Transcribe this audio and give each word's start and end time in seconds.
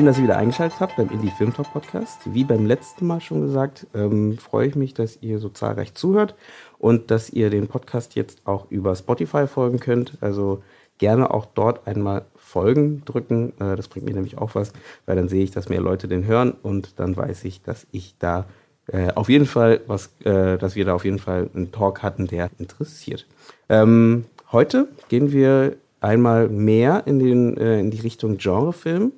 Schön, 0.00 0.06
dass 0.06 0.16
ihr 0.16 0.24
wieder 0.24 0.38
eingeschaltet 0.38 0.80
habt 0.80 0.96
beim 0.96 1.10
Indie 1.10 1.28
Film 1.28 1.52
Talk 1.52 1.74
Podcast. 1.74 2.22
Wie 2.24 2.42
beim 2.42 2.64
letzten 2.64 3.06
Mal 3.06 3.20
schon 3.20 3.42
gesagt, 3.42 3.86
ähm, 3.92 4.38
freue 4.38 4.66
ich 4.66 4.74
mich, 4.74 4.94
dass 4.94 5.18
ihr 5.20 5.38
so 5.38 5.50
zahlreich 5.50 5.92
zuhört 5.92 6.34
und 6.78 7.10
dass 7.10 7.28
ihr 7.28 7.50
den 7.50 7.68
Podcast 7.68 8.14
jetzt 8.14 8.40
auch 8.46 8.70
über 8.70 8.96
Spotify 8.96 9.46
folgen 9.46 9.78
könnt. 9.78 10.16
Also 10.22 10.62
gerne 10.96 11.30
auch 11.34 11.44
dort 11.44 11.86
einmal 11.86 12.24
Folgen 12.34 13.04
drücken. 13.04 13.52
Äh, 13.60 13.76
das 13.76 13.88
bringt 13.88 14.06
mir 14.06 14.14
nämlich 14.14 14.38
auch 14.38 14.54
was, 14.54 14.72
weil 15.04 15.16
dann 15.16 15.28
sehe 15.28 15.44
ich, 15.44 15.50
dass 15.50 15.68
mehr 15.68 15.82
Leute 15.82 16.08
den 16.08 16.24
hören 16.24 16.52
und 16.62 16.98
dann 16.98 17.14
weiß 17.14 17.44
ich, 17.44 17.60
dass 17.60 17.86
ich 17.92 18.14
da 18.18 18.46
äh, 18.86 19.12
auf 19.12 19.28
jeden 19.28 19.44
Fall 19.44 19.82
was, 19.86 20.14
äh, 20.24 20.56
dass 20.56 20.76
wir 20.76 20.86
da 20.86 20.94
auf 20.94 21.04
jeden 21.04 21.18
Fall 21.18 21.50
einen 21.54 21.72
Talk 21.72 22.02
hatten, 22.02 22.26
der 22.26 22.48
interessiert. 22.56 23.26
Ähm, 23.68 24.24
heute 24.50 24.88
gehen 25.10 25.30
wir 25.30 25.76
einmal 26.00 26.48
mehr 26.48 27.02
in, 27.04 27.18
den, 27.18 27.58
äh, 27.58 27.80
in 27.80 27.90
die 27.90 28.00
Richtung 28.00 28.38
Genrefilm. 28.38 29.12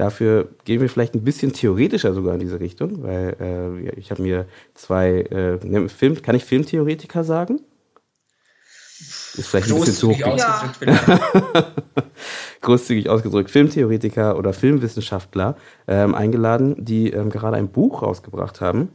Dafür 0.00 0.48
gehen 0.64 0.80
wir 0.80 0.88
vielleicht 0.88 1.14
ein 1.14 1.24
bisschen 1.24 1.52
theoretischer 1.52 2.14
sogar 2.14 2.32
in 2.32 2.40
diese 2.40 2.58
Richtung, 2.58 3.02
weil 3.02 3.36
äh, 3.38 3.90
ich 4.00 4.10
habe 4.10 4.22
mir 4.22 4.46
zwei 4.72 5.20
äh, 5.30 5.58
ne, 5.62 5.90
Film, 5.90 6.22
kann 6.22 6.34
ich 6.34 6.46
Filmtheoretiker 6.46 7.22
sagen? 7.22 7.60
Ist 8.98 9.46
vielleicht 9.48 9.70
ein 9.70 9.78
bisschen 9.78 9.92
zu 9.92 10.08
hoch. 10.08 10.22
Ausgedrückt, 10.22 11.02
ja. 11.54 11.72
Großzügig 12.62 13.10
ausgedrückt. 13.10 13.50
Filmtheoretiker 13.50 14.38
oder 14.38 14.54
Filmwissenschaftler 14.54 15.58
ähm, 15.86 16.14
eingeladen, 16.14 16.82
die 16.82 17.10
ähm, 17.10 17.28
gerade 17.28 17.58
ein 17.58 17.68
Buch 17.68 18.00
rausgebracht 18.02 18.62
haben. 18.62 18.88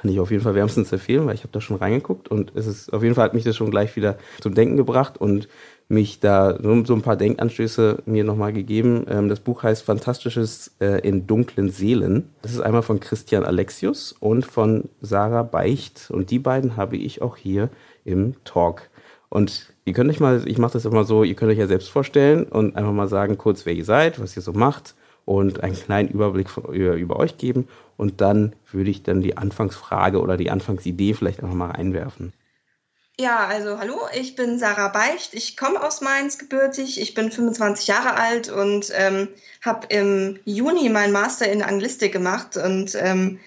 Kann 0.00 0.10
ich 0.10 0.18
auf 0.18 0.32
jeden 0.32 0.42
Fall 0.42 0.56
wärmstens 0.56 0.90
empfehlen, 0.90 1.24
weil 1.26 1.36
ich 1.36 1.42
habe 1.42 1.52
da 1.52 1.60
schon 1.60 1.76
reingeguckt 1.76 2.26
und 2.26 2.50
es 2.56 2.66
ist 2.66 2.92
auf 2.92 3.04
jeden 3.04 3.14
Fall 3.14 3.26
hat 3.26 3.34
mich 3.34 3.44
das 3.44 3.54
schon 3.54 3.70
gleich 3.70 3.94
wieder 3.94 4.18
zum 4.40 4.56
Denken 4.56 4.76
gebracht 4.76 5.20
und 5.20 5.46
mich 5.92 6.18
da 6.20 6.58
so, 6.60 6.84
so 6.84 6.94
ein 6.94 7.02
paar 7.02 7.16
Denkanstöße 7.16 7.98
mir 8.06 8.24
nochmal 8.24 8.52
gegeben. 8.52 9.04
Ähm, 9.08 9.28
das 9.28 9.40
Buch 9.40 9.62
heißt 9.62 9.84
Fantastisches 9.84 10.72
äh, 10.80 11.06
in 11.06 11.26
dunklen 11.26 11.70
Seelen. 11.70 12.30
Das 12.40 12.52
ist 12.52 12.60
einmal 12.60 12.82
von 12.82 12.98
Christian 12.98 13.44
Alexius 13.44 14.12
und 14.18 14.44
von 14.44 14.88
Sarah 15.00 15.42
Beicht. 15.42 16.10
Und 16.10 16.30
die 16.30 16.38
beiden 16.38 16.76
habe 16.76 16.96
ich 16.96 17.22
auch 17.22 17.36
hier 17.36 17.68
im 18.04 18.34
Talk. 18.44 18.90
Und 19.28 19.72
ihr 19.84 19.92
könnt 19.92 20.10
euch 20.10 20.20
mal, 20.20 20.42
ich 20.46 20.58
mache 20.58 20.72
das 20.72 20.84
immer 20.84 21.04
so, 21.04 21.24
ihr 21.24 21.34
könnt 21.34 21.52
euch 21.52 21.58
ja 21.58 21.66
selbst 21.66 21.88
vorstellen 21.88 22.44
und 22.44 22.76
einfach 22.76 22.92
mal 22.92 23.08
sagen 23.08 23.38
kurz, 23.38 23.64
wer 23.66 23.74
ihr 23.74 23.84
seid, 23.84 24.20
was 24.20 24.36
ihr 24.36 24.42
so 24.42 24.52
macht 24.52 24.94
und 25.24 25.62
einen 25.62 25.74
kleinen 25.74 26.08
Überblick 26.08 26.50
von, 26.50 26.64
über, 26.74 26.94
über 26.94 27.16
euch 27.16 27.38
geben. 27.38 27.68
Und 27.96 28.20
dann 28.20 28.54
würde 28.70 28.90
ich 28.90 29.02
dann 29.02 29.20
die 29.20 29.36
Anfangsfrage 29.36 30.20
oder 30.20 30.36
die 30.36 30.50
Anfangsidee 30.50 31.14
vielleicht 31.14 31.42
einfach 31.42 31.54
mal 31.54 31.70
reinwerfen. 31.70 32.32
Ja, 33.20 33.46
also 33.46 33.78
hallo, 33.78 34.00
ich 34.14 34.36
bin 34.36 34.58
Sarah 34.58 34.88
Beicht. 34.88 35.34
Ich 35.34 35.56
komme 35.56 35.82
aus 35.82 36.00
Mainz 36.00 36.38
gebürtig. 36.38 36.98
Ich 36.98 37.12
bin 37.12 37.30
25 37.30 37.86
Jahre 37.86 38.14
alt 38.14 38.48
und 38.48 38.90
ähm, 38.94 39.28
habe 39.60 39.86
im 39.90 40.40
Juni 40.46 40.88
meinen 40.88 41.12
Master 41.12 41.46
in 41.50 41.62
Anglistik 41.62 42.12
gemacht 42.12 42.56
und 42.56 42.94
ähm, 42.94 43.38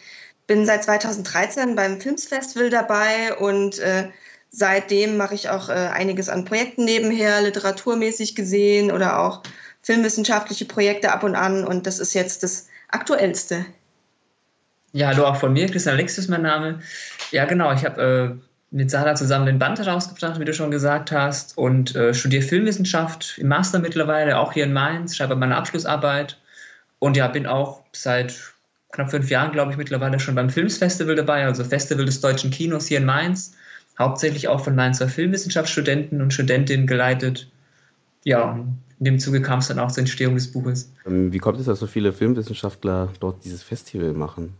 bin 0.46 0.68
seit 0.68 0.84
2013 0.84 1.76
beim 1.76 2.00
Filmsfestival 2.00 2.70
dabei 2.70 3.36
und 3.38 3.80
äh, 3.80 4.10
seitdem 4.52 5.18
mache 5.18 5.34
ich 5.34 5.50
auch 5.50 5.70
äh, 5.70 5.74
einiges 5.74 6.30
an 6.30 6.46
Projekten 6.46 6.86
nebenher, 6.86 7.42
literaturmäßig 7.42 8.36
gesehen 8.36 8.92
oder 8.92 9.20
auch 9.20 9.42
filmwissenschaftliche 9.82 10.66
Projekte 10.66 11.12
ab 11.12 11.24
und 11.24 11.36
an 11.36 11.66
und 11.66 11.88
das 11.88 11.98
ist 11.98 12.14
jetzt 12.14 12.44
das 12.44 12.70
Aktuellste. 12.90 13.66
Ja, 14.92 15.08
hallo 15.08 15.26
auch 15.26 15.38
von 15.38 15.54
mir, 15.54 15.66
Christian 15.66 15.96
Alexius 15.96 16.28
mein 16.28 16.44
Name. 16.44 16.82
Ja, 17.32 17.46
genau, 17.46 17.74
ich 17.74 17.84
habe 17.84 18.40
äh 18.40 18.55
mit 18.76 18.92
Sarah 18.92 19.16
zusammen 19.16 19.46
den 19.46 19.58
Band 19.58 19.80
herausgebracht, 19.80 20.38
wie 20.38 20.44
du 20.44 20.54
schon 20.54 20.70
gesagt 20.70 21.14
hast, 21.14 21.58
und 21.58 21.96
äh, 21.96 22.14
studiere 22.14 22.42
Filmwissenschaft 22.42 23.38
im 23.38 23.48
Master 23.48 23.80
mittlerweile, 23.80 24.38
auch 24.38 24.52
hier 24.52 24.66
in 24.66 24.74
Mainz, 24.74 25.16
schreibe 25.16 25.38
meine 25.38 25.56
Abschlussarbeit 25.56 26.38
und 27.00 27.16
ja, 27.16 27.30
bin 27.30 27.46
auch 27.46 27.84
seit 27.94 28.54
knapp 28.92 29.12
fünf 29.12 29.30
Jahren, 29.30 29.54
glaube 29.54 29.72
ich, 29.72 29.78
mittlerweile 29.78 30.20
schon 30.20 30.36
beim 30.36 30.50
Filmsfestival 30.50 31.16
dabei, 31.16 31.46
also 31.46 31.64
Festival 31.64 32.04
des 32.04 32.20
deutschen 32.20 32.52
Kinos 32.52 32.88
hier 32.88 32.98
in 32.98 33.06
Mainz, 33.06 33.54
hauptsächlich 33.98 34.50
auch 34.50 34.60
von 34.60 34.76
Mainzer 34.76 35.08
Filmwissenschaftsstudenten 35.08 36.22
und 36.22 36.34
Studentinnen 36.34 36.86
geleitet. 36.86 37.50
Ja, 38.26 38.60
in 39.00 39.06
dem 39.06 39.20
Zuge 39.20 39.42
kam 39.42 39.60
es 39.60 39.70
dann 39.70 39.80
auch 39.80 39.92
zur 39.92 40.02
Entstehung 40.02 40.36
des 40.36 40.52
Buches. 40.52 40.92
Ähm, 41.06 41.32
wie 41.32 41.40
kommt 41.40 41.62
es, 41.62 41.68
dass 41.68 41.80
so 41.80 41.88
viele 41.88 42.12
Filmwissenschaftler 42.12 43.14
dort 43.22 43.46
dieses 43.46 43.64
Festival 43.64 44.12
machen? 44.12 44.54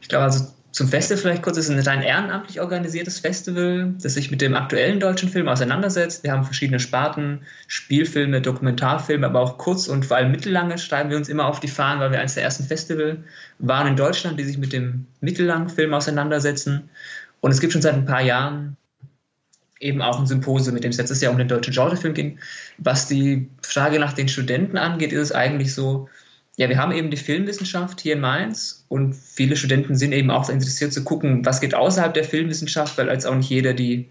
Ich 0.00 0.08
glaube, 0.08 0.24
also 0.24 0.46
zum 0.74 0.88
Festival 0.88 1.22
vielleicht 1.22 1.42
kurz, 1.42 1.56
es 1.56 1.68
ist 1.68 1.70
ein 1.70 1.78
rein 1.78 2.02
ehrenamtlich 2.02 2.60
organisiertes 2.60 3.20
Festival, 3.20 3.94
das 4.02 4.14
sich 4.14 4.32
mit 4.32 4.40
dem 4.40 4.56
aktuellen 4.56 4.98
deutschen 4.98 5.28
Film 5.28 5.46
auseinandersetzt. 5.46 6.24
Wir 6.24 6.32
haben 6.32 6.42
verschiedene 6.42 6.80
Sparten, 6.80 7.42
Spielfilme, 7.68 8.42
Dokumentarfilme, 8.42 9.24
aber 9.24 9.38
auch 9.38 9.56
kurz- 9.56 9.86
und 9.86 10.04
vor 10.04 10.16
allem 10.16 10.32
mittellange 10.32 10.76
schreiben 10.78 11.10
wir 11.10 11.16
uns 11.16 11.28
immer 11.28 11.46
auf 11.46 11.60
die 11.60 11.68
Fahnen, 11.68 12.00
weil 12.00 12.10
wir 12.10 12.18
eines 12.18 12.34
der 12.34 12.42
ersten 12.42 12.64
Festival 12.64 13.22
waren 13.60 13.86
in 13.86 13.94
Deutschland, 13.94 14.36
die 14.36 14.42
sich 14.42 14.58
mit 14.58 14.72
dem 14.72 15.06
mittellangen 15.20 15.68
Film 15.68 15.94
auseinandersetzen. 15.94 16.90
Und 17.40 17.52
es 17.52 17.60
gibt 17.60 17.72
schon 17.72 17.82
seit 17.82 17.94
ein 17.94 18.04
paar 18.04 18.22
Jahren 18.22 18.76
eben 19.78 20.02
auch 20.02 20.18
ein 20.18 20.26
Symposium, 20.26 20.74
mit 20.74 20.82
dem 20.82 20.90
es 20.90 20.98
letztes 20.98 21.20
Jahr 21.20 21.30
um 21.30 21.38
den 21.38 21.46
deutschen 21.46 21.72
Genrefilm 21.72 22.14
ging. 22.14 22.40
Was 22.78 23.06
die 23.06 23.48
Frage 23.62 24.00
nach 24.00 24.12
den 24.12 24.26
Studenten 24.26 24.76
angeht, 24.76 25.12
ist 25.12 25.20
es 25.20 25.32
eigentlich 25.32 25.72
so, 25.72 26.08
ja, 26.56 26.68
wir 26.68 26.78
haben 26.78 26.92
eben 26.92 27.10
die 27.10 27.16
Filmwissenschaft 27.16 28.00
hier 28.00 28.14
in 28.14 28.20
Mainz 28.20 28.84
und 28.88 29.14
viele 29.14 29.56
Studenten 29.56 29.96
sind 29.96 30.12
eben 30.12 30.30
auch 30.30 30.48
interessiert 30.48 30.92
zu 30.92 31.02
gucken, 31.02 31.44
was 31.44 31.60
geht 31.60 31.74
außerhalb 31.74 32.14
der 32.14 32.24
Filmwissenschaft, 32.24 32.96
weil 32.96 33.10
als 33.10 33.26
auch 33.26 33.34
nicht 33.34 33.50
jeder 33.50 33.74
die 33.74 34.08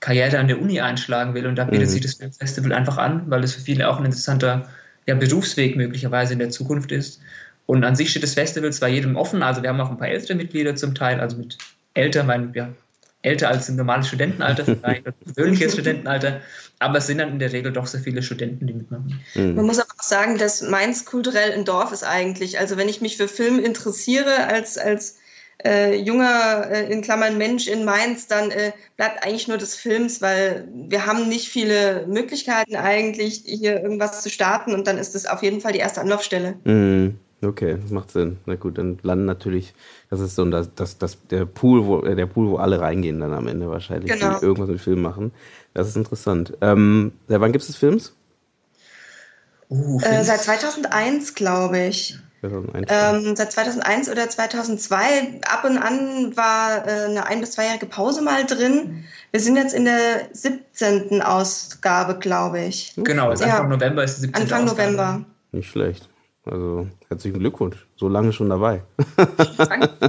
Karriere 0.00 0.38
an 0.38 0.48
der 0.48 0.60
Uni 0.60 0.80
einschlagen 0.80 1.34
will 1.34 1.46
und 1.46 1.56
da 1.56 1.64
bietet 1.64 1.88
mhm. 1.88 1.90
sich 1.90 2.00
das 2.00 2.14
Filmfestival 2.14 2.72
einfach 2.72 2.96
an, 2.96 3.30
weil 3.30 3.42
das 3.42 3.52
für 3.52 3.60
viele 3.60 3.88
auch 3.88 3.98
ein 3.98 4.06
interessanter 4.06 4.68
ja, 5.06 5.14
Berufsweg 5.14 5.76
möglicherweise 5.76 6.32
in 6.32 6.38
der 6.38 6.50
Zukunft 6.50 6.92
ist. 6.92 7.20
Und 7.66 7.84
an 7.84 7.94
sich 7.94 8.10
steht 8.10 8.22
das 8.22 8.34
Festival 8.34 8.72
zwar 8.72 8.88
jedem 8.88 9.16
offen, 9.16 9.42
also 9.42 9.62
wir 9.62 9.68
haben 9.68 9.80
auch 9.80 9.90
ein 9.90 9.98
paar 9.98 10.08
ältere 10.08 10.34
Mitglieder 10.34 10.74
zum 10.74 10.94
Teil, 10.94 11.20
also 11.20 11.36
mit 11.36 11.58
älter, 11.94 12.24
mein, 12.24 12.52
ja, 12.54 12.70
älter 13.22 13.48
als 13.48 13.68
im 13.68 13.76
normalen 13.76 14.04
Studentenalter, 14.04 14.64
vielleicht 14.80 15.06
das 15.06 15.14
persönliche 15.24 15.70
Studentenalter, 15.70 16.40
aber 16.78 16.98
es 16.98 17.06
sind 17.06 17.18
dann 17.18 17.30
in 17.30 17.38
der 17.38 17.52
Regel 17.52 17.72
doch 17.72 17.86
sehr 17.86 18.00
viele 18.00 18.22
Studenten, 18.22 18.66
die 18.66 18.74
mitmachen. 18.74 19.20
Mhm. 19.34 19.54
Man 19.54 19.66
muss 19.66 19.78
aber 19.78 19.90
auch 19.96 20.02
sagen, 20.02 20.38
dass 20.38 20.62
Mainz 20.62 21.04
kulturell 21.04 21.52
ein 21.52 21.64
Dorf 21.64 21.92
ist 21.92 22.04
eigentlich. 22.04 22.58
Also 22.58 22.76
wenn 22.76 22.88
ich 22.88 23.00
mich 23.00 23.16
für 23.16 23.28
Film 23.28 23.58
interessiere 23.58 24.46
als, 24.48 24.78
als 24.78 25.18
äh, 25.64 25.96
junger, 25.96 26.68
äh, 26.70 26.92
in 26.92 27.02
Klammern 27.02 27.38
Mensch 27.38 27.68
in 27.68 27.84
Mainz, 27.84 28.26
dann 28.26 28.50
äh, 28.50 28.72
bleibt 28.96 29.24
eigentlich 29.24 29.46
nur 29.48 29.58
des 29.58 29.76
Films, 29.76 30.20
weil 30.20 30.68
wir 30.72 31.06
haben 31.06 31.28
nicht 31.28 31.48
viele 31.48 32.06
Möglichkeiten 32.08 32.74
eigentlich, 32.74 33.42
hier 33.46 33.80
irgendwas 33.80 34.22
zu 34.22 34.30
starten 34.30 34.74
und 34.74 34.86
dann 34.86 34.98
ist 34.98 35.14
es 35.14 35.26
auf 35.26 35.42
jeden 35.42 35.60
Fall 35.60 35.72
die 35.72 35.78
erste 35.78 36.00
Anlaufstelle. 36.00 36.56
Mhm. 36.64 37.18
Okay, 37.44 37.76
macht 37.90 38.12
Sinn. 38.12 38.38
Na 38.46 38.54
gut, 38.54 38.78
dann 38.78 38.98
landen 39.02 39.24
natürlich, 39.24 39.74
das 40.10 40.20
ist 40.20 40.36
so 40.36 40.44
das, 40.44 40.70
das, 40.76 40.98
das, 40.98 41.18
der 41.26 41.44
Pool, 41.44 41.86
wo, 41.86 42.00
äh, 42.02 42.14
der 42.14 42.26
Pool, 42.26 42.48
wo 42.48 42.56
alle 42.56 42.80
reingehen 42.80 43.18
dann 43.18 43.32
am 43.32 43.48
Ende 43.48 43.68
wahrscheinlich, 43.68 44.12
genau. 44.12 44.38
die 44.38 44.44
irgendwas 44.44 44.68
mit 44.68 44.80
Film 44.80 45.02
machen. 45.02 45.32
Das 45.74 45.88
ist 45.88 45.96
interessant. 45.96 46.56
Ähm, 46.60 47.12
seit 47.26 47.40
wann 47.40 47.50
gibt 47.50 47.68
es 47.68 47.74
Films? 47.74 48.14
Uh, 49.68 49.98
äh, 50.02 50.22
seit 50.22 50.40
2001, 50.42 51.34
glaube 51.34 51.80
ich. 51.80 52.16
2001, 52.42 52.86
ähm, 52.90 53.36
seit 53.36 53.52
2001 53.52 54.08
oder 54.08 54.28
2002. 54.28 55.40
Ab 55.44 55.64
und 55.64 55.78
an 55.78 56.36
war 56.36 56.86
äh, 56.86 57.06
eine 57.06 57.26
ein- 57.26 57.40
bis 57.40 57.52
zweijährige 57.52 57.86
Pause 57.86 58.22
mal 58.22 58.44
drin. 58.44 59.04
Wir 59.30 59.40
sind 59.40 59.56
jetzt 59.56 59.74
in 59.74 59.84
der 59.84 60.28
17. 60.32 61.22
Ausgabe, 61.22 62.18
glaube 62.18 62.60
ich. 62.60 62.92
Genau, 62.96 63.30
also 63.30 63.44
Anfang 63.44 63.62
ja. 63.62 63.68
November 63.68 64.04
ist 64.04 64.16
die 64.16 64.20
17. 64.22 64.42
Anfang 64.42 64.64
Ausgabe. 64.64 64.82
November. 64.82 65.24
Nicht 65.52 65.70
schlecht. 65.70 66.08
Also 66.44 66.88
herzlichen 67.08 67.38
Glückwunsch. 67.38 67.86
So 67.96 68.08
lange 68.08 68.32
schon 68.32 68.48
dabei. 68.48 68.82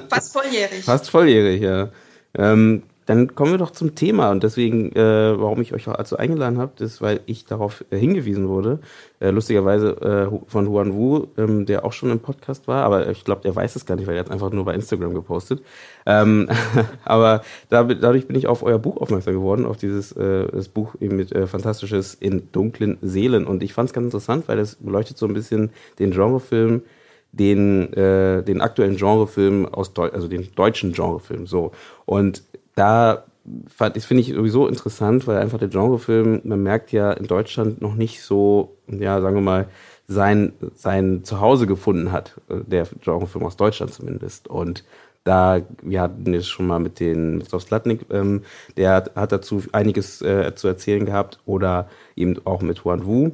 Fast 0.10 0.34
volljährig. 0.34 0.84
Fast 0.86 1.10
volljährig, 1.10 1.62
ja. 1.62 1.90
Ähm, 2.36 2.84
dann 3.06 3.36
kommen 3.36 3.52
wir 3.52 3.58
doch 3.58 3.72
zum 3.72 3.96
Thema. 3.96 4.32
Und 4.32 4.44
deswegen, 4.44 4.92
äh, 4.96 5.40
warum 5.40 5.62
ich 5.62 5.74
euch 5.74 5.88
also 5.88 6.16
eingeladen 6.16 6.58
habe, 6.58 6.84
ist, 6.84 7.02
weil 7.02 7.20
ich 7.26 7.46
darauf 7.46 7.84
äh, 7.90 7.98
hingewiesen 7.98 8.48
wurde, 8.48 8.80
äh, 9.20 9.32
lustigerweise 9.32 10.30
äh, 10.32 10.50
von 10.50 10.68
Huan 10.68 10.94
Wu, 10.94 11.28
ähm, 11.38 11.66
der 11.66 11.86
auch 11.86 11.94
schon 11.94 12.12
im 12.12 12.20
Podcast 12.20 12.68
war, 12.68 12.84
aber 12.84 13.10
ich 13.10 13.24
glaube, 13.24 13.42
der 13.42 13.56
weiß 13.56 13.76
es 13.76 13.86
gar 13.86 13.96
nicht, 13.96 14.08
weil 14.08 14.16
er 14.16 14.22
hat 14.22 14.32
einfach 14.32 14.52
nur 14.52 14.66
bei 14.66 14.74
Instagram 14.74 15.14
gepostet. 15.14 15.62
Ähm, 16.06 16.50
aber 17.06 17.42
da, 17.70 17.84
dadurch 17.84 18.28
bin 18.28 18.38
ich 18.38 18.48
auf 18.48 18.64
euer 18.64 18.80
Buch 18.80 18.98
aufmerksam 18.98 19.34
geworden, 19.34 19.66
auf 19.66 19.78
dieses 19.78 20.12
äh, 20.14 20.48
das 20.52 20.70
Buch 20.70 20.96
eben 21.00 21.16
mit 21.16 21.32
äh, 21.34 21.48
Fantastisches 21.48 22.14
in 22.14 22.52
dunklen 22.52 22.98
Seelen. 23.02 23.46
Und 23.46 23.64
ich 23.64 23.74
fand 23.74 23.90
es 23.90 23.94
ganz 23.94 24.06
interessant, 24.06 24.48
weil 24.48 24.60
es 24.60 24.76
beleuchtet 24.76 25.18
so 25.18 25.26
ein 25.26 25.34
bisschen 25.34 25.72
den 26.00 26.12
Genrefilm, 26.12 26.84
den, 27.32 27.92
äh, 27.94 28.44
den 28.44 28.62
aktuellen 28.62 28.96
Genrefilm 28.96 29.66
aus 29.66 29.94
Deu 29.94 30.10
also 30.10 30.28
den 30.28 30.50
deutschen 30.56 30.94
Genrefilm. 30.94 31.48
So. 31.48 31.72
Und 32.06 32.44
da 32.76 33.26
das 33.46 34.06
finde 34.06 34.22
ich 34.22 34.34
sowieso 34.34 34.68
interessant, 34.68 35.28
weil 35.28 35.38
einfach 35.38 35.60
der 35.60 35.68
Genrefilm, 35.68 36.42
man 36.46 36.64
merkt 36.64 36.92
ja 36.94 37.12
in 37.12 37.28
Deutschland 37.28 37.82
noch 37.82 37.96
nicht 37.96 38.22
so, 38.22 38.78
ja, 38.88 39.20
sagen 39.22 39.36
wir 39.36 39.42
mal, 39.42 39.68
sein, 40.08 40.54
sein 40.76 41.24
Zuhause 41.24 41.68
gefunden 41.68 42.12
hat, 42.12 42.40
äh, 42.50 42.60
der 42.66 42.88
Genrefilm 43.04 43.46
aus 43.46 43.58
Deutschland 43.58 43.94
zumindest. 43.94 44.48
Und 44.48 44.86
da, 45.24 45.62
wir 45.82 46.02
hatten 46.02 46.34
es 46.34 46.48
schon 46.48 46.68
mal 46.68 46.80
mit 46.80 47.00
den 47.00 47.38
Mr. 47.38 47.60
Slatnik, 47.60 48.06
ähm, 48.12 48.44
der 48.78 48.94
hat, 48.94 49.16
hat 49.16 49.32
dazu 49.32 49.64
einiges 49.72 50.22
äh, 50.22 50.54
zu 50.56 50.68
erzählen 50.68 51.06
gehabt, 51.06 51.40
oder 51.46 51.90
eben 52.16 52.36
auch 52.46 52.62
mit 52.62 52.84
Huan 52.84 53.06
Wu, 53.06 53.32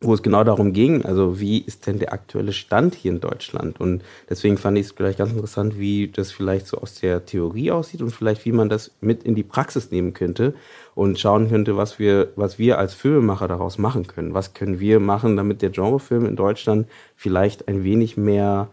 wo 0.00 0.12
es 0.12 0.22
genau 0.22 0.44
darum 0.44 0.74
ging, 0.74 1.06
also 1.06 1.40
wie 1.40 1.58
ist 1.58 1.86
denn 1.86 1.98
der 1.98 2.12
aktuelle 2.12 2.52
Stand 2.52 2.94
hier 2.94 3.12
in 3.12 3.20
Deutschland? 3.20 3.80
Und 3.80 4.02
deswegen 4.28 4.58
fand 4.58 4.76
ich 4.76 4.86
es 4.86 4.92
vielleicht 4.92 5.18
ganz 5.18 5.32
interessant, 5.32 5.78
wie 5.78 6.08
das 6.08 6.32
vielleicht 6.32 6.66
so 6.66 6.76
aus 6.76 6.96
der 6.96 7.24
Theorie 7.24 7.70
aussieht 7.70 8.02
und 8.02 8.10
vielleicht 8.10 8.44
wie 8.44 8.52
man 8.52 8.68
das 8.68 8.94
mit 9.00 9.22
in 9.24 9.34
die 9.34 9.42
Praxis 9.42 9.90
nehmen 9.90 10.12
könnte 10.12 10.54
und 10.94 11.18
schauen 11.18 11.48
könnte, 11.48 11.78
was 11.78 11.98
wir, 11.98 12.32
was 12.36 12.58
wir 12.58 12.78
als 12.78 12.92
Filmemacher 12.92 13.48
daraus 13.48 13.78
machen 13.78 14.06
können. 14.06 14.34
Was 14.34 14.52
können 14.52 14.80
wir 14.80 15.00
machen, 15.00 15.34
damit 15.36 15.62
der 15.62 15.70
Genrefilm 15.70 16.26
in 16.26 16.36
Deutschland 16.36 16.88
vielleicht 17.14 17.66
ein 17.66 17.82
wenig 17.82 18.18
mehr, 18.18 18.68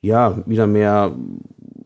ja, 0.00 0.42
wieder 0.46 0.68
mehr 0.68 1.12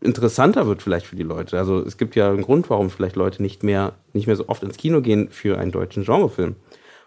interessanter 0.01 0.67
wird 0.67 0.83
vielleicht 0.83 1.07
für 1.07 1.15
die 1.15 1.23
Leute. 1.23 1.57
Also 1.57 1.79
es 1.79 1.97
gibt 1.97 2.15
ja 2.15 2.29
einen 2.29 2.43
Grund, 2.43 2.69
warum 2.69 2.91
vielleicht 2.91 3.15
Leute 3.15 3.41
nicht 3.41 3.63
mehr, 3.63 3.93
nicht 4.13 4.27
mehr 4.27 4.35
so 4.35 4.47
oft 4.49 4.61
ins 4.61 4.77
Kino 4.77 5.01
gehen 5.01 5.29
für 5.29 5.57
einen 5.57 5.71
deutschen 5.71 6.03
Genrefilm. 6.05 6.55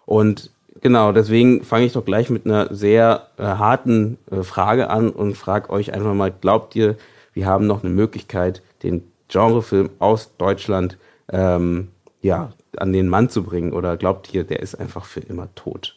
Und 0.04 0.50
Genau, 0.82 1.12
deswegen 1.12 1.62
fange 1.62 1.84
ich 1.84 1.92
doch 1.92 2.04
gleich 2.04 2.30
mit 2.30 2.46
einer 2.46 2.74
sehr 2.74 3.28
äh, 3.36 3.42
harten 3.42 4.18
äh, 4.30 4.42
Frage 4.42 4.88
an 4.88 5.10
und 5.10 5.36
frage 5.36 5.70
euch 5.70 5.92
einfach 5.92 6.14
mal, 6.14 6.32
glaubt 6.32 6.74
ihr, 6.74 6.96
wir 7.34 7.46
haben 7.46 7.66
noch 7.66 7.84
eine 7.84 7.92
Möglichkeit, 7.92 8.62
den 8.82 9.04
Genrefilm 9.28 9.90
aus 9.98 10.36
Deutschland 10.38 10.96
ähm, 11.30 11.88
ja, 12.22 12.52
an 12.76 12.92
den 12.92 13.08
Mann 13.08 13.28
zu 13.28 13.42
bringen? 13.42 13.72
Oder 13.72 13.96
glaubt 13.96 14.32
ihr, 14.32 14.44
der 14.44 14.60
ist 14.60 14.74
einfach 14.74 15.04
für 15.04 15.20
immer 15.20 15.54
tot? 15.54 15.96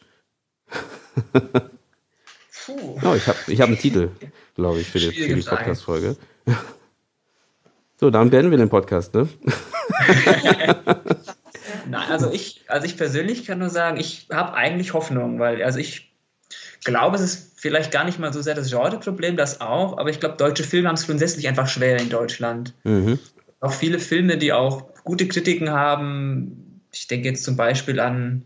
Puh. 2.66 3.00
Oh, 3.02 3.14
ich 3.14 3.26
habe 3.26 3.38
ich 3.46 3.60
hab 3.60 3.68
einen 3.68 3.78
Titel, 3.78 4.10
glaube 4.54 4.80
ich, 4.80 4.88
für 4.88 4.98
die, 4.98 5.10
für 5.10 5.34
die 5.34 5.42
Podcast-Folge. 5.42 6.16
So, 7.98 8.10
dann 8.10 8.30
beenden 8.30 8.50
wir 8.50 8.58
den 8.58 8.68
Podcast, 8.68 9.14
ne? 9.14 9.28
Nein, 11.88 12.10
also 12.10 12.32
ich, 12.32 12.64
also 12.68 12.86
ich 12.86 12.96
persönlich 12.96 13.46
kann 13.46 13.58
nur 13.58 13.70
sagen, 13.70 13.98
ich 13.98 14.28
habe 14.32 14.54
eigentlich 14.54 14.92
Hoffnung, 14.92 15.38
weil 15.38 15.62
also 15.62 15.78
ich 15.78 16.12
glaube, 16.84 17.16
es 17.16 17.22
ist 17.22 17.52
vielleicht 17.56 17.90
gar 17.90 18.04
nicht 18.04 18.18
mal 18.18 18.32
so 18.32 18.42
sehr 18.42 18.54
das 18.54 18.70
Genre-Problem, 18.70 19.36
das 19.36 19.60
auch, 19.60 19.98
aber 19.98 20.10
ich 20.10 20.20
glaube, 20.20 20.36
deutsche 20.36 20.64
Filme 20.64 20.88
haben 20.88 20.96
es 20.96 21.06
grundsätzlich 21.06 21.48
einfach 21.48 21.68
schwer 21.68 21.98
in 21.98 22.10
Deutschland. 22.10 22.74
Mhm. 22.84 23.18
Auch 23.60 23.72
viele 23.72 23.98
Filme, 23.98 24.36
die 24.36 24.52
auch 24.52 24.84
gute 25.04 25.26
Kritiken 25.26 25.70
haben. 25.70 26.82
Ich 26.92 27.06
denke 27.06 27.28
jetzt 27.28 27.44
zum 27.44 27.56
Beispiel 27.56 28.00
an 28.00 28.44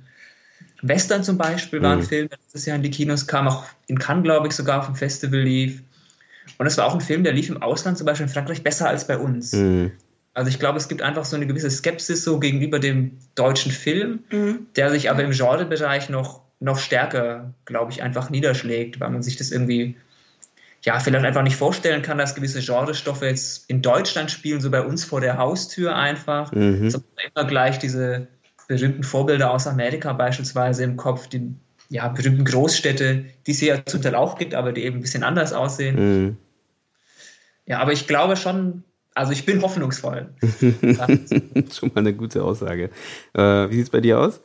Western 0.83 1.25
zum 1.25 1.39
Beispiel, 1.39 1.83
war 1.83 1.93
ein 1.93 1.99
mhm. 1.99 2.05
Film, 2.05 2.29
der 2.29 2.39
letztes 2.39 2.67
Jahr 2.67 2.77
in 2.77 2.83
die 2.83 2.91
Kinos 2.91 3.27
kam, 3.27 3.49
auch 3.49 3.65
in 3.89 3.99
Cannes, 3.99 4.23
glaube 4.23 4.47
ich, 4.47 4.55
sogar 4.55 4.79
auf 4.79 4.87
dem 4.87 4.95
Festival 4.95 5.41
lief. 5.41 5.83
Und 6.57 6.67
es 6.67 6.79
war 6.79 6.87
auch 6.87 6.95
ein 6.95 7.01
Film, 7.01 7.25
der 7.25 7.33
lief 7.33 7.49
im 7.49 7.61
Ausland, 7.61 7.99
zum 7.99 8.07
Beispiel 8.07 8.27
in 8.27 8.33
Frankreich, 8.33 8.63
besser 8.63 8.89
als 8.89 9.07
bei 9.07 9.19
uns. 9.19 9.53
Mhm. 9.53 9.93
Also 10.39 10.51
ich 10.51 10.61
glaube, 10.61 10.79
es 10.79 10.87
gibt 10.87 11.03
einfach 11.03 11.25
so 11.25 11.35
eine 11.35 11.49
gewisse 11.49 11.69
Skepsis 11.69 12.23
so 12.23 12.39
gegenüber 12.39 12.79
dem 12.79 13.19
deutschen 13.35 13.73
Film, 13.73 14.21
mhm. 14.31 14.69
der 14.77 14.89
sich 14.89 15.11
aber 15.11 15.25
im 15.25 15.33
Genrebereich 15.33 16.11
noch, 16.11 16.43
noch 16.61 16.79
stärker, 16.79 17.55
glaube 17.65 17.91
ich, 17.91 18.05
einfach 18.05 18.31
niederschlägt, 18.31 19.01
weil 19.01 19.11
man 19.11 19.21
sich 19.21 19.35
das 19.35 19.51
irgendwie 19.51 19.97
ja, 20.85 21.01
vielleicht 21.01 21.25
einfach 21.25 21.43
nicht 21.43 21.57
vorstellen 21.57 22.03
kann, 22.03 22.19
dass 22.19 22.37
gewisse 22.37 22.61
Genrestoffe 22.61 23.23
jetzt 23.23 23.69
in 23.69 23.83
Deutschland 23.83 24.31
spielen, 24.31 24.61
so 24.61 24.71
bei 24.71 24.81
uns 24.83 25.05
vor 25.05 25.21
der 25.21 25.39
Haustür 25.39 25.97
einfach. 25.97 26.53
Mhm. 26.53 26.89
So 26.89 27.03
immer 27.35 27.45
gleich 27.45 27.81
diese 27.81 28.29
berühmten 28.69 29.03
Vorbilder 29.03 29.51
aus 29.51 29.67
Amerika 29.67 30.13
beispielsweise 30.13 30.85
im 30.85 30.97
Kopf, 30.97 31.27
die 31.27 31.53
ja, 31.89 32.07
berühmten 32.07 32.45
Großstädte, 32.45 33.25
die 33.45 33.51
es 33.51 33.61
ja 33.61 33.85
zum 33.85 34.03
Teil 34.03 34.15
auch 34.15 34.39
gibt, 34.39 34.55
aber 34.55 34.71
die 34.71 34.85
eben 34.85 34.99
ein 34.99 35.03
bisschen 35.03 35.25
anders 35.25 35.53
aussehen. 35.53 35.97
Mhm. 35.97 36.37
Ja, 37.67 37.81
aber 37.81 37.91
ich 37.91 38.07
glaube 38.07 38.37
schon, 38.37 38.85
also 39.19 39.33
ich 39.33 39.45
bin 39.45 39.61
hoffnungsvoll. 39.63 40.33
Schon 40.61 41.91
mal 41.93 42.01
eine 42.01 42.15
gute 42.15 42.45
Aussage. 42.45 42.91
Äh, 43.35 43.41
wie 43.69 43.75
sieht 43.75 43.85
es 43.85 43.91
bei 43.91 44.01
dir 44.01 44.21
aus? 44.21 44.41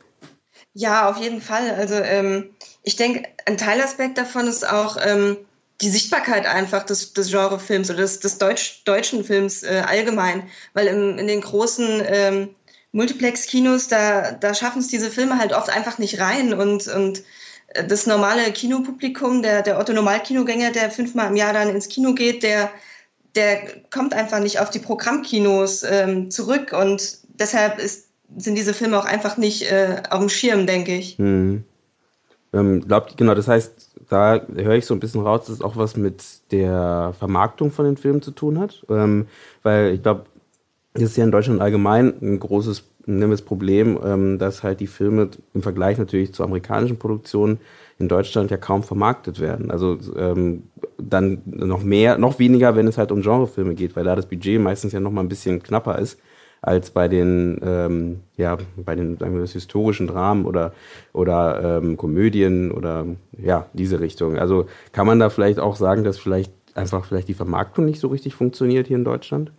Ja, 0.72 1.08
auf 1.08 1.18
jeden 1.18 1.40
Fall. 1.40 1.70
Also 1.70 1.94
ähm, 1.94 2.50
ich 2.82 2.96
denke, 2.96 3.22
ein 3.46 3.56
Teilaspekt 3.56 4.18
davon 4.18 4.48
ist 4.48 4.68
auch 4.68 4.96
ähm, 5.00 5.36
die 5.80 5.88
Sichtbarkeit 5.88 6.46
einfach 6.46 6.82
des, 6.82 7.12
des 7.12 7.30
Genrefilms 7.30 7.88
oder 7.88 8.00
des, 8.00 8.18
des 8.18 8.38
Deutsch, 8.38 8.82
deutschen 8.84 9.24
Films 9.24 9.62
äh, 9.62 9.84
allgemein. 9.86 10.48
Weil 10.72 10.88
im, 10.88 11.18
in 11.18 11.28
den 11.28 11.40
großen 11.40 12.02
ähm, 12.06 12.48
Multiplex-Kinos, 12.90 13.86
da, 13.86 14.32
da 14.32 14.54
schaffen 14.54 14.80
es 14.80 14.88
diese 14.88 15.10
Filme 15.10 15.38
halt 15.38 15.52
oft 15.52 15.70
einfach 15.70 15.98
nicht 15.98 16.18
rein 16.18 16.52
und, 16.52 16.88
und 16.88 17.22
äh, 17.68 17.86
das 17.86 18.06
normale 18.06 18.50
Kinopublikum, 18.50 19.42
der, 19.42 19.62
der 19.62 19.78
Otto-Normal-Kinogänger, 19.78 20.72
der 20.72 20.90
fünfmal 20.90 21.28
im 21.28 21.36
Jahr 21.36 21.52
dann 21.52 21.68
ins 21.68 21.88
Kino 21.88 22.14
geht, 22.14 22.42
der 22.42 22.72
der 23.34 23.58
kommt 23.90 24.14
einfach 24.14 24.40
nicht 24.40 24.60
auf 24.60 24.70
die 24.70 24.78
Programmkinos 24.78 25.84
ähm, 25.84 26.30
zurück 26.30 26.72
und 26.72 27.18
deshalb 27.38 27.78
ist, 27.78 28.08
sind 28.36 28.56
diese 28.56 28.74
Filme 28.74 28.98
auch 28.98 29.04
einfach 29.04 29.36
nicht 29.36 29.70
äh, 29.70 30.02
auf 30.10 30.20
dem 30.20 30.28
Schirm, 30.28 30.66
denke 30.66 30.94
ich. 30.94 31.18
Hm. 31.18 31.64
Ähm, 32.52 32.86
glaubt, 32.86 33.16
genau, 33.16 33.34
das 33.34 33.48
heißt, 33.48 33.90
da 34.08 34.40
höre 34.54 34.74
ich 34.74 34.86
so 34.86 34.94
ein 34.94 35.00
bisschen 35.00 35.22
raus, 35.22 35.46
dass 35.46 35.56
es 35.56 35.62
auch 35.62 35.76
was 35.76 35.96
mit 35.96 36.22
der 36.52 37.12
Vermarktung 37.18 37.72
von 37.72 37.84
den 37.84 37.96
Filmen 37.96 38.22
zu 38.22 38.30
tun 38.30 38.60
hat. 38.60 38.84
Ähm, 38.88 39.26
weil 39.62 39.94
ich 39.94 40.02
glaube, 40.02 40.26
das 40.92 41.04
ist 41.04 41.16
ja 41.16 41.24
in 41.24 41.32
Deutschland 41.32 41.60
allgemein 41.60 42.14
ein 42.22 42.38
großes 42.38 42.84
ein 43.06 43.36
Problem, 43.44 43.98
ähm, 44.04 44.38
dass 44.38 44.62
halt 44.62 44.80
die 44.80 44.86
Filme 44.86 45.30
im 45.52 45.62
Vergleich 45.62 45.98
natürlich 45.98 46.32
zu 46.32 46.42
amerikanischen 46.42 46.98
Produktionen 46.98 47.58
in 47.98 48.08
Deutschland 48.08 48.50
ja 48.50 48.56
kaum 48.56 48.82
vermarktet 48.82 49.40
werden. 49.40 49.70
Also 49.70 49.98
ähm, 50.16 50.64
dann 50.98 51.42
noch 51.46 51.82
mehr, 51.82 52.18
noch 52.18 52.38
weniger, 52.38 52.76
wenn 52.76 52.88
es 52.88 52.98
halt 52.98 53.12
um 53.12 53.22
Genrefilme 53.22 53.74
geht, 53.74 53.96
weil 53.96 54.04
da 54.04 54.16
das 54.16 54.26
Budget 54.26 54.60
meistens 54.60 54.92
ja 54.92 55.00
noch 55.00 55.12
mal 55.12 55.20
ein 55.20 55.28
bisschen 55.28 55.62
knapper 55.62 55.98
ist 55.98 56.18
als 56.64 56.90
bei 56.90 57.08
den 57.08 57.60
ähm, 57.62 58.20
ja 58.38 58.56
bei 58.76 58.96
den 58.96 59.18
sagen 59.18 59.34
wir 59.34 59.42
das 59.42 59.52
historischen 59.52 60.06
Dramen 60.06 60.46
oder 60.46 60.72
oder 61.12 61.78
ähm, 61.82 61.98
Komödien 61.98 62.72
oder 62.72 63.06
ja 63.36 63.66
diese 63.74 64.00
Richtung. 64.00 64.38
Also 64.38 64.66
kann 64.92 65.06
man 65.06 65.18
da 65.18 65.28
vielleicht 65.28 65.58
auch 65.58 65.76
sagen, 65.76 66.04
dass 66.04 66.18
vielleicht 66.18 66.52
einfach 66.74 67.04
vielleicht 67.04 67.28
die 67.28 67.34
Vermarktung 67.34 67.84
nicht 67.84 68.00
so 68.00 68.08
richtig 68.08 68.34
funktioniert 68.34 68.86
hier 68.86 68.96
in 68.96 69.04
Deutschland? 69.04 69.52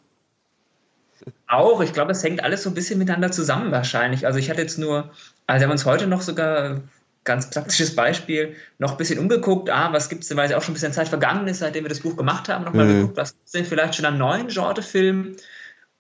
Auch, 1.48 1.82
ich 1.82 1.94
glaube, 1.94 2.12
es 2.12 2.24
hängt 2.24 2.44
alles 2.44 2.64
so 2.64 2.70
ein 2.70 2.76
bisschen 2.76 3.00
miteinander 3.00 3.32
zusammen 3.32 3.72
wahrscheinlich. 3.72 4.26
Also 4.26 4.40
ich 4.40 4.50
hatte 4.50 4.62
jetzt 4.62 4.78
nur, 4.78 5.12
also 5.48 5.62
wir 5.62 5.68
haben 5.68 5.72
uns 5.72 5.86
heute 5.86 6.08
noch 6.08 6.22
sogar 6.22 6.82
ganz 7.24 7.50
praktisches 7.50 7.96
Beispiel, 7.96 8.56
noch 8.78 8.92
ein 8.92 8.98
bisschen 8.98 9.20
umgeguckt, 9.20 9.70
ah, 9.70 9.92
was 9.92 10.10
gibt 10.10 10.24
es 10.24 10.30
denn, 10.30 10.38
weil 10.38 10.50
ja 10.50 10.58
auch 10.58 10.62
schon 10.62 10.72
ein 10.72 10.76
bisschen 10.76 10.94
Zeit 10.94 11.10
vergangen 11.10 11.48
ist, 11.48 11.60
seitdem 11.60 11.84
wir 11.84 11.90
das 11.90 12.02
Buch 12.02 12.16
gemacht 12.16 12.48
haben, 12.50 12.64
nochmal 12.64 12.86
mhm. 12.86 13.00
geguckt, 13.00 13.18
was 13.18 13.34
gibt 13.34 13.46
es 13.48 13.52
denn 13.52 13.66
vielleicht 13.66 13.96
schon 13.96 14.06
an 14.06 14.18
neuen 14.18 14.48
Genrefilmen 14.48 15.36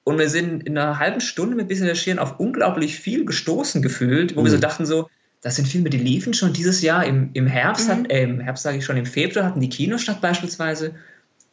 und 0.04 0.20
wir 0.20 0.30
sind 0.30 0.64
in 0.64 0.78
einer 0.78 1.00
halben 1.00 1.20
Stunde 1.20 1.56
mit 1.56 1.66
ein 1.66 1.68
bisschen 1.68 1.88
Recherchieren 1.88 2.20
auf 2.20 2.40
unglaublich 2.40 3.00
viel 3.00 3.26
gestoßen 3.26 3.82
gefühlt, 3.82 4.36
wo 4.36 4.42
mhm. 4.42 4.46
wir 4.46 4.52
so 4.52 4.58
mhm. 4.58 4.62
dachten 4.62 4.86
so, 4.86 5.10
das 5.42 5.56
sind 5.56 5.68
Filme, 5.68 5.90
die 5.90 5.98
liefen 5.98 6.34
schon 6.34 6.54
dieses 6.54 6.82
Jahr 6.82 7.06
im, 7.06 7.32
im 7.34 7.48
Herbst, 7.48 7.88
mhm. 7.88 7.92
hat, 7.92 8.12
äh, 8.12 8.24
im 8.24 8.40
Herbst 8.40 8.64
sage 8.64 8.78
ich 8.78 8.86
schon, 8.86 8.98
im 8.98 9.08
Februar 9.08 9.46
hatten 9.46 9.60
die 9.60 9.70
Kinos 9.70 10.04
statt 10.04 10.22
beispielsweise 10.22 10.94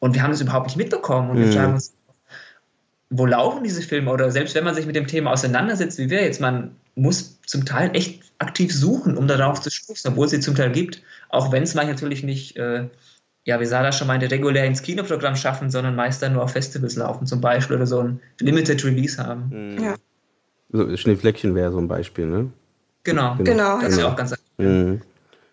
und 0.00 0.14
wir 0.14 0.22
haben 0.22 0.32
das 0.32 0.42
überhaupt 0.42 0.66
nicht 0.66 0.76
mitbekommen 0.76 1.30
und 1.30 1.38
wir 1.38 1.46
mhm. 1.46 1.52
fragen 1.52 1.72
uns, 1.74 1.94
wo 3.12 3.26
laufen 3.26 3.62
diese 3.62 3.82
Filme? 3.82 4.10
Oder 4.10 4.30
selbst 4.30 4.54
wenn 4.54 4.64
man 4.64 4.74
sich 4.74 4.86
mit 4.86 4.96
dem 4.96 5.06
Thema 5.06 5.32
auseinandersetzt, 5.32 5.98
wie 5.98 6.10
wir 6.10 6.22
jetzt, 6.22 6.40
man 6.40 6.72
muss 6.94 7.40
zum 7.46 7.64
Teil 7.64 7.90
echt 7.94 8.22
aktiv 8.38 8.74
suchen, 8.74 9.16
um 9.16 9.28
darauf 9.28 9.60
zu 9.60 9.70
stoßen, 9.70 10.10
obwohl 10.10 10.26
es 10.26 10.32
sie 10.32 10.40
zum 10.40 10.54
Teil 10.54 10.72
gibt, 10.72 11.02
auch 11.28 11.52
wenn 11.52 11.62
es 11.62 11.74
manchmal 11.74 11.94
natürlich 11.94 12.22
nicht, 12.22 12.56
äh, 12.56 12.88
ja, 13.44 13.60
wie 13.60 13.66
Sarah 13.66 13.92
schon 13.92 14.06
meinte, 14.06 14.30
regulär 14.30 14.64
ins 14.64 14.82
Kinoprogramm 14.82 15.36
schaffen, 15.36 15.70
sondern 15.70 15.94
meist 15.94 16.22
dann 16.22 16.32
nur 16.32 16.42
auf 16.42 16.52
Festivals 16.52 16.96
laufen 16.96 17.26
zum 17.26 17.40
Beispiel 17.40 17.76
oder 17.76 17.86
so 17.86 18.00
ein 18.00 18.20
Limited 18.40 18.84
Release 18.84 19.22
haben. 19.22 19.74
Mhm. 19.74 19.82
Ja. 19.82 19.94
So, 20.70 20.96
Schneefleckchen 20.96 21.54
wäre 21.54 21.70
so 21.70 21.78
ein 21.78 21.88
Beispiel, 21.88 22.26
ne? 22.26 22.50
Genau, 23.04 23.34
genau. 23.36 23.44
genau 23.44 23.80
das 23.80 23.92
ist 23.92 23.98
ja 23.98 24.08
auch 24.10 24.16
ganz 24.16 24.34
mhm. 24.58 25.02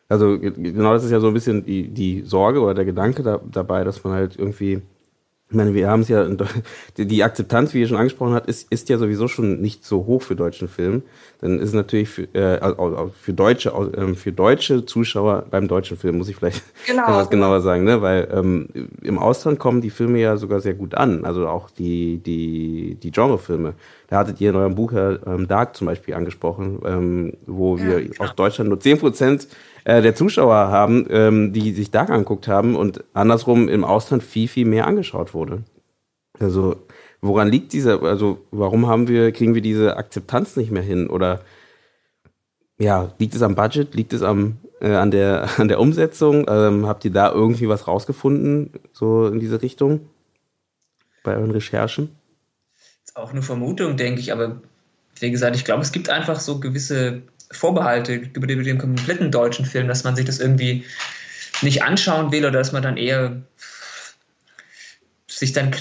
Also 0.07 0.39
genau 0.39 0.93
das 0.93 1.03
ist 1.03 1.11
ja 1.11 1.19
so 1.19 1.27
ein 1.27 1.33
bisschen 1.33 1.65
die, 1.65 1.87
die 1.87 2.23
Sorge 2.25 2.61
oder 2.61 2.73
der 2.73 2.85
Gedanke 2.85 3.21
da, 3.21 3.39
dabei, 3.51 3.83
dass 3.83 4.03
man 4.03 4.13
halt 4.13 4.37
irgendwie 4.37 4.81
ich 5.49 5.55
meine, 5.55 5.73
wir 5.73 5.89
haben 5.89 6.01
es 6.01 6.09
ja, 6.09 6.27
die 6.95 7.23
Akzeptanz, 7.23 7.73
wie 7.73 7.79
ihr 7.79 7.87
schon 7.87 7.97
angesprochen 7.97 8.35
habt, 8.35 8.47
ist, 8.47 8.71
ist 8.71 8.87
ja 8.87 8.99
sowieso 8.99 9.27
schon 9.27 9.59
nicht 9.61 9.83
so 9.83 10.05
hoch 10.05 10.21
für 10.21 10.35
deutschen 10.35 10.67
Film. 10.67 11.01
Dann 11.41 11.57
ist 11.57 11.73
natürlich 11.73 12.09
für, 12.09 12.31
äh, 12.35 12.59
für 13.19 13.33
deutsche, 13.33 13.69
äh, 13.69 14.13
für 14.13 14.31
deutsche 14.31 14.85
Zuschauer 14.85 15.45
beim 15.49 15.67
deutschen 15.67 15.97
Film, 15.97 16.19
muss 16.19 16.29
ich 16.29 16.35
vielleicht 16.35 16.61
genau. 16.85 17.05
etwas 17.05 17.31
genauer 17.31 17.61
sagen, 17.61 17.83
ne? 17.83 17.99
Weil 18.03 18.27
ähm, 18.31 18.67
im 19.01 19.17
Ausland 19.17 19.57
kommen 19.57 19.81
die 19.81 19.89
Filme 19.89 20.19
ja 20.19 20.37
sogar 20.37 20.59
sehr 20.59 20.75
gut 20.75 20.93
an. 20.93 21.25
Also 21.25 21.47
auch 21.47 21.71
die, 21.71 22.19
die, 22.19 22.99
die 23.01 23.09
Genrefilme. 23.09 23.73
Da 24.07 24.17
hattet 24.17 24.39
ihr 24.41 24.51
in 24.51 24.55
eurem 24.55 24.75
Buch 24.75 24.91
ja 24.91 25.17
ähm, 25.25 25.47
Dark 25.47 25.75
zum 25.75 25.87
Beispiel 25.87 26.13
angesprochen, 26.13 26.79
ähm, 26.85 27.33
wo 27.47 27.75
ja, 27.77 27.85
wir 27.85 28.09
aus 28.19 28.35
Deutschland 28.35 28.69
nur 28.69 28.79
zehn 28.79 28.99
Prozent 28.99 29.47
äh, 29.83 30.01
der 30.01 30.15
Zuschauer 30.15 30.55
haben, 30.55 31.07
ähm, 31.09 31.53
die 31.53 31.71
sich 31.71 31.91
da 31.91 32.03
angeguckt 32.03 32.47
haben 32.47 32.75
und 32.75 33.03
andersrum 33.13 33.69
im 33.69 33.83
Ausland 33.83 34.23
viel, 34.23 34.47
viel 34.47 34.65
mehr 34.65 34.87
angeschaut 34.87 35.33
wurde. 35.33 35.63
Also 36.39 36.75
Woran 37.21 37.49
liegt 37.49 37.73
dieser, 37.73 38.01
also 38.03 38.45
warum 38.51 38.87
haben 38.87 39.07
wir, 39.07 39.31
kriegen 39.31 39.53
wir 39.53 39.61
diese 39.61 39.97
Akzeptanz 39.97 40.55
nicht 40.55 40.71
mehr 40.71 40.83
hin? 40.83 41.09
Oder 41.09 41.41
ja, 42.77 43.13
liegt 43.19 43.35
es 43.35 43.41
am 43.41 43.55
Budget? 43.55 43.93
Liegt 43.93 44.13
es 44.13 44.21
am, 44.21 44.57
äh, 44.79 44.93
an, 44.93 45.11
der, 45.11 45.49
an 45.57 45.67
der 45.67 45.79
Umsetzung? 45.79 46.45
Ähm, 46.47 46.87
habt 46.87 47.03
ihr 47.03 47.11
da 47.11 47.31
irgendwie 47.31 47.67
was 47.67 47.87
rausgefunden, 47.87 48.71
so 48.93 49.27
in 49.27 49.39
diese 49.39 49.61
Richtung? 49.61 50.09
Bei 51.23 51.35
euren 51.35 51.51
Recherchen? 51.51 52.15
Auch 53.15 53.31
eine 53.31 53.41
Vermutung, 53.41 53.97
denke 53.97 54.21
ich, 54.21 54.31
aber 54.31 54.61
wie 55.19 55.31
gesagt, 55.31 55.57
ich 55.57 55.65
glaube, 55.65 55.81
es 55.81 55.91
gibt 55.91 56.09
einfach 56.09 56.39
so 56.39 56.61
gewisse 56.61 57.23
Vorbehalte 57.51 58.13
über 58.13 58.47
den, 58.47 58.59
über 58.59 58.63
den 58.63 58.77
kompletten 58.77 59.31
deutschen 59.31 59.65
Film, 59.65 59.87
dass 59.87 60.03
man 60.03 60.15
sich 60.15 60.25
das 60.25 60.39
irgendwie 60.39 60.85
nicht 61.61 61.83
anschauen 61.83 62.31
will 62.31 62.45
oder 62.45 62.59
dass 62.59 62.71
man 62.71 62.83
dann 62.83 62.97
eher 62.97 63.41
sich 65.27 65.53
dann 65.53 65.71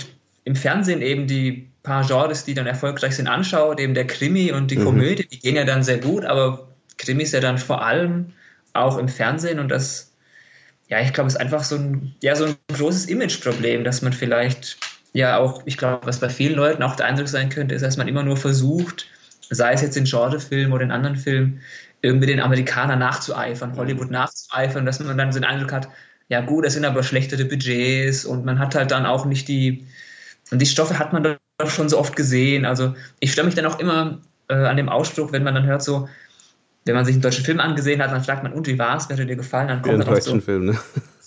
im 0.45 0.57
Fernsehen 0.57 1.03
eben 1.03 1.27
die 1.27 1.69
paar 1.83 2.07
Genres, 2.07 2.45
die 2.45 2.55
dann 2.55 2.67
erfolgreich 2.67 3.17
sind, 3.17 3.29
anschaut, 3.29 3.81
eben 3.81 3.95
der 3.95 4.07
Krimi 4.07 4.53
und 4.53 4.71
die 4.71 4.79
mhm. 4.79 4.85
Komödie, 4.85 5.27
die 5.27 5.39
gehen 5.39 5.57
ja 5.57 5.65
dann 5.65 5.83
sehr 5.83 5.99
gut, 5.99 6.25
aber 6.25 6.69
Krimi 6.97 7.23
ist 7.23 7.33
ja 7.33 7.41
dann 7.41 7.59
vor 7.59 7.85
allem 7.85 8.33
auch 8.73 8.99
im 8.99 9.09
Fernsehen 9.09 9.59
und 9.59 9.69
das, 9.69 10.13
ja, 10.89 11.01
ich 11.01 11.13
glaube, 11.13 11.29
ist 11.29 11.41
einfach 11.41 11.65
so 11.65 11.77
ein, 11.77 12.15
ja, 12.23 12.35
so 12.35 12.47
ein 12.47 12.57
großes 12.75 13.07
Imageproblem, 13.07 13.85
dass 13.85 14.03
man 14.03 14.13
vielleicht 14.13 14.79
ja 15.13 15.39
auch, 15.39 15.63
ich 15.65 15.77
glaube, 15.77 16.07
was 16.07 16.21
bei 16.21 16.29
vielen 16.29 16.55
Leuten 16.55 16.83
auch 16.83 16.97
der 16.97 17.07
Eindruck 17.07 17.29
sein 17.29 17.49
könnte, 17.49 17.75
ist, 17.75 17.83
dass 17.83 17.97
man 17.97 18.09
immer 18.09 18.23
nur 18.23 18.37
versucht, 18.37 19.07
sei 19.51 19.73
es 19.73 19.83
jetzt 19.83 19.97
in 19.97 20.05
Genrefilmen 20.05 20.73
oder 20.73 20.85
in 20.85 20.91
anderen 20.91 21.17
Filmen, 21.17 21.61
irgendwie 22.03 22.27
den 22.27 22.41
Amerikanern 22.41 22.99
nachzueifern, 22.99 23.77
Hollywood 23.77 24.11
nachzueifern, 24.11 24.87
dass 24.87 25.01
man 25.01 25.19
dann 25.19 25.33
so 25.33 25.41
den 25.41 25.49
Eindruck 25.49 25.73
hat, 25.73 25.89
ja 26.29 26.41
gut, 26.43 26.65
das 26.65 26.75
sind 26.75 26.85
aber 26.85 27.03
schlechtere 27.03 27.45
Budgets 27.45 28.25
und 28.25 28.45
man 28.45 28.59
hat 28.59 28.75
halt 28.75 28.91
dann 28.91 29.07
auch 29.07 29.25
nicht 29.25 29.49
die, 29.49 29.87
und 30.51 30.61
die 30.61 30.67
Stoffe 30.67 30.99
hat 30.99 31.13
man 31.13 31.23
doch 31.23 31.71
schon 31.71 31.89
so 31.89 31.99
oft 31.99 32.17
gesehen. 32.17 32.65
Also 32.65 32.95
ich 33.21 33.33
stelle 33.33 33.47
mich 33.47 33.55
dann 33.55 33.67
auch 33.67 33.79
immer 33.79 34.21
äh, 34.49 34.55
an 34.55 34.77
dem 34.77 34.89
Ausspruch, 34.89 35.33
wenn 35.33 35.43
man 35.43 35.55
dann 35.55 35.67
hört 35.67 35.83
so, 35.83 36.09
wenn 36.85 36.95
man 36.95 37.05
sich 37.05 37.15
einen 37.15 37.23
deutschen 37.23 37.45
Film 37.45 37.61
angesehen 37.61 38.01
hat, 38.01 38.11
dann 38.13 38.23
fragt 38.23 38.43
man, 38.43 38.53
und 38.53 38.67
wie 38.67 38.79
war 38.79 38.97
es, 38.97 39.09
wer 39.09 39.19
hat 39.19 39.29
dir 39.29 39.37
gefallen? 39.37 39.69
Dann 39.69 39.83
kommt 39.83 39.99
ja, 39.99 40.05
deutschen 40.05 40.41
so, 40.41 40.45
Film, 40.45 40.67
ne? 40.67 40.79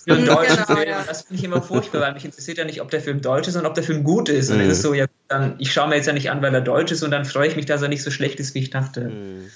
Für 0.04 0.14
einen 0.14 0.26
deutschen 0.26 0.56
genau, 0.56 0.76
Film. 0.78 0.88
Ja. 0.88 1.04
Das 1.06 1.22
finde 1.22 1.38
ich 1.38 1.44
immer 1.44 1.62
furchtbar, 1.62 2.00
weil 2.00 2.14
mich 2.14 2.24
interessiert 2.24 2.58
ja 2.58 2.64
nicht, 2.64 2.80
ob 2.80 2.90
der 2.90 3.00
Film 3.00 3.20
deutsch 3.20 3.46
ist, 3.46 3.54
sondern 3.54 3.70
ob 3.70 3.74
der 3.74 3.84
Film 3.84 4.02
gut 4.02 4.28
ist. 4.28 4.50
Und 4.50 4.56
mhm. 4.56 4.60
dann 4.62 4.70
ist 4.70 4.78
es 4.78 4.82
so, 4.82 4.94
ja, 4.94 5.06
dann, 5.28 5.54
ich 5.58 5.72
schaue 5.72 5.88
mir 5.88 5.96
jetzt 5.96 6.06
ja 6.06 6.12
nicht 6.12 6.30
an, 6.30 6.42
weil 6.42 6.54
er 6.54 6.60
deutsch 6.60 6.90
ist 6.90 7.02
und 7.02 7.12
dann 7.12 7.24
freue 7.24 7.48
ich 7.48 7.56
mich, 7.56 7.66
dass 7.66 7.82
er 7.82 7.88
nicht 7.88 8.02
so 8.02 8.10
schlecht 8.10 8.40
ist, 8.40 8.54
wie 8.54 8.60
ich 8.60 8.70
dachte. 8.70 9.02
Mhm. 9.02 9.50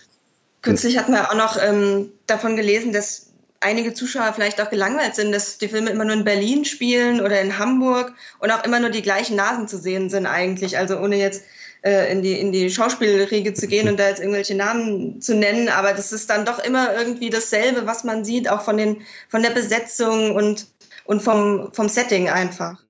Kürzlich 0.62 0.98
hatten 0.98 1.12
wir 1.12 1.30
auch 1.30 1.34
noch 1.34 1.62
ähm, 1.62 2.10
davon 2.26 2.56
gelesen, 2.56 2.92
dass 2.92 3.26
einige 3.60 3.94
Zuschauer 3.94 4.32
vielleicht 4.32 4.60
auch 4.60 4.70
gelangweilt 4.70 5.14
sind, 5.14 5.32
dass 5.32 5.58
die 5.58 5.68
Filme 5.68 5.90
immer 5.90 6.04
nur 6.04 6.14
in 6.14 6.24
Berlin 6.24 6.64
spielen 6.64 7.20
oder 7.20 7.40
in 7.40 7.58
Hamburg 7.58 8.12
und 8.38 8.50
auch 8.50 8.64
immer 8.64 8.80
nur 8.80 8.90
die 8.90 9.02
gleichen 9.02 9.36
Nasen 9.36 9.68
zu 9.68 9.78
sehen 9.78 10.10
sind 10.10 10.26
eigentlich. 10.26 10.78
Also 10.78 10.98
ohne 10.98 11.16
jetzt 11.16 11.42
äh, 11.86 12.10
in 12.10 12.20
die, 12.20 12.32
in 12.32 12.50
die 12.50 12.68
Schauspielriege 12.68 13.54
zu 13.54 13.68
gehen 13.68 13.88
und 13.88 14.00
da 14.00 14.08
jetzt 14.08 14.18
irgendwelche 14.18 14.56
Namen 14.56 15.20
zu 15.20 15.36
nennen, 15.36 15.68
aber 15.68 15.92
das 15.92 16.12
ist 16.12 16.28
dann 16.28 16.44
doch 16.44 16.58
immer 16.58 16.92
irgendwie 16.98 17.30
dasselbe, 17.30 17.86
was 17.86 18.02
man 18.02 18.24
sieht, 18.24 18.50
auch 18.50 18.62
von, 18.62 18.76
den, 18.76 19.02
von 19.28 19.42
der 19.42 19.50
Besetzung 19.50 20.34
und, 20.34 20.66
und 21.04 21.22
vom, 21.22 21.68
vom 21.72 21.88
Setting 21.88 22.28
einfach. 22.28 22.82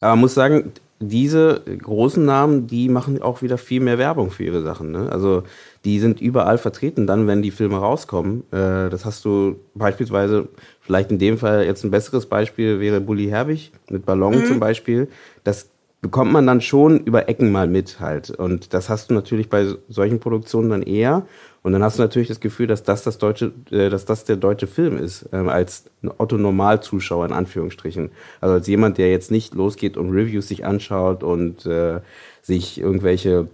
Aber 0.00 0.10
man 0.10 0.20
muss 0.22 0.34
sagen, 0.34 0.72
diese 0.98 1.62
großen 1.64 2.24
Namen, 2.24 2.66
die 2.66 2.88
machen 2.88 3.22
auch 3.22 3.42
wieder 3.42 3.58
viel 3.58 3.80
mehr 3.80 3.98
Werbung 3.98 4.32
für 4.32 4.44
ihre 4.44 4.62
Sachen. 4.62 4.90
Ne? 4.90 5.08
Also 5.10 5.44
die 5.84 6.00
sind 6.00 6.20
überall 6.20 6.58
vertreten, 6.58 7.06
dann, 7.06 7.28
wenn 7.28 7.42
die 7.42 7.50
Filme 7.52 7.76
rauskommen. 7.76 8.42
Äh, 8.52 8.90
das 8.90 9.04
hast 9.04 9.24
du 9.24 9.56
beispielsweise, 9.74 10.48
vielleicht 10.80 11.12
in 11.12 11.18
dem 11.20 11.38
Fall 11.38 11.64
jetzt 11.64 11.84
ein 11.84 11.92
besseres 11.92 12.26
Beispiel 12.26 12.80
wäre 12.80 13.00
Bully 13.00 13.28
Herbig 13.28 13.72
mit 13.88 14.04
Ballon 14.04 14.40
mhm. 14.40 14.46
zum 14.46 14.60
Beispiel. 14.60 15.08
Das 15.44 15.68
bekommt 16.02 16.32
man 16.32 16.46
dann 16.46 16.60
schon 16.60 16.98
über 17.04 17.28
Ecken 17.28 17.52
mal 17.52 17.68
mit 17.68 18.00
halt. 18.00 18.30
Und 18.30 18.74
das 18.74 18.90
hast 18.90 19.08
du 19.08 19.14
natürlich 19.14 19.48
bei 19.48 19.74
solchen 19.88 20.18
Produktionen 20.18 20.68
dann 20.68 20.82
eher. 20.82 21.26
Und 21.62 21.72
dann 21.72 21.82
hast 21.84 21.98
du 21.98 22.02
natürlich 22.02 22.26
das 22.26 22.40
Gefühl, 22.40 22.66
dass 22.66 22.82
das 22.82 23.04
das 23.04 23.18
deutsche, 23.18 23.52
äh, 23.70 23.88
dass 23.88 24.04
das 24.04 24.24
der 24.24 24.34
deutsche 24.34 24.66
Film 24.66 24.98
ist, 24.98 25.28
ähm, 25.32 25.48
als 25.48 25.84
ein 26.02 26.10
Otto 26.18 26.36
Normalzuschauer 26.36 27.24
in 27.26 27.32
Anführungsstrichen. 27.32 28.10
Also 28.40 28.54
als 28.54 28.66
jemand, 28.66 28.98
der 28.98 29.12
jetzt 29.12 29.30
nicht 29.30 29.54
losgeht 29.54 29.96
und 29.96 30.10
Reviews 30.10 30.48
sich 30.48 30.66
anschaut 30.66 31.22
und 31.22 31.64
äh, 31.66 32.00
sich 32.42 32.80
irgendwelche 32.80 33.46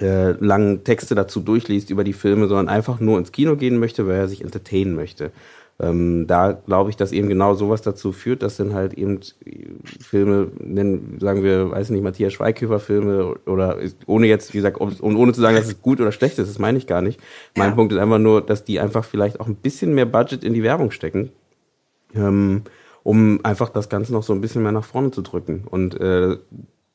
äh, 0.00 0.30
langen 0.32 0.84
Texte 0.84 1.16
dazu 1.16 1.40
durchliest 1.40 1.90
über 1.90 2.04
die 2.04 2.12
Filme, 2.12 2.46
sondern 2.46 2.68
einfach 2.68 3.00
nur 3.00 3.18
ins 3.18 3.32
Kino 3.32 3.56
gehen 3.56 3.80
möchte, 3.80 4.06
weil 4.06 4.16
er 4.16 4.28
sich 4.28 4.42
entertainen 4.42 4.94
möchte 4.94 5.32
ähm, 5.80 6.26
da 6.26 6.52
glaube 6.52 6.90
ich, 6.90 6.96
dass 6.96 7.12
eben 7.12 7.28
genau 7.28 7.54
sowas 7.54 7.82
dazu 7.82 8.12
führt, 8.12 8.42
dass 8.42 8.56
dann 8.56 8.74
halt 8.74 8.94
eben 8.94 9.20
Filme, 10.00 10.48
nennen, 10.58 11.18
sagen 11.20 11.42
wir, 11.42 11.70
weiß 11.70 11.90
nicht, 11.90 12.02
Matthias 12.02 12.34
Schweighöfer-Filme 12.34 13.34
oder 13.46 13.78
ohne 14.06 14.26
jetzt, 14.26 14.52
wie 14.52 14.58
gesagt, 14.58 14.78
und 14.78 15.00
ohne 15.02 15.32
zu 15.32 15.40
sagen, 15.40 15.56
dass 15.56 15.66
es 15.66 15.82
gut 15.82 16.00
oder 16.00 16.12
schlecht 16.12 16.38
ist, 16.38 16.48
das 16.48 16.58
meine 16.58 16.78
ich 16.78 16.86
gar 16.86 17.02
nicht. 17.02 17.20
Mein 17.56 17.70
ja. 17.70 17.74
Punkt 17.74 17.92
ist 17.92 17.98
einfach 17.98 18.18
nur, 18.18 18.42
dass 18.42 18.64
die 18.64 18.80
einfach 18.80 19.04
vielleicht 19.04 19.40
auch 19.40 19.46
ein 19.46 19.56
bisschen 19.56 19.94
mehr 19.94 20.06
Budget 20.06 20.44
in 20.44 20.54
die 20.54 20.62
Werbung 20.62 20.90
stecken. 20.90 21.30
Ähm, 22.14 22.62
um 23.02 23.40
einfach 23.42 23.70
das 23.70 23.88
Ganze 23.88 24.12
noch 24.12 24.22
so 24.22 24.32
ein 24.32 24.40
bisschen 24.40 24.62
mehr 24.62 24.72
nach 24.72 24.84
vorne 24.84 25.10
zu 25.10 25.22
drücken. 25.22 25.64
Und 25.68 26.00
äh, 26.00 26.36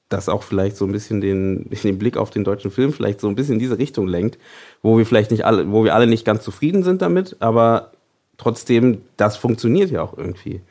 das 0.09 0.29
auch 0.29 0.43
vielleicht 0.43 0.77
so 0.77 0.85
ein 0.85 0.91
bisschen 0.91 1.21
den, 1.21 1.69
den 1.83 1.97
Blick 1.97 2.17
auf 2.17 2.29
den 2.29 2.43
deutschen 2.43 2.71
Film 2.71 2.93
vielleicht 2.93 3.19
so 3.19 3.27
ein 3.27 3.35
bisschen 3.35 3.53
in 3.53 3.59
diese 3.59 3.77
Richtung 3.77 4.07
lenkt, 4.07 4.37
wo 4.81 4.97
wir 4.97 5.05
vielleicht 5.05 5.31
nicht 5.31 5.45
alle, 5.45 5.69
wo 5.71 5.83
wir 5.83 5.95
alle 5.95 6.07
nicht 6.07 6.25
ganz 6.25 6.43
zufrieden 6.43 6.83
sind 6.83 7.01
damit, 7.01 7.37
aber 7.39 7.91
trotzdem, 8.37 9.01
das 9.17 9.37
funktioniert 9.37 9.91
ja 9.91 10.01
auch 10.01 10.17
irgendwie. 10.17 10.61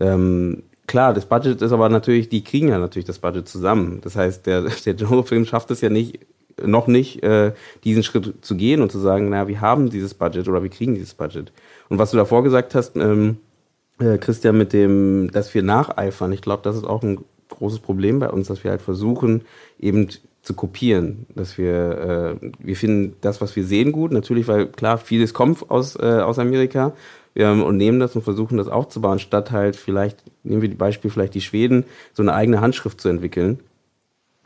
Ähm, 0.00 0.62
klar, 0.86 1.14
das 1.14 1.26
Budget 1.26 1.62
ist 1.62 1.72
aber 1.72 1.88
natürlich, 1.88 2.28
die 2.28 2.42
kriegen 2.42 2.68
ja 2.68 2.78
natürlich 2.78 3.06
das 3.06 3.18
Budget 3.18 3.48
zusammen. 3.48 4.00
Das 4.02 4.16
heißt, 4.16 4.46
der, 4.46 4.62
der 4.84 4.94
Genrefilm 4.94 5.44
schafft 5.44 5.70
es 5.70 5.80
ja 5.80 5.88
nicht, 5.88 6.20
noch 6.62 6.86
nicht, 6.86 7.22
äh, 7.22 7.52
diesen 7.84 8.02
Schritt 8.02 8.44
zu 8.44 8.56
gehen 8.56 8.82
und 8.82 8.92
zu 8.92 8.98
sagen, 8.98 9.30
na, 9.30 9.48
wir 9.48 9.60
haben 9.60 9.88
dieses 9.88 10.14
Budget 10.14 10.48
oder 10.48 10.62
wir 10.62 10.70
kriegen 10.70 10.94
dieses 10.94 11.14
Budget. 11.14 11.52
Und 11.88 11.98
was 11.98 12.10
du 12.10 12.16
davor 12.16 12.42
gesagt 12.42 12.74
hast, 12.74 12.96
ähm, 12.96 13.38
äh, 13.98 14.18
Christian, 14.18 14.58
mit 14.58 14.72
dem, 14.72 15.30
dass 15.32 15.54
wir 15.54 15.62
nacheifern, 15.62 16.32
ich 16.32 16.42
glaube, 16.42 16.62
das 16.62 16.76
ist 16.76 16.84
auch 16.84 17.02
ein 17.02 17.24
großes 17.48 17.80
Problem 17.80 18.18
bei 18.18 18.30
uns, 18.30 18.48
dass 18.48 18.64
wir 18.64 18.70
halt 18.70 18.82
versuchen, 18.82 19.42
eben 19.78 20.08
zu 20.42 20.54
kopieren, 20.54 21.26
dass 21.34 21.58
wir 21.58 22.38
äh, 22.42 22.50
wir 22.58 22.76
finden 22.76 23.16
das, 23.20 23.40
was 23.40 23.54
wir 23.56 23.64
sehen, 23.64 23.92
gut. 23.92 24.12
Natürlich, 24.12 24.48
weil 24.48 24.66
klar 24.66 24.98
vieles 24.98 25.34
kommt 25.34 25.70
aus 25.70 25.96
äh, 25.96 26.20
aus 26.20 26.38
Amerika 26.38 26.92
ähm, 27.36 27.62
und 27.62 27.76
nehmen 27.76 28.00
das 28.00 28.16
und 28.16 28.22
versuchen 28.22 28.58
das 28.58 28.68
aufzubauen, 28.68 29.18
statt 29.18 29.50
halt 29.50 29.76
vielleicht 29.76 30.22
nehmen 30.42 30.62
wir 30.62 30.68
die 30.68 30.76
Beispiel 30.76 31.10
vielleicht 31.10 31.34
die 31.34 31.40
Schweden 31.40 31.84
so 32.12 32.22
eine 32.22 32.34
eigene 32.34 32.60
Handschrift 32.60 33.00
zu 33.00 33.08
entwickeln, 33.08 33.60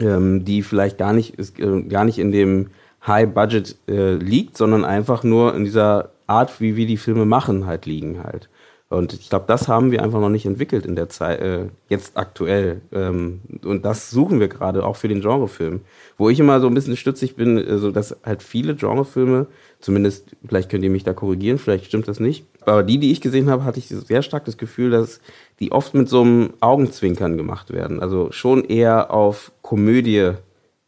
ähm, 0.01 0.45
die 0.45 0.63
vielleicht 0.63 0.99
gar 0.99 1.13
nicht 1.13 1.35
ist, 1.39 1.59
äh, 1.61 1.83
gar 1.83 2.05
nicht 2.05 2.19
in 2.19 2.33
dem 2.33 2.71
High 3.07 3.29
Budget 3.29 3.77
äh, 3.87 4.15
liegt, 4.15 4.57
sondern 4.57 4.85
einfach 4.85 5.23
nur 5.25 5.55
in 5.55 5.65
dieser 5.65 6.11
Art, 6.27 6.61
wie 6.61 6.77
wir 6.77 6.87
die 6.87 6.97
Filme 6.97 7.27
machen, 7.27 7.67
halt 7.67 7.87
liegen 7.87 8.25
halt. 8.25 8.49
Und 8.95 9.13
ich 9.13 9.29
glaube, 9.29 9.45
das 9.49 9.69
haben 9.69 9.91
wir 9.91 10.03
einfach 10.03 10.21
noch 10.21 10.29
nicht 10.29 10.47
entwickelt 10.47 10.87
in 10.87 10.97
der 10.97 11.09
Zeit, 11.09 11.41
äh, 11.41 11.67
jetzt 11.89 12.17
aktuell. 12.17 12.81
Ähm, 12.93 13.41
und 13.65 13.85
das 13.85 14.11
suchen 14.11 14.41
wir 14.41 14.49
gerade 14.49 14.85
auch 14.87 14.97
für 14.97 15.09
den 15.09 15.21
Genrefilm. 15.21 15.81
Wo 16.17 16.29
ich 16.31 16.39
immer 16.39 16.61
so 16.61 16.69
ein 16.69 16.75
bisschen 16.75 16.97
stützig 16.97 17.37
bin, 17.37 17.59
also 17.59 17.91
dass 17.91 18.17
halt 18.25 18.43
viele 18.43 18.75
Genrefilme, 18.75 19.47
zumindest, 19.81 20.37
vielleicht 20.47 20.71
könnt 20.71 20.85
ihr 20.85 20.91
mich 20.91 21.05
da 21.05 21.13
korrigieren, 21.13 21.59
vielleicht 21.59 21.87
stimmt 21.87 22.09
das 22.09 22.21
nicht. 22.21 22.47
Aber 22.61 22.83
die, 22.83 22.99
die 22.99 23.11
ich 23.11 23.21
gesehen 23.21 23.51
habe, 23.51 23.65
hatte 23.65 23.79
ich 23.79 23.89
sehr 23.89 24.23
stark 24.23 24.45
das 24.45 24.57
Gefühl, 24.57 24.91
dass 24.91 25.21
die 25.61 25.73
oft 25.73 25.95
mit 25.95 26.09
so 26.09 26.23
einem 26.23 26.55
Augenzwinkern 26.61 27.37
gemacht 27.37 27.73
werden. 27.73 28.01
Also 28.01 28.31
schon 28.33 28.65
eher 28.65 29.13
auf 29.13 29.53
Komödie 29.63 30.33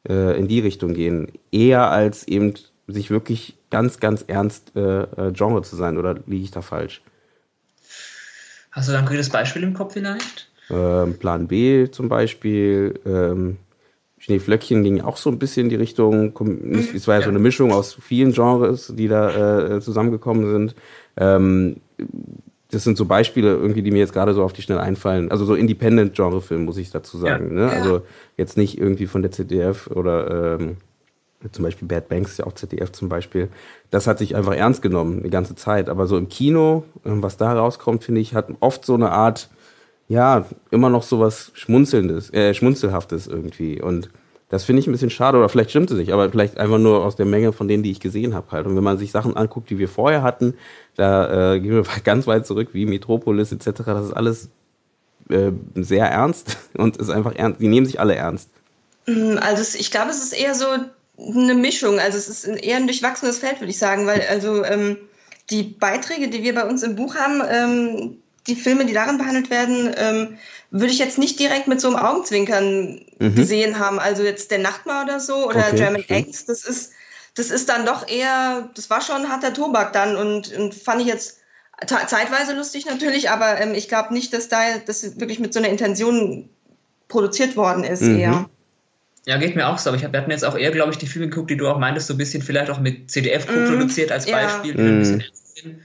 äh, 0.08 0.38
in 0.38 0.48
die 0.48 0.60
Richtung 0.60 0.94
gehen. 0.94 1.32
Eher 1.50 1.90
als 1.90 2.28
eben 2.28 2.54
sich 2.86 3.10
wirklich 3.10 3.56
ganz, 3.70 3.98
ganz 3.98 4.24
ernst 4.26 4.76
äh, 4.76 5.02
äh 5.02 5.32
Genre 5.32 5.62
zu 5.62 5.76
sein. 5.76 5.98
Oder 5.98 6.14
liege 6.26 6.44
ich 6.44 6.50
da 6.52 6.62
falsch? 6.62 7.02
Hast 8.76 8.88
du 8.88 8.92
da 8.92 8.98
ein 8.98 9.06
konkretes 9.06 9.30
Beispiel 9.30 9.62
im 9.62 9.72
Kopf 9.72 9.94
vielleicht? 9.94 10.50
Ähm, 10.68 11.14
Plan 11.18 11.48
B 11.48 11.90
zum 11.90 12.10
Beispiel. 12.10 13.00
Ähm, 13.06 13.56
Schneeflöckchen 14.18 14.84
ging 14.84 15.00
auch 15.00 15.16
so 15.16 15.30
ein 15.30 15.38
bisschen 15.38 15.64
in 15.64 15.70
die 15.70 15.76
Richtung. 15.76 16.34
Es 16.94 17.08
war 17.08 17.14
ja, 17.14 17.20
ja, 17.20 17.24
so 17.24 17.30
eine 17.30 17.38
Mischung 17.38 17.72
aus 17.72 17.94
vielen 17.94 18.32
Genres, 18.32 18.92
die 18.94 19.08
da 19.08 19.76
äh, 19.76 19.80
zusammengekommen 19.80 20.50
sind. 20.50 20.74
Ähm, 21.16 21.76
das 22.70 22.84
sind 22.84 22.98
so 22.98 23.06
Beispiele 23.06 23.54
irgendwie, 23.54 23.82
die 23.82 23.90
mir 23.90 23.98
jetzt 23.98 24.12
gerade 24.12 24.34
so 24.34 24.42
auf 24.42 24.52
die 24.52 24.60
Schnelle 24.60 24.82
einfallen. 24.82 25.30
Also 25.30 25.46
so 25.46 25.54
Independent-Genre-Film, 25.54 26.66
muss 26.66 26.76
ich 26.76 26.90
dazu 26.90 27.16
sagen. 27.16 27.56
Ja. 27.56 27.66
Ne? 27.66 27.70
Also 27.70 28.02
jetzt 28.36 28.58
nicht 28.58 28.76
irgendwie 28.76 29.06
von 29.06 29.22
der 29.22 29.30
ZDF 29.30 29.86
oder 29.86 30.58
ähm, 30.60 30.76
zum 31.52 31.64
Beispiel 31.64 31.86
Bad 31.88 32.08
Banks, 32.08 32.38
ja 32.38 32.46
auch 32.46 32.52
ZDF 32.52 32.92
zum 32.92 33.08
Beispiel, 33.08 33.48
das 33.90 34.06
hat 34.06 34.18
sich 34.18 34.34
einfach 34.36 34.54
ernst 34.54 34.82
genommen 34.82 35.22
die 35.22 35.30
ganze 35.30 35.54
Zeit. 35.54 35.88
Aber 35.88 36.06
so 36.06 36.16
im 36.16 36.28
Kino, 36.28 36.84
ähm, 37.04 37.22
was 37.22 37.36
da 37.36 37.52
rauskommt, 37.52 38.04
finde 38.04 38.20
ich, 38.20 38.34
hat 38.34 38.48
oft 38.60 38.84
so 38.84 38.94
eine 38.94 39.10
Art, 39.10 39.48
ja, 40.08 40.46
immer 40.70 40.90
noch 40.90 41.02
so 41.02 41.20
was 41.20 41.50
Schmunzelndes, 41.54 42.32
äh, 42.32 42.54
Schmunzelhaftes 42.54 43.26
irgendwie. 43.26 43.80
Und 43.80 44.10
das 44.48 44.64
finde 44.64 44.80
ich 44.80 44.86
ein 44.86 44.92
bisschen 44.92 45.10
schade, 45.10 45.38
oder 45.38 45.48
vielleicht 45.48 45.70
stimmt 45.70 45.90
es 45.90 45.96
nicht, 45.96 46.12
aber 46.12 46.30
vielleicht 46.30 46.58
einfach 46.58 46.78
nur 46.78 47.04
aus 47.04 47.16
der 47.16 47.26
Menge 47.26 47.52
von 47.52 47.66
denen, 47.66 47.82
die 47.82 47.90
ich 47.90 48.00
gesehen 48.00 48.34
habe 48.34 48.52
halt. 48.52 48.66
Und 48.66 48.76
wenn 48.76 48.84
man 48.84 48.98
sich 48.98 49.10
Sachen 49.10 49.36
anguckt, 49.36 49.70
die 49.70 49.78
wir 49.78 49.88
vorher 49.88 50.22
hatten, 50.22 50.54
da 50.94 51.54
äh, 51.54 51.60
gehen 51.60 51.72
wir 51.72 51.84
ganz 52.04 52.26
weit 52.26 52.46
zurück, 52.46 52.68
wie 52.72 52.86
Metropolis 52.86 53.52
etc., 53.52 53.82
das 53.84 54.06
ist 54.06 54.12
alles 54.12 54.50
äh, 55.28 55.50
sehr 55.74 56.06
ernst 56.06 56.56
und 56.76 56.96
ist 56.96 57.10
einfach 57.10 57.34
ernst, 57.34 57.60
die 57.60 57.68
nehmen 57.68 57.86
sich 57.86 57.98
alle 57.98 58.14
ernst. 58.14 58.50
Mm, 59.06 59.38
also 59.40 59.78
ich 59.78 59.90
glaube, 59.90 60.10
es 60.10 60.22
ist 60.22 60.32
eher 60.32 60.54
so 60.54 60.66
eine 61.18 61.54
Mischung. 61.54 61.98
Also 61.98 62.18
es 62.18 62.28
ist 62.28 62.44
eher 62.44 62.76
ein 62.76 62.86
durchwachsenes 62.86 63.38
Feld, 63.38 63.60
würde 63.60 63.70
ich 63.70 63.78
sagen, 63.78 64.06
weil 64.06 64.22
also 64.28 64.64
ähm, 64.64 64.98
die 65.50 65.62
Beiträge, 65.62 66.28
die 66.28 66.42
wir 66.42 66.54
bei 66.54 66.64
uns 66.64 66.82
im 66.82 66.96
Buch 66.96 67.14
haben, 67.14 67.42
ähm, 67.48 68.16
die 68.46 68.56
Filme, 68.56 68.84
die 68.84 68.92
darin 68.92 69.18
behandelt 69.18 69.50
werden, 69.50 69.92
ähm, 69.96 70.38
würde 70.70 70.92
ich 70.92 70.98
jetzt 70.98 71.18
nicht 71.18 71.38
direkt 71.38 71.68
mit 71.68 71.80
so 71.80 71.88
einem 71.88 71.96
Augenzwinkern 71.96 73.00
mhm. 73.18 73.34
gesehen 73.34 73.78
haben. 73.78 73.98
Also 73.98 74.22
jetzt 74.22 74.50
der 74.50 74.58
Nachtmar 74.58 75.04
oder 75.04 75.20
so 75.20 75.48
oder 75.48 75.66
okay, 75.66 75.76
German 75.76 76.04
Eggs, 76.08 76.44
das 76.44 76.64
ist, 76.64 76.92
das 77.34 77.50
ist 77.50 77.68
dann 77.68 77.86
doch 77.86 78.08
eher, 78.08 78.70
das 78.74 78.90
war 78.90 79.00
schon 79.00 79.28
harter 79.28 79.52
Tobak 79.52 79.92
dann 79.92 80.16
und, 80.16 80.52
und 80.52 80.74
fand 80.74 81.00
ich 81.00 81.08
jetzt 81.08 81.38
zeitweise 81.86 82.54
lustig 82.54 82.86
natürlich, 82.86 83.30
aber 83.30 83.60
ähm, 83.60 83.74
ich 83.74 83.88
glaube 83.88 84.14
nicht, 84.14 84.32
dass 84.32 84.48
da 84.48 84.78
das 84.84 85.18
wirklich 85.20 85.38
mit 85.38 85.52
so 85.52 85.58
einer 85.58 85.68
Intention 85.68 86.48
produziert 87.08 87.56
worden 87.56 87.84
ist 87.84 88.02
mhm. 88.02 88.18
eher. 88.18 88.50
Ja, 89.26 89.38
geht 89.38 89.56
mir 89.56 89.66
auch 89.66 89.78
so, 89.78 89.90
aber 89.90 89.96
ich 89.96 90.04
hab, 90.04 90.12
wir 90.12 90.20
hatten 90.20 90.30
jetzt 90.30 90.44
auch 90.44 90.56
eher, 90.56 90.70
glaube 90.70 90.92
ich, 90.92 90.98
die 90.98 91.08
Filme 91.08 91.28
geguckt, 91.28 91.50
die 91.50 91.56
du 91.56 91.66
auch 91.66 91.78
meintest, 91.78 92.06
so 92.06 92.14
ein 92.14 92.16
bisschen 92.16 92.42
vielleicht 92.42 92.70
auch 92.70 92.78
mit 92.78 93.10
CDF 93.10 93.48
co-produziert 93.48 94.10
mm, 94.10 94.12
als 94.12 94.26
Beispiel. 94.26 94.76
Ja. 94.76 94.82
Mm. 94.82 95.80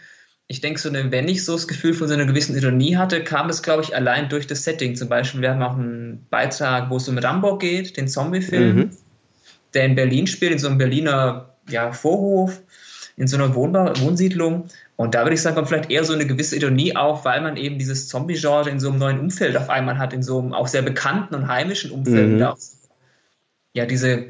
Ich 0.45 0.61
denke, 0.61 0.79
so 0.79 0.89
eine, 0.89 1.11
wenn 1.11 1.27
ich 1.27 1.43
so 1.43 1.53
das 1.53 1.67
Gefühl 1.67 1.95
von 1.95 2.07
so 2.07 2.13
einer 2.13 2.25
gewissen 2.25 2.55
Ironie 2.55 2.97
hatte, 2.97 3.23
kam 3.23 3.49
es, 3.49 3.63
glaube 3.63 3.81
ich, 3.81 3.95
allein 3.95 4.29
durch 4.29 4.45
das 4.45 4.63
Setting. 4.63 4.95
Zum 4.95 5.09
Beispiel, 5.09 5.41
wir 5.41 5.51
haben 5.51 5.63
auch 5.63 5.73
einen 5.73 6.27
Beitrag, 6.29 6.91
wo 6.91 6.97
es 6.97 7.09
um 7.09 7.17
Rambo 7.17 7.57
geht, 7.57 7.97
den 7.97 8.07
Zombie-Film, 8.07 8.75
mhm. 8.75 8.89
der 9.73 9.85
in 9.85 9.95
Berlin 9.95 10.27
spielt, 10.27 10.51
in 10.51 10.59
so 10.59 10.67
einem 10.67 10.77
Berliner 10.77 11.55
ja, 11.67 11.93
Vorhof, 11.93 12.61
in 13.17 13.27
so 13.27 13.37
einer 13.37 13.55
Wohnbar 13.55 13.99
Wohnsiedlung. 14.01 14.65
Und 14.97 15.15
da 15.15 15.23
würde 15.23 15.33
ich 15.33 15.41
sagen, 15.41 15.55
kommt 15.55 15.69
vielleicht 15.69 15.89
eher 15.89 16.03
so 16.03 16.13
eine 16.13 16.27
gewisse 16.27 16.57
Ironie 16.57 16.95
auf, 16.95 17.25
weil 17.25 17.41
man 17.41 17.57
eben 17.57 17.79
dieses 17.79 18.07
Zombie-Genre 18.07 18.69
in 18.69 18.79
so 18.79 18.89
einem 18.89 18.99
neuen 18.99 19.19
Umfeld 19.19 19.57
auf 19.57 19.69
einmal 19.69 19.97
hat, 19.97 20.13
in 20.13 20.21
so 20.21 20.37
einem 20.37 20.53
auch 20.53 20.67
sehr 20.67 20.83
bekannten 20.83 21.33
und 21.33 21.47
heimischen 21.47 21.89
Umfeld. 21.89 22.33
Mhm. 22.33 22.39
Da 22.39 22.55
ja, 23.73 23.85
diese, 23.85 24.29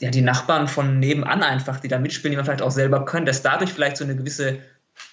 ja, 0.00 0.10
die 0.10 0.20
Nachbarn 0.20 0.68
von 0.68 0.98
nebenan 0.98 1.42
einfach, 1.42 1.80
die 1.80 1.88
da 1.88 1.98
mitspielen, 1.98 2.32
die 2.32 2.36
man 2.36 2.44
vielleicht 2.44 2.62
auch 2.62 2.70
selber 2.70 3.04
können, 3.04 3.26
dass 3.26 3.42
dadurch 3.42 3.72
vielleicht 3.72 3.96
so 3.96 4.04
eine 4.04 4.16
gewisse 4.16 4.58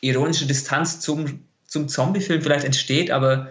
ironische 0.01 0.45
Distanz 0.45 0.99
zum, 0.99 1.41
zum 1.65 1.87
Zombie-Film 1.87 2.41
vielleicht 2.41 2.65
entsteht, 2.65 3.11
aber 3.11 3.49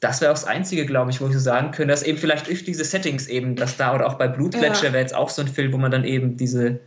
das 0.00 0.20
wäre 0.20 0.30
auch 0.30 0.36
das 0.36 0.44
Einzige, 0.44 0.84
glaube 0.84 1.10
ich, 1.10 1.20
wo 1.20 1.26
ich 1.28 1.32
so 1.32 1.38
sagen 1.38 1.70
könnte, 1.70 1.92
dass 1.92 2.02
eben 2.02 2.18
vielleicht 2.18 2.48
durch 2.48 2.64
diese 2.64 2.84
Settings 2.84 3.26
eben, 3.26 3.56
dass 3.56 3.76
da 3.76 3.94
oder 3.94 4.06
auch 4.06 4.14
bei 4.14 4.28
Blutgletscher 4.28 4.86
ja. 4.86 4.92
wäre 4.92 5.02
jetzt 5.02 5.14
auch 5.14 5.30
so 5.30 5.40
ein 5.40 5.48
Film, 5.48 5.72
wo 5.72 5.78
man 5.78 5.90
dann 5.90 6.04
eben 6.04 6.36
diese, 6.36 6.80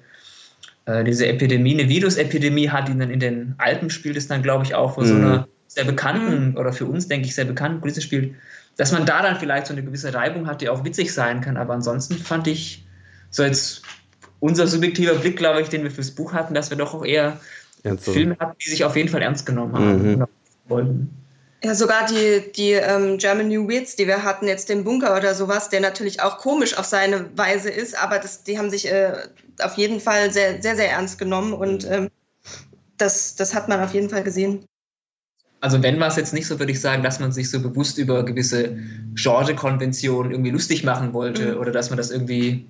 äh, 0.86 1.04
diese 1.04 1.28
Epidemie, 1.28 1.80
eine 1.80 1.90
Virusepidemie 1.90 2.70
hat, 2.70 2.88
die 2.90 2.98
dann 2.98 3.10
in 3.10 3.20
den 3.20 3.56
Alpen 3.58 3.90
spielt, 3.90 4.18
ist 4.18 4.30
dann, 4.30 4.44
glaube 4.44 4.66
ich, 4.66 4.76
auch, 4.76 4.98
wo 4.98 5.02
mhm. 5.02 5.06
so 5.06 5.16
einer 5.16 5.48
sehr 5.68 5.84
bekannten 5.84 6.52
mhm. 6.52 6.58
oder 6.58 6.74
für 6.74 6.86
uns, 6.86 7.08
denke 7.08 7.28
ich, 7.28 7.36
sehr 7.36 7.46
bekannten 7.46 7.82
Kulisse 7.82 8.02
spielt, 8.02 8.36
dass 8.78 8.92
man 8.92 9.06
da 9.06 9.22
dann 9.22 9.40
vielleicht 9.40 9.68
so 9.68 9.74
eine 9.74 9.84
gewisse 9.84 10.14
Reibung 10.14 10.48
hat, 10.48 10.62
die 10.62 10.70
auch 10.70 10.84
witzig 10.84 11.14
sein 11.14 11.42
kann. 11.42 11.58
Aber 11.58 11.74
ansonsten 11.74 12.16
fand 12.16 12.48
ich, 12.48 12.86
so 13.30 13.44
jetzt 13.44 13.82
unser 14.40 14.68
subjektiver 14.68 15.16
Blick, 15.16 15.38
glaube 15.38 15.62
ich, 15.62 15.70
den 15.70 15.84
wir 15.84 15.92
fürs 15.92 16.12
Buch 16.12 16.34
hatten, 16.34 16.54
dass 16.54 16.70
wir 16.70 16.78
doch 16.78 16.94
auch 16.94 17.06
eher 17.06 17.40
Ernst 17.84 18.06
Filme 18.06 18.38
hatten, 18.40 18.58
die 18.64 18.70
sich 18.70 18.84
auf 18.86 18.96
jeden 18.96 19.10
Fall 19.10 19.22
ernst 19.22 19.46
genommen 19.46 19.74
haben. 19.74 20.28
Mhm. 20.70 21.10
Ja, 21.64 21.74
sogar 21.74 22.06
die, 22.06 22.52
die 22.56 22.74
ähm, 22.74 23.18
German 23.18 23.48
New 23.48 23.68
Weirds, 23.68 23.96
die 23.96 24.06
wir 24.06 24.24
hatten, 24.24 24.48
jetzt 24.48 24.70
den 24.70 24.84
Bunker 24.84 25.18
oder 25.18 25.34
sowas, 25.34 25.70
der 25.70 25.82
natürlich 25.82 26.22
auch 26.22 26.38
komisch 26.38 26.78
auf 26.78 26.86
seine 26.86 27.36
Weise 27.36 27.72
ist, 27.72 27.98
aber 27.98 28.20
das, 28.20 28.44
die 28.44 28.60
haben 28.60 28.70
sich 28.70 28.92
äh, 28.92 29.14
auf 29.60 29.74
jeden 29.74 30.00
Fall 30.00 30.32
sehr, 30.32 30.62
sehr, 30.62 30.76
sehr 30.76 30.92
ernst 30.92 31.18
genommen 31.18 31.54
und 31.54 31.90
ähm, 31.90 32.10
das, 32.98 33.36
das 33.36 33.56
hat 33.56 33.70
man 33.70 33.82
auf 33.82 33.94
jeden 33.94 34.10
Fall 34.10 34.24
gesehen 34.24 34.66
also 35.60 35.82
wenn 35.82 36.00
war 36.00 36.08
es 36.08 36.16
jetzt 36.16 36.34
nicht 36.34 36.48
so, 36.48 36.60
würde 36.60 36.72
ich 36.72 36.82
sagen, 36.82 37.04
dass 37.04 37.20
man 37.20 37.32
sich 37.32 37.50
so 37.50 37.60
bewusst 37.60 37.98
über 37.98 38.24
gewisse 38.24 38.78
Genre-Konventionen 39.16 40.32
irgendwie 40.32 40.52
lustig 40.52 40.84
machen 40.84 41.14
wollte 41.14 41.54
mhm. 41.54 41.60
oder 41.60 41.72
dass 41.72 41.90
man 41.90 41.98
das 41.98 42.12
irgendwie 42.12 42.66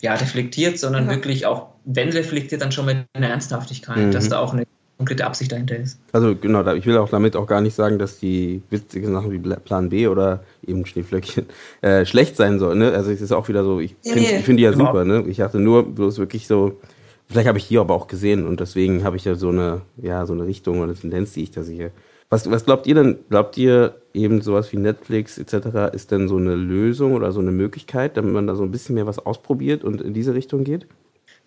ja, 0.00 0.14
reflektiert, 0.14 0.78
sondern 0.78 1.06
ja. 1.06 1.10
wirklich 1.10 1.46
auch, 1.46 1.68
wenn 1.84 2.08
reflektiert, 2.10 2.62
dann 2.62 2.72
schon 2.72 2.86
mit 2.86 2.98
einer 3.12 3.28
Ernsthaftigkeit, 3.28 3.98
mhm. 3.98 4.12
dass 4.12 4.28
da 4.28 4.38
auch 4.38 4.52
eine 4.52 4.64
konkrete 4.98 5.26
Absicht 5.26 5.52
dahinter 5.52 5.76
ist. 5.76 5.98
Also 6.12 6.34
genau, 6.34 6.66
ich 6.72 6.86
will 6.86 6.96
auch 6.96 7.10
damit 7.10 7.36
auch 7.36 7.46
gar 7.46 7.60
nicht 7.60 7.74
sagen, 7.74 7.98
dass 7.98 8.18
die 8.18 8.62
witzigen 8.70 9.12
Sachen 9.12 9.30
wie 9.30 9.38
Plan 9.38 9.90
B 9.90 10.06
oder 10.08 10.42
eben 10.66 10.86
Schneeflöckchen 10.86 11.46
äh, 11.82 12.06
schlecht 12.06 12.36
sein 12.36 12.58
sollen. 12.58 12.78
Ne? 12.78 12.92
Also 12.92 13.10
es 13.10 13.20
ist 13.20 13.32
auch 13.32 13.48
wieder 13.48 13.62
so, 13.62 13.78
ich 13.78 13.94
finde 14.02 14.20
nee. 14.20 14.38
find 14.40 14.58
die 14.58 14.64
ja 14.64 14.72
super. 14.72 15.04
Ne? 15.04 15.24
Ich 15.28 15.40
hatte 15.40 15.58
nur 15.58 15.94
bloß 15.94 16.16
wirklich 16.16 16.46
so, 16.46 16.80
vielleicht 17.28 17.46
habe 17.46 17.58
ich 17.58 17.64
hier 17.64 17.80
aber 17.80 17.94
auch 17.94 18.06
gesehen 18.06 18.46
und 18.46 18.60
deswegen 18.60 19.04
habe 19.04 19.16
ich 19.16 19.26
ja 19.26 19.34
so 19.34 19.50
eine, 19.50 19.82
ja, 19.98 20.24
so 20.24 20.32
eine 20.32 20.46
Richtung 20.46 20.78
oder 20.78 20.90
eine 20.90 20.94
Tendenz, 20.94 21.32
die 21.32 21.42
ich 21.42 21.50
da 21.50 21.62
sehe. 21.62 21.90
Was, 22.28 22.50
was 22.50 22.64
glaubt 22.64 22.86
ihr 22.86 22.94
denn? 22.96 23.18
Glaubt 23.28 23.56
ihr 23.56 24.00
eben 24.12 24.42
sowas 24.42 24.72
wie 24.72 24.78
Netflix 24.78 25.38
etc. 25.38 25.94
ist 25.94 26.10
denn 26.10 26.28
so 26.28 26.36
eine 26.36 26.54
Lösung 26.54 27.12
oder 27.14 27.30
so 27.30 27.40
eine 27.40 27.52
Möglichkeit, 27.52 28.16
damit 28.16 28.32
man 28.32 28.46
da 28.46 28.56
so 28.56 28.64
ein 28.64 28.72
bisschen 28.72 28.96
mehr 28.96 29.06
was 29.06 29.18
ausprobiert 29.18 29.84
und 29.84 30.00
in 30.00 30.12
diese 30.12 30.34
Richtung 30.34 30.64
geht? 30.64 30.86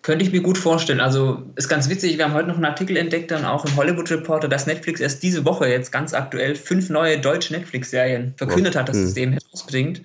Könnte 0.02 0.24
ich 0.24 0.32
mir 0.32 0.40
gut 0.40 0.56
vorstellen. 0.56 1.00
Also 1.00 1.42
ist 1.56 1.68
ganz 1.68 1.90
witzig, 1.90 2.16
wir 2.16 2.24
haben 2.24 2.32
heute 2.32 2.48
noch 2.48 2.54
einen 2.54 2.64
Artikel 2.64 2.96
entdeckt, 2.96 3.30
dann 3.30 3.44
auch 3.44 3.66
im 3.66 3.76
Hollywood 3.76 4.10
Reporter, 4.10 4.48
dass 4.48 4.66
Netflix 4.66 5.00
erst 5.00 5.22
diese 5.22 5.44
Woche 5.44 5.68
jetzt 5.68 5.92
ganz 5.92 6.14
aktuell 6.14 6.54
fünf 6.54 6.88
neue 6.88 7.20
deutsche 7.20 7.52
Netflix-Serien 7.52 8.32
verkündet 8.38 8.76
hat, 8.76 8.88
dass 8.88 8.96
hm. 8.96 9.04
es 9.04 9.16
eben 9.16 9.32
herausbringt. 9.32 10.00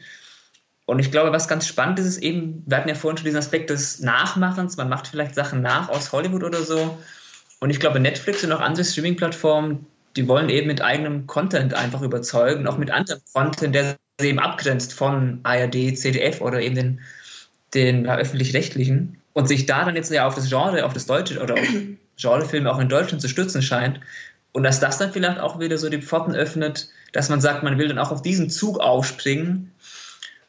Und 0.85 0.99
ich 0.99 1.11
glaube, 1.11 1.31
was 1.31 1.47
ganz 1.47 1.65
spannend 1.65 1.99
ist, 1.99 2.05
ist 2.05 2.17
eben, 2.21 2.63
wir 2.65 2.77
hatten 2.77 2.89
ja 2.89 2.95
vorhin 2.95 3.17
schon 3.17 3.25
diesen 3.25 3.39
Aspekt 3.39 3.69
des 3.69 4.01
Nachmachens, 4.01 4.75
man 4.75 4.89
macht 4.89 5.07
vielleicht 5.07 5.33
Sachen 5.33 5.61
nach 5.61 5.88
aus 5.88 6.11
Hollywood 6.11 6.43
oder 6.43 6.61
so. 6.61 6.97
Und 7.61 7.69
ich 7.69 7.79
glaube, 7.79 8.01
Netflix 8.01 8.43
und 8.43 8.51
auch 8.51 8.59
andere 8.59 8.83
Streaming-Plattformen, 8.83 9.88
die 10.15 10.28
wollen 10.28 10.49
eben 10.49 10.67
mit 10.67 10.82
eigenem 10.82 11.28
Content 11.28 11.73
einfach 11.73 12.01
überzeugen, 12.01 12.67
auch 12.67 12.78
mit 12.78 12.91
anderem 12.91 13.21
Content, 13.34 13.75
der 13.75 13.97
sie 14.19 14.30
eben 14.30 14.39
abgrenzt 14.39 14.93
von 14.93 15.39
ARD, 15.43 15.97
CDF 15.97 16.41
oder 16.41 16.62
eben 16.62 16.75
den, 16.75 17.01
den 17.73 18.08
öffentlich-rechtlichen 18.08 19.17
und 19.34 19.47
sich 19.47 19.65
da 19.65 19.84
dann 19.84 19.95
jetzt 19.95 20.12
ja 20.12 20.25
auf 20.25 20.36
das 20.36 20.49
Genre, 20.49 20.86
auf 20.86 20.93
das 20.93 21.06
Deutsche 21.06 21.41
oder 21.41 21.56
auf 21.56 21.67
Genrefilme 22.17 22.71
auch 22.71 22.80
in 22.80 22.89
Deutschland 22.89 23.21
zu 23.21 23.28
stützen 23.28 23.62
scheint. 23.62 23.99
Und 24.54 24.63
dass 24.63 24.80
das 24.80 24.97
dann 24.97 25.12
vielleicht 25.12 25.39
auch 25.39 25.60
wieder 25.60 25.78
so 25.78 25.89
die 25.89 26.01
Pforten 26.01 26.34
öffnet, 26.34 26.88
dass 27.12 27.28
man 27.28 27.41
sagt, 27.41 27.63
man 27.63 27.78
will 27.78 27.89
dann 27.89 27.99
auch 27.99 28.12
auf 28.12 28.21
diesen 28.21 28.49
Zug 28.49 28.80
aufspringen 28.80 29.71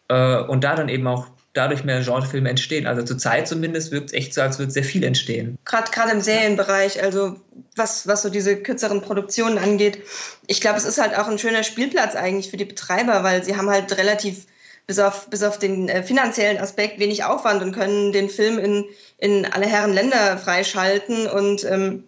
äh, 0.07 0.38
und 0.42 0.62
da 0.62 0.76
dann 0.76 0.88
eben 0.88 1.09
auch 1.09 1.26
dadurch 1.57 1.85
mehr 1.85 2.03
Genrefilme 2.03 2.51
entstehen. 2.51 2.87
Also 2.87 3.03
zur 3.03 3.19
Zeit 3.19 3.49
zumindest 3.49 3.90
wirkt 3.92 4.11
es 4.11 4.12
echt 4.12 4.35
so, 4.35 4.42
als 4.42 4.59
würde 4.59 4.73
sehr 4.73 4.85
viel 4.85 5.05
entstehen. 5.05 5.59
Gerade 5.64 6.12
im 6.12 6.21
Serienbereich, 6.21 7.03
also 7.03 7.37
was, 7.75 8.07
was 8.07 8.23
so 8.23 8.31
diese 8.31 8.57
kürzeren 8.57 9.03
Produktionen 9.03 9.59
angeht. 9.59 10.03
Ich 10.47 10.61
glaube, 10.61 10.79
es 10.79 10.85
ist 10.85 11.01
halt 11.01 11.16
auch 11.16 11.29
ein 11.29 11.38
schöner 11.38 11.62
Spielplatz 11.62 12.14
eigentlich 12.14 12.51
für 12.51 12.57
die 12.57 12.64
Betreiber, 12.64 13.23
weil 13.23 13.45
sie 13.45 13.57
haben 13.57 13.71
halt 13.71 13.97
relativ 13.97 14.47
bis 14.87 14.99
auf, 14.99 15.29
bis 15.31 15.42
auf 15.42 15.59
den 15.59 15.88
äh, 15.88 16.03
finanziellen 16.03 16.59
Aspekt 16.59 17.01
wenig 17.01 17.25
Aufwand 17.25 17.62
und 17.62 17.73
können 17.73 18.12
den 18.12 18.29
Film 18.29 18.59
in, 18.59 18.85
in 19.19 19.45
alle 19.45 19.66
Herren 19.66 19.92
Länder 19.92 20.38
freischalten 20.38 21.27
und, 21.27 21.64
ähm, 21.64 22.05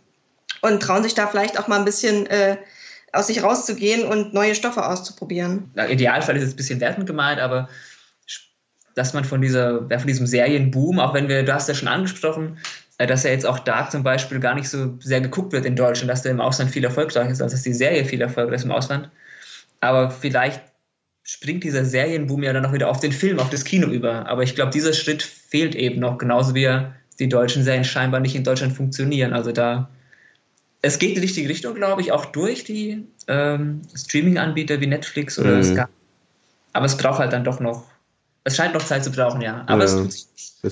und 0.63 0.81
trauen 0.81 1.03
sich 1.03 1.15
da 1.15 1.27
vielleicht 1.27 1.59
auch 1.59 1.67
mal 1.67 1.79
ein 1.79 1.85
bisschen 1.85 2.27
äh, 2.27 2.57
aus 3.13 3.27
sich 3.27 3.43
rauszugehen 3.43 4.07
und 4.07 4.33
neue 4.35 4.55
Stoffe 4.55 4.87
auszuprobieren. 4.87 5.71
Na, 5.75 5.89
Idealfall 5.89 6.37
ist 6.37 6.45
es 6.45 6.53
ein 6.53 6.57
bisschen 6.57 6.81
wertend 6.81 7.07
gemeint, 7.07 7.41
aber 7.41 7.69
dass 8.95 9.15
man 9.15 9.25
von 9.25 9.41
dieser, 9.41 9.89
von 9.89 10.07
diesem 10.07 10.27
Serienboom, 10.27 10.99
auch 10.99 11.15
wenn 11.15 11.29
wir, 11.29 11.45
du 11.45 11.55
hast 11.55 11.69
ja 11.69 11.75
schon 11.75 11.89
angesprochen, 11.89 12.59
äh, 12.99 13.07
dass 13.07 13.25
er 13.25 13.33
jetzt 13.33 13.47
auch 13.47 13.61
Dark 13.61 13.91
zum 13.91 14.03
Beispiel 14.03 14.41
gar 14.41 14.55
nicht 14.55 14.69
so 14.69 14.99
sehr 15.01 15.21
geguckt 15.21 15.53
wird 15.53 15.65
in 15.65 15.77
Deutschland, 15.77 16.11
dass 16.11 16.23
der 16.23 16.33
im 16.33 16.41
Ausland 16.41 16.71
viel 16.71 16.85
erfolgreicher 16.85 17.31
ist, 17.31 17.41
als 17.41 17.53
dass 17.53 17.63
die 17.63 17.75
Serie 17.75 18.05
viel 18.05 18.21
erfolgreicher 18.21 18.57
ist 18.57 18.65
im 18.65 18.73
Ausland. 18.73 19.11
Aber 19.81 20.11
vielleicht 20.11 20.61
springt 21.23 21.63
dieser 21.63 21.85
Serienboom 21.85 22.43
ja 22.43 22.53
dann 22.53 22.65
auch 22.65 22.73
wieder 22.73 22.89
auf 22.89 23.01
den 23.01 23.13
Film, 23.13 23.39
auf 23.39 23.51
das 23.51 23.65
Kino 23.65 23.89
über. 23.89 24.27
Aber 24.29 24.43
ich 24.43 24.55
glaube, 24.55 24.73
dieser 24.73 24.93
Schritt 24.93 25.23
fehlt 25.23 25.75
eben 25.75 26.01
noch, 26.01 26.19
genauso 26.19 26.55
wie 26.55 26.69
die 27.19 27.29
deutschen 27.29 27.63
Serien 27.63 27.85
scheinbar 27.85 28.21
nicht 28.21 28.35
in 28.35 28.45
Deutschland 28.45 28.73
funktionieren. 28.73 29.33
Also 29.33 29.53
da, 29.53 29.91
es 30.83 30.99
geht 30.99 31.11
in 31.11 31.15
die 31.17 31.21
richtige 31.21 31.49
Richtung, 31.49 31.75
glaube 31.75 32.01
ich, 32.01 32.13
auch 32.13 32.27
durch 32.27 32.65
die 32.65 33.05
ähm, 33.27 33.83
Streaming-Anbieter 33.95 34.81
wie 34.81 34.87
Netflix 34.87 35.39
oder 35.39 35.57
mhm. 35.57 35.63
Sky. 35.63 35.85
Aber 36.73 36.87
es 36.87 36.97
braucht 36.97 37.19
halt 37.19 37.33
dann 37.33 37.45
doch 37.45 37.61
noch 37.61 37.85
es 38.49 38.57
scheint 38.57 38.75
noch 38.75 38.85
Zeit 38.85 39.05
zu 39.05 39.13
brauchen, 39.13 39.41
ja. 39.41 39.65
Aber 39.67 39.87
ja, 39.87 40.07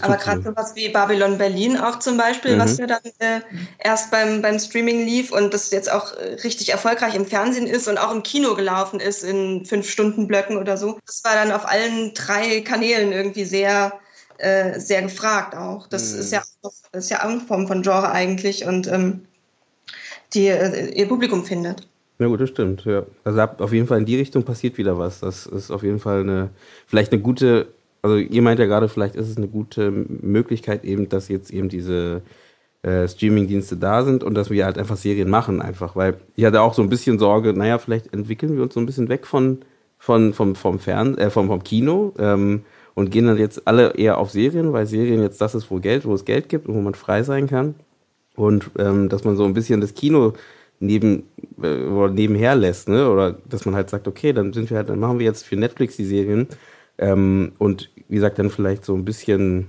Aber 0.01 0.17
gerade 0.17 0.43
sowas 0.43 0.75
wie 0.75 0.89
Babylon 0.89 1.39
Berlin 1.39 1.77
auch 1.79 2.01
zum 2.01 2.17
Beispiel, 2.17 2.57
mhm. 2.57 2.61
was 2.61 2.77
ja 2.79 2.87
dann 2.87 3.01
äh, 3.19 3.41
erst 3.79 4.11
beim, 4.11 4.43
beim 4.43 4.59
Streaming 4.59 5.05
lief 5.05 5.31
und 5.31 5.55
das 5.55 5.71
jetzt 5.71 5.91
auch 5.91 6.13
äh, 6.15 6.35
richtig 6.43 6.71
erfolgreich 6.71 7.15
im 7.15 7.27
Fernsehen 7.27 7.67
ist 7.67 7.87
und 7.87 7.99
auch 7.99 8.13
im 8.13 8.23
Kino 8.23 8.55
gelaufen 8.55 8.99
ist 8.99 9.23
in 9.23 9.65
fünf 9.65 9.89
Stunden 9.89 10.27
Blöcken 10.27 10.57
oder 10.57 10.77
so. 10.77 10.99
Das 11.07 11.23
war 11.23 11.35
dann 11.35 11.53
auf 11.53 11.69
allen 11.69 12.15
drei 12.15 12.63
Kanälen 12.63 13.13
irgendwie 13.13 13.45
sehr, 13.45 13.93
äh, 14.39 14.81
sehr 14.81 15.03
gefragt 15.03 15.55
auch. 15.55 15.87
Das 15.87 16.13
mhm. 16.13 16.21
ist 16.21 16.33
ja 16.33 16.43
auch, 16.63 16.73
das 16.91 17.05
ist 17.05 17.11
ja 17.11 17.21
eine 17.21 17.41
Form 17.41 17.69
von 17.69 17.83
Genre 17.83 18.11
eigentlich 18.11 18.65
und 18.65 18.89
ähm, 18.89 19.27
die 20.35 20.49
äh, 20.49 20.91
ihr 20.95 21.07
Publikum 21.07 21.45
findet. 21.45 21.87
Ja 22.19 22.27
gut, 22.29 22.41
das 22.41 22.49
stimmt. 22.49 22.85
Ja. 22.85 23.05
Also 23.25 23.41
auf 23.41 23.73
jeden 23.73 23.87
Fall 23.87 23.99
in 23.99 24.07
die 24.07 24.17
Richtung 24.17 24.43
passiert 24.43 24.79
wieder 24.79 24.99
was. 24.99 25.21
Das 25.21 25.47
ist 25.47 25.71
auf 25.71 25.83
jeden 25.83 25.99
Fall 25.99 26.21
eine, 26.21 26.51
vielleicht 26.87 27.13
eine 27.13 27.21
gute, 27.21 27.69
also 28.03 28.17
ihr 28.17 28.43
meint 28.43 28.59
ja 28.59 28.67
gerade, 28.67 28.89
vielleicht 28.89 29.17
ist 29.17 29.29
es 29.29 29.37
eine 29.37 29.49
gute 29.49 29.91
Möglichkeit 29.91 30.85
eben, 30.85 31.09
dass 31.09 31.29
jetzt 31.29 31.51
eben 31.53 31.69
diese 31.69 32.23
äh, 32.83 33.07
Streaming-Dienste 33.07 33.77
da 33.77 34.05
sind 34.05 34.25
und 34.25 34.35
dass 34.35 34.49
wir 34.49 34.65
halt 34.65 34.79
einfach 34.79 34.97
Serien 34.97 35.29
machen 35.29 35.61
einfach, 35.61 35.97
weil 35.97 36.19
ich 36.37 36.45
hatte 36.45 36.63
auch 36.63 36.73
so 36.73 36.83
ein 36.83 36.89
bisschen 36.89 37.19
Sorge, 37.19 37.53
naja, 37.53 37.79
vielleicht 37.79 38.13
entwickeln 38.15 38.57
wir 38.57 38.63
uns 38.63 38.75
so 38.75 38.81
ein 38.81 38.87
bisschen 38.87 39.09
weg 39.09 39.27
von, 39.27 39.59
von 39.99 40.33
vom, 40.33 40.55
vom 40.55 40.79
Fern, 40.79 41.19
äh, 41.19 41.29
vom, 41.31 41.49
vom 41.49 41.65
Kino 41.65 42.15
ähm, 42.19 42.63
und 42.95 43.11
gehen 43.11 43.27
dann 43.27 43.39
jetzt 43.39 43.67
alle 43.67 43.95
eher 43.97 44.19
auf 44.19 44.31
Serien, 44.31 44.73
weil 44.73 44.87
Serien 44.87 45.21
jetzt 45.21 45.41
das 45.41 45.55
ist, 45.55 45.71
wo 45.71 45.81
Geld, 45.81 46.07
wo 46.07 46.15
es 46.15 46.25
Geld 46.25 46.49
gibt 46.49 46.67
und 46.69 46.75
wo 46.75 46.81
man 46.81 46.95
frei 46.95 47.23
sein 47.25 47.47
kann. 47.47 47.75
Und 48.37 48.71
ähm, 48.79 49.09
dass 49.09 49.25
man 49.25 49.37
so 49.37 49.45
ein 49.45 49.55
bisschen 49.55 49.81
das 49.81 49.95
Kino 49.95 50.35
neben 50.81 51.25
äh, 51.63 51.85
oder 51.85 52.13
nebenher 52.13 52.55
lässt, 52.55 52.89
ne? 52.89 53.11
Oder 53.11 53.37
dass 53.49 53.65
man 53.65 53.75
halt 53.75 53.91
sagt, 53.91 54.09
okay, 54.09 54.33
dann 54.33 54.53
sind 54.53 54.71
wir 54.71 54.79
halt, 54.79 54.89
dann 54.89 55.01
machen 55.01 55.19
wir 55.19 55.27
jetzt 55.27 55.45
für 55.45 55.57
Netflix 55.57 55.97
die 55.97 56.05
Serien 56.05 56.49
ähm, 56.99 57.53
und 57.59 57.91
wie 58.09 58.17
gesagt 58.17 58.39
dann 58.39 58.51
vielleicht 58.51 58.85
so 58.85 58.95
ein 58.95 59.05
bisschen 59.05 59.69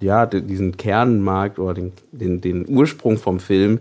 ja 0.00 0.26
diesen 0.26 0.76
Kernmarkt 0.76 1.58
oder 1.58 1.74
den, 1.74 1.92
den, 2.12 2.40
den 2.40 2.68
Ursprung 2.68 3.16
vom 3.16 3.40
Film, 3.40 3.80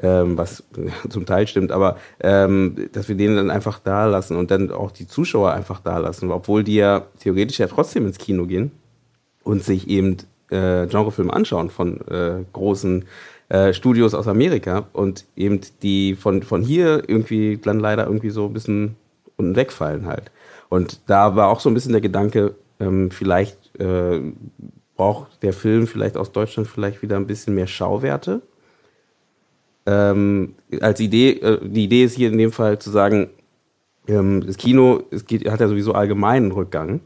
ähm, 0.00 0.36
was 0.36 0.64
zum 1.08 1.26
Teil 1.26 1.46
stimmt, 1.46 1.70
aber 1.72 1.98
ähm, 2.20 2.88
dass 2.92 3.08
wir 3.08 3.16
den 3.16 3.36
dann 3.36 3.50
einfach 3.50 3.78
da 3.78 4.06
lassen 4.06 4.36
und 4.36 4.50
dann 4.50 4.70
auch 4.70 4.90
die 4.90 5.06
Zuschauer 5.06 5.52
einfach 5.52 5.80
da 5.80 5.98
lassen, 5.98 6.30
obwohl 6.30 6.64
die 6.64 6.76
ja 6.76 7.06
theoretisch 7.20 7.58
ja 7.58 7.66
trotzdem 7.66 8.06
ins 8.06 8.18
Kino 8.18 8.46
gehen 8.46 8.72
und 9.44 9.62
sich 9.62 9.88
eben 9.88 10.16
äh, 10.50 10.86
Genrefilme 10.86 11.32
anschauen 11.32 11.70
von 11.70 12.00
äh, 12.08 12.44
großen 12.52 13.04
äh, 13.52 13.74
Studios 13.74 14.14
aus 14.14 14.28
Amerika 14.28 14.86
und 14.94 15.26
eben 15.36 15.60
die 15.82 16.14
von, 16.14 16.42
von 16.42 16.62
hier 16.62 17.02
irgendwie 17.06 17.58
dann 17.58 17.80
leider 17.80 18.06
irgendwie 18.06 18.30
so 18.30 18.46
ein 18.46 18.54
bisschen 18.54 18.96
unten 19.36 19.56
wegfallen 19.56 20.06
halt. 20.06 20.30
Und 20.70 21.00
da 21.06 21.36
war 21.36 21.48
auch 21.48 21.60
so 21.60 21.68
ein 21.68 21.74
bisschen 21.74 21.92
der 21.92 22.00
Gedanke, 22.00 22.54
ähm, 22.80 23.10
vielleicht 23.10 23.78
äh, 23.78 24.22
braucht 24.96 25.42
der 25.42 25.52
Film 25.52 25.86
vielleicht 25.86 26.16
aus 26.16 26.32
Deutschland 26.32 26.66
vielleicht 26.66 27.02
wieder 27.02 27.16
ein 27.16 27.26
bisschen 27.26 27.54
mehr 27.54 27.66
Schauwerte. 27.66 28.40
Ähm, 29.84 30.54
als 30.80 31.00
Idee, 31.00 31.32
äh, 31.32 31.58
die 31.62 31.84
Idee 31.84 32.04
ist 32.04 32.16
hier 32.16 32.30
in 32.30 32.38
dem 32.38 32.52
Fall 32.52 32.78
zu 32.78 32.90
sagen, 32.90 33.28
ähm, 34.08 34.46
das 34.46 34.56
Kino 34.56 35.02
es 35.10 35.26
geht, 35.26 35.46
hat 35.50 35.60
ja 35.60 35.68
sowieso 35.68 35.92
allgemeinen 35.92 36.52
Rückgang. 36.52 37.02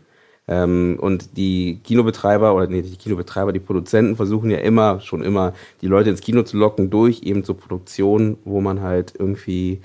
Ähm, 0.48 0.96
und 1.00 1.36
die 1.36 1.80
Kinobetreiber 1.82 2.54
oder 2.54 2.68
nee, 2.68 2.82
die 2.82 2.96
Kinobetreiber, 2.96 3.52
die 3.52 3.60
Produzenten 3.60 4.16
versuchen 4.16 4.50
ja 4.50 4.58
immer, 4.58 5.00
schon 5.00 5.22
immer, 5.22 5.54
die 5.80 5.88
Leute 5.88 6.10
ins 6.10 6.20
Kino 6.20 6.42
zu 6.42 6.56
locken 6.56 6.88
durch 6.90 7.22
eben 7.22 7.42
so 7.42 7.54
Produktionen, 7.54 8.38
wo 8.44 8.60
man 8.60 8.80
halt 8.80 9.14
irgendwie, 9.18 9.80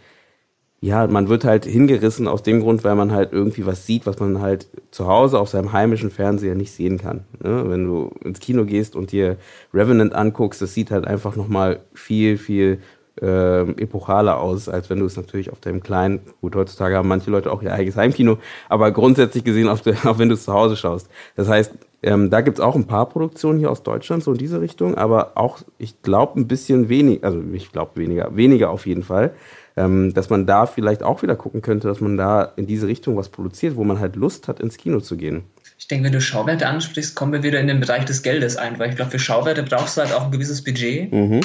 ja, 0.82 1.08
man 1.08 1.30
wird 1.30 1.45
halt 1.45 1.65
hingerissen 1.65 2.28
aus 2.28 2.43
dem 2.43 2.62
Grund, 2.62 2.84
weil 2.84 2.95
man 2.95 3.12
halt 3.12 3.34
irgendwie 3.34 3.65
was 3.65 3.88
sieht, 3.88 4.06
was 4.06 4.19
man 4.19 4.41
halt 4.41 4.67
zu 4.91 5.08
Hause 5.08 5.39
auf 5.39 5.50
seinem 5.50 5.74
heimischen 5.74 6.12
Fernseher 6.12 6.56
nicht 6.56 6.71
sehen 6.71 7.00
kann. 7.00 7.26
Ne? 7.43 7.63
Wenn 7.67 7.86
du 7.86 8.12
ins 8.24 8.39
Kino 8.39 8.65
gehst 8.65 8.95
und 8.95 9.12
dir 9.12 9.38
Revenant 9.74 10.13
anguckst, 10.13 10.62
das 10.62 10.74
sieht 10.76 10.91
halt 10.91 11.08
einfach 11.08 11.36
nochmal 11.36 11.82
viel, 11.93 12.38
viel 12.38 12.82
äh, 13.19 13.62
epochaler 13.82 14.39
aus, 14.39 14.69
als 14.69 14.89
wenn 14.89 15.00
du 15.00 15.06
es 15.06 15.17
natürlich 15.17 15.52
auf 15.52 15.60
deinem 15.60 15.84
kleinen, 15.84 16.21
gut, 16.39 16.56
heutzutage 16.56 16.95
haben 16.95 17.08
manche 17.08 17.30
Leute 17.32 17.52
auch 17.52 17.62
ihr 17.62 17.74
eigenes 17.74 17.97
Heimkino, 17.97 18.38
aber 18.69 18.91
grundsätzlich 18.91 19.43
gesehen, 19.43 19.67
auf 19.67 19.82
der, 19.82 19.95
auch 20.06 20.17
wenn 20.19 20.30
du 20.30 20.36
es 20.36 20.45
zu 20.45 20.54
Hause 20.54 20.78
schaust. 20.78 21.10
Das 21.36 21.50
heißt, 21.50 21.74
ähm, 22.04 22.30
da 22.30 22.41
gibt's 22.41 22.60
auch 22.60 22.76
ein 22.76 22.88
paar 22.88 23.08
Produktionen 23.10 23.60
hier 23.60 23.69
aus 23.69 23.84
Deutschland, 23.84 24.24
so 24.24 24.32
in 24.32 24.38
diese 24.38 24.62
Richtung, 24.62 24.95
aber 24.95 25.34
auch, 25.36 25.60
ich 25.78 26.02
glaube, 26.02 26.39
ein 26.39 26.47
bisschen 26.47 26.89
weniger, 26.89 27.26
also 27.26 27.41
ich 27.54 27.71
glaube 27.71 27.91
weniger, 27.95 28.36
weniger 28.36 28.69
auf 28.71 28.88
jeden 28.88 29.04
Fall, 29.04 29.34
ähm, 29.78 30.13
dass 30.13 30.30
man 30.30 30.45
da 30.45 30.65
vielleicht 30.65 31.04
auch 31.04 31.21
wieder 31.21 31.36
gucken 31.36 31.62
könnte, 31.62 31.88
dass 31.88 32.02
man 32.02 32.17
da 32.17 32.43
in 32.56 32.65
diese 32.65 32.88
Richtung 32.88 33.17
was 33.17 33.30
produziert, 33.30 33.76
wo 33.76 33.84
man 33.84 34.00
halt 34.00 34.15
Lust 34.15 34.47
hat, 34.47 34.60
ins 34.60 34.78
Kino 34.78 35.00
zu 35.00 35.15
gehen. 35.15 35.43
Ich 35.78 35.88
denke, 35.88 36.06
wenn 36.06 36.13
du 36.13 36.21
Schauwerte 36.21 36.67
ansprichst, 36.67 37.15
kommen 37.15 37.34
wir 37.34 37.43
wieder 37.43 37.60
in 37.60 37.67
den 37.67 37.80
Bereich 37.80 38.06
des 38.06 38.21
Geldes 38.21 38.58
ein, 38.58 38.80
weil 38.80 38.89
ich 38.89 38.95
glaube, 38.95 39.12
für 39.12 39.19
Schauwerte 39.19 39.63
brauchst 39.63 39.97
du 39.97 40.02
halt 40.02 40.13
auch 40.13 40.26
ein 40.26 40.32
gewisses 40.32 40.63
Budget. 40.63 41.12
Mhm. 41.12 41.41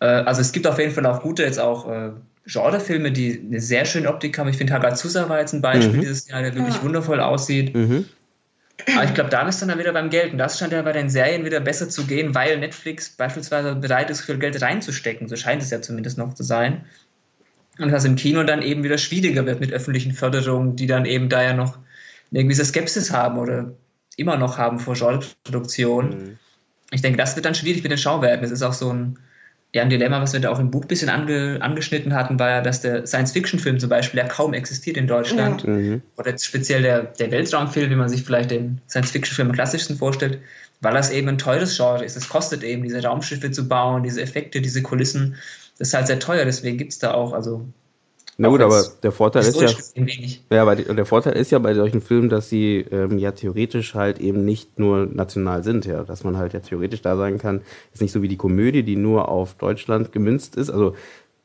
Äh, 0.00 0.06
also 0.06 0.40
es 0.40 0.52
gibt 0.52 0.66
auf 0.66 0.78
jeden 0.78 0.92
Fall 0.92 1.06
auch 1.06 1.22
gute 1.22 1.42
jetzt 1.42 1.58
auch 1.58 1.90
äh, 1.90 2.10
Genrefilme, 2.46 3.12
die 3.12 3.42
eine 3.46 3.60
sehr 3.60 3.84
schöne 3.84 4.08
Optik 4.08 4.38
haben. 4.38 4.48
Ich 4.48 4.56
finde 4.56 4.72
Hagazusa 4.72 5.28
war 5.28 5.40
jetzt 5.40 5.52
ein 5.52 5.60
Beispiel 5.60 5.96
mhm. 5.96 6.00
dieses 6.00 6.28
Jahr, 6.28 6.42
der 6.42 6.54
wirklich 6.54 6.76
ja. 6.76 6.82
wundervoll 6.82 7.20
aussieht. 7.20 7.74
Mhm. 7.74 8.06
Aber 8.94 9.04
ich 9.04 9.12
glaube, 9.12 9.28
da 9.28 9.44
bist 9.44 9.60
du 9.60 9.66
dann 9.66 9.78
wieder 9.78 9.92
beim 9.92 10.08
Geld. 10.08 10.32
Und 10.32 10.38
das 10.38 10.58
scheint 10.58 10.72
ja 10.72 10.80
bei 10.82 10.92
den 10.92 11.10
Serien 11.10 11.44
wieder 11.44 11.60
besser 11.60 11.88
zu 11.88 12.06
gehen, 12.06 12.34
weil 12.34 12.58
Netflix 12.58 13.10
beispielsweise 13.10 13.74
bereit 13.74 14.08
ist, 14.08 14.22
viel 14.22 14.38
Geld 14.38 14.60
reinzustecken. 14.62 15.28
So 15.28 15.36
scheint 15.36 15.62
es 15.62 15.70
ja 15.70 15.82
zumindest 15.82 16.16
noch 16.16 16.32
zu 16.34 16.42
sein. 16.42 16.84
Und 17.78 17.90
das 17.90 18.04
im 18.04 18.16
Kino 18.16 18.42
dann 18.44 18.62
eben 18.62 18.82
wieder 18.82 18.98
schwieriger 18.98 19.46
wird 19.46 19.60
mit 19.60 19.72
öffentlichen 19.72 20.12
Förderungen, 20.12 20.76
die 20.76 20.86
dann 20.86 21.04
eben 21.04 21.28
da 21.28 21.42
ja 21.42 21.52
noch 21.52 21.78
eine 22.30 22.44
gewisse 22.44 22.64
Skepsis 22.64 23.12
haben 23.12 23.38
oder 23.38 23.72
immer 24.16 24.36
noch 24.36 24.58
haben 24.58 24.78
vor 24.78 24.94
Genreproduktion. 24.94 26.08
Mhm. 26.08 26.38
Ich 26.90 27.02
denke, 27.02 27.18
das 27.18 27.36
wird 27.36 27.46
dann 27.46 27.54
schwierig 27.54 27.82
mit 27.82 27.92
den 27.92 27.98
Schauwerten. 27.98 28.44
Es 28.44 28.50
ist 28.50 28.62
auch 28.62 28.72
so 28.72 28.92
ein 28.92 29.18
ja, 29.74 29.82
ein 29.82 29.90
Dilemma, 29.90 30.22
was 30.22 30.32
wir 30.32 30.40
da 30.40 30.50
auch 30.50 30.58
im 30.58 30.70
Buch 30.70 30.82
ein 30.82 30.88
bisschen 30.88 31.10
ange, 31.10 31.58
angeschnitten 31.60 32.14
hatten, 32.14 32.38
war 32.38 32.48
ja, 32.48 32.60
dass 32.62 32.80
der 32.80 33.06
Science-Fiction-Film 33.06 33.78
zum 33.78 33.90
Beispiel 33.90 34.18
ja 34.18 34.26
kaum 34.26 34.54
existiert 34.54 34.96
in 34.96 35.06
Deutschland. 35.06 35.62
Ja. 35.64 35.70
Mhm. 35.70 36.02
Oder 36.16 36.30
jetzt 36.30 36.46
speziell 36.46 36.82
der, 36.82 37.02
der 37.02 37.30
Weltraumfilm, 37.30 37.90
wie 37.90 37.96
man 37.96 38.08
sich 38.08 38.22
vielleicht 38.22 38.50
den 38.50 38.80
Science-Fiction-Film 38.88 39.48
am 39.48 39.54
klassischsten 39.54 39.96
vorstellt, 39.96 40.38
weil 40.80 40.94
das 40.94 41.10
eben 41.10 41.28
ein 41.28 41.36
teures 41.36 41.76
Genre 41.76 42.02
ist. 42.02 42.16
Es 42.16 42.30
kostet 42.30 42.64
eben, 42.64 42.82
diese 42.82 43.02
Raumschiffe 43.02 43.50
zu 43.50 43.68
bauen, 43.68 44.02
diese 44.02 44.22
Effekte, 44.22 44.62
diese 44.62 44.82
Kulissen. 44.82 45.36
Das 45.78 45.88
ist 45.88 45.94
halt 45.94 46.06
sehr 46.06 46.18
teuer, 46.18 46.46
deswegen 46.46 46.78
gibt 46.78 46.92
es 46.92 46.98
da 46.98 47.12
auch, 47.12 47.34
also 47.34 47.66
na 48.40 48.48
gut, 48.48 48.60
aber 48.60 48.84
der 49.02 49.10
Vorteil 49.10 49.42
ist 49.42 49.60
ja, 49.60 49.68
ja, 50.48 50.62
aber 50.62 50.76
der 50.76 51.06
Vorteil 51.06 51.32
ist 51.32 51.50
ja 51.50 51.58
bei 51.58 51.74
solchen 51.74 52.00
Filmen, 52.00 52.28
dass 52.28 52.48
sie 52.48 52.86
ähm, 52.92 53.18
ja 53.18 53.32
theoretisch 53.32 53.94
halt 53.94 54.20
eben 54.20 54.44
nicht 54.44 54.78
nur 54.78 55.06
national 55.06 55.64
sind, 55.64 55.86
ja, 55.86 56.04
dass 56.04 56.22
man 56.22 56.36
halt 56.36 56.52
ja 56.52 56.60
theoretisch 56.60 57.02
da 57.02 57.16
sagen 57.16 57.38
kann, 57.38 57.62
ist 57.92 58.00
nicht 58.00 58.12
so 58.12 58.22
wie 58.22 58.28
die 58.28 58.36
Komödie, 58.36 58.84
die 58.84 58.94
nur 58.94 59.28
auf 59.28 59.54
Deutschland 59.54 60.12
gemünzt 60.12 60.54
ist, 60.54 60.70
also 60.70 60.94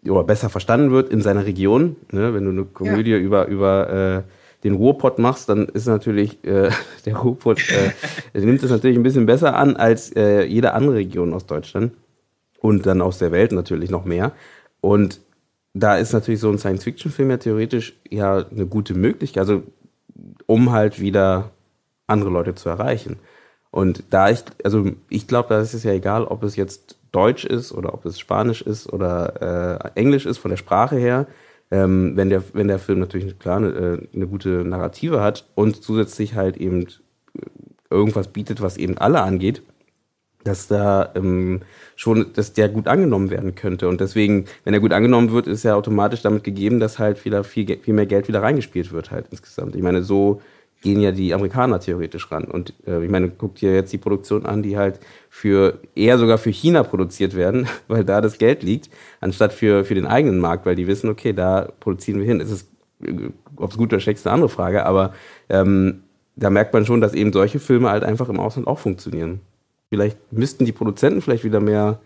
oder 0.07 0.23
besser 0.23 0.49
verstanden 0.49 0.91
wird 0.91 1.09
in 1.09 1.21
seiner 1.21 1.47
Region. 1.47 1.95
Ne? 2.11 2.35
Wenn 2.35 2.45
du 2.45 2.51
eine 2.51 2.65
Komödie 2.65 3.11
ja. 3.11 3.17
über 3.17 3.47
über 3.47 4.23
äh, 4.23 4.63
den 4.63 4.75
Ruhrpott 4.75 5.17
machst, 5.17 5.49
dann 5.49 5.65
ist 5.69 5.87
natürlich 5.87 6.43
äh, 6.43 6.69
der 7.07 7.15
Ruhrpott 7.15 7.59
äh, 7.69 8.39
nimmt 8.39 8.61
es 8.61 8.69
natürlich 8.69 8.97
ein 8.97 9.03
bisschen 9.03 9.25
besser 9.25 9.55
an 9.55 9.77
als 9.77 10.15
äh, 10.15 10.43
jede 10.43 10.73
andere 10.73 10.97
Region 10.97 11.33
aus 11.33 11.47
Deutschland 11.47 11.93
und 12.59 12.85
dann 12.85 13.01
aus 13.01 13.17
der 13.17 13.31
Welt 13.31 13.51
natürlich 13.51 13.89
noch 13.89 14.05
mehr. 14.05 14.31
Und 14.79 15.21
da 15.73 15.97
ist 15.97 16.13
natürlich 16.13 16.39
so 16.39 16.49
ein 16.49 16.57
Science-Fiction-Film 16.57 17.31
ja 17.31 17.37
theoretisch 17.37 17.93
ja 18.09 18.45
eine 18.45 18.65
gute 18.65 18.93
Möglichkeit, 18.93 19.41
also 19.41 19.63
um 20.45 20.71
halt 20.71 20.99
wieder 20.99 21.51
andere 22.07 22.29
Leute 22.29 22.55
zu 22.55 22.69
erreichen. 22.69 23.17
Und 23.71 24.03
da 24.11 24.29
ich, 24.29 24.43
also 24.63 24.91
ich 25.09 25.27
glaube, 25.27 25.49
da 25.49 25.59
ist 25.59 25.73
es 25.73 25.83
ja 25.83 25.91
egal, 25.91 26.25
ob 26.25 26.43
es 26.43 26.55
jetzt 26.55 26.97
Deutsch 27.11 27.43
ist 27.43 27.71
oder 27.71 27.93
ob 27.93 28.05
es 28.05 28.19
Spanisch 28.19 28.61
ist 28.61 28.91
oder 28.91 29.89
äh, 29.95 29.99
Englisch 29.99 30.27
ist 30.27 30.37
von 30.37 30.49
der 30.49 30.57
Sprache 30.57 30.95
her. 30.95 31.25
Ähm, 31.71 32.15
wenn 32.15 32.29
der 32.29 32.43
wenn 32.53 32.67
der 32.67 32.77
Film 32.77 32.99
natürlich 32.99 33.39
klar 33.39 33.57
eine, 33.57 33.69
äh, 33.69 34.07
eine 34.15 34.27
gute 34.27 34.63
Narrative 34.63 35.21
hat 35.21 35.47
und 35.55 35.81
zusätzlich 35.81 36.35
halt 36.35 36.57
eben 36.57 36.85
irgendwas 37.89 38.27
bietet, 38.27 38.61
was 38.61 38.77
eben 38.77 38.97
alle 38.99 39.21
angeht, 39.21 39.63
dass 40.43 40.67
da 40.67 41.11
ähm, 41.15 41.61
schon, 41.95 42.33
dass 42.33 42.53
der 42.53 42.69
gut 42.69 42.87
angenommen 42.87 43.29
werden 43.29 43.55
könnte. 43.55 43.87
Und 43.87 44.01
deswegen, 44.01 44.45
wenn 44.63 44.73
er 44.73 44.79
gut 44.79 44.93
angenommen 44.93 45.31
wird, 45.31 45.47
ist 45.47 45.63
ja 45.63 45.75
automatisch 45.75 46.21
damit 46.21 46.43
gegeben, 46.43 46.79
dass 46.79 46.99
halt 46.99 47.23
wieder 47.25 47.43
viel, 47.43 47.77
viel 47.79 47.93
mehr 47.93 48.05
Geld 48.05 48.27
wieder 48.27 48.41
reingespielt 48.41 48.91
wird 48.91 49.11
halt 49.11 49.27
insgesamt. 49.31 49.75
Ich 49.75 49.81
meine, 49.81 50.03
so 50.03 50.41
gehen 50.81 50.99
ja 50.99 51.11
die 51.11 51.33
Amerikaner 51.33 51.79
theoretisch 51.79 52.29
ran. 52.29 52.43
Und 52.43 52.73
äh, 52.85 53.03
ich 53.03 53.09
meine, 53.09 53.29
guckt 53.29 53.61
dir 53.61 53.73
jetzt 53.73 53.93
die 53.93 53.97
Produktion 53.97 54.45
an, 54.45 54.61
die 54.61 54.77
halt 54.77 54.99
für 55.29 55.79
eher 55.95 56.17
sogar 56.17 56.37
für 56.37 56.51
China 56.51 56.83
produziert 56.83 57.35
werden, 57.35 57.67
weil 57.87 58.03
da 58.03 58.21
das 58.21 58.37
Geld 58.37 58.61
liegt, 58.61 58.89
anstatt 59.21 59.53
für, 59.53 59.85
für 59.85 59.95
den 59.95 60.05
eigenen 60.05 60.39
Markt, 60.39 60.65
weil 60.65 60.75
die 60.75 60.87
wissen, 60.87 61.09
okay, 61.09 61.33
da 61.33 61.69
produzieren 61.79 62.19
wir 62.19 62.27
hin. 62.27 62.41
Es 62.41 62.51
ist, 62.51 62.69
ob 63.55 63.71
es 63.71 63.77
gut 63.77 63.93
oder 63.93 64.01
schlecht 64.01 64.19
ist, 64.19 64.27
eine 64.27 64.33
andere 64.35 64.49
Frage, 64.49 64.85
aber 64.85 65.13
ähm, 65.49 66.03
da 66.35 66.49
merkt 66.49 66.73
man 66.73 66.85
schon, 66.85 66.99
dass 66.99 67.13
eben 67.13 67.31
solche 67.31 67.59
Filme 67.59 67.89
halt 67.89 68.03
einfach 68.03 68.27
im 68.27 68.39
Ausland 68.39 68.67
auch 68.67 68.79
funktionieren. 68.79 69.39
Vielleicht 69.93 70.17
müssten 70.33 70.65
die 70.65 70.71
Produzenten 70.71 71.21
vielleicht 71.21 71.43
wieder 71.43 71.59
mehr 71.59 71.99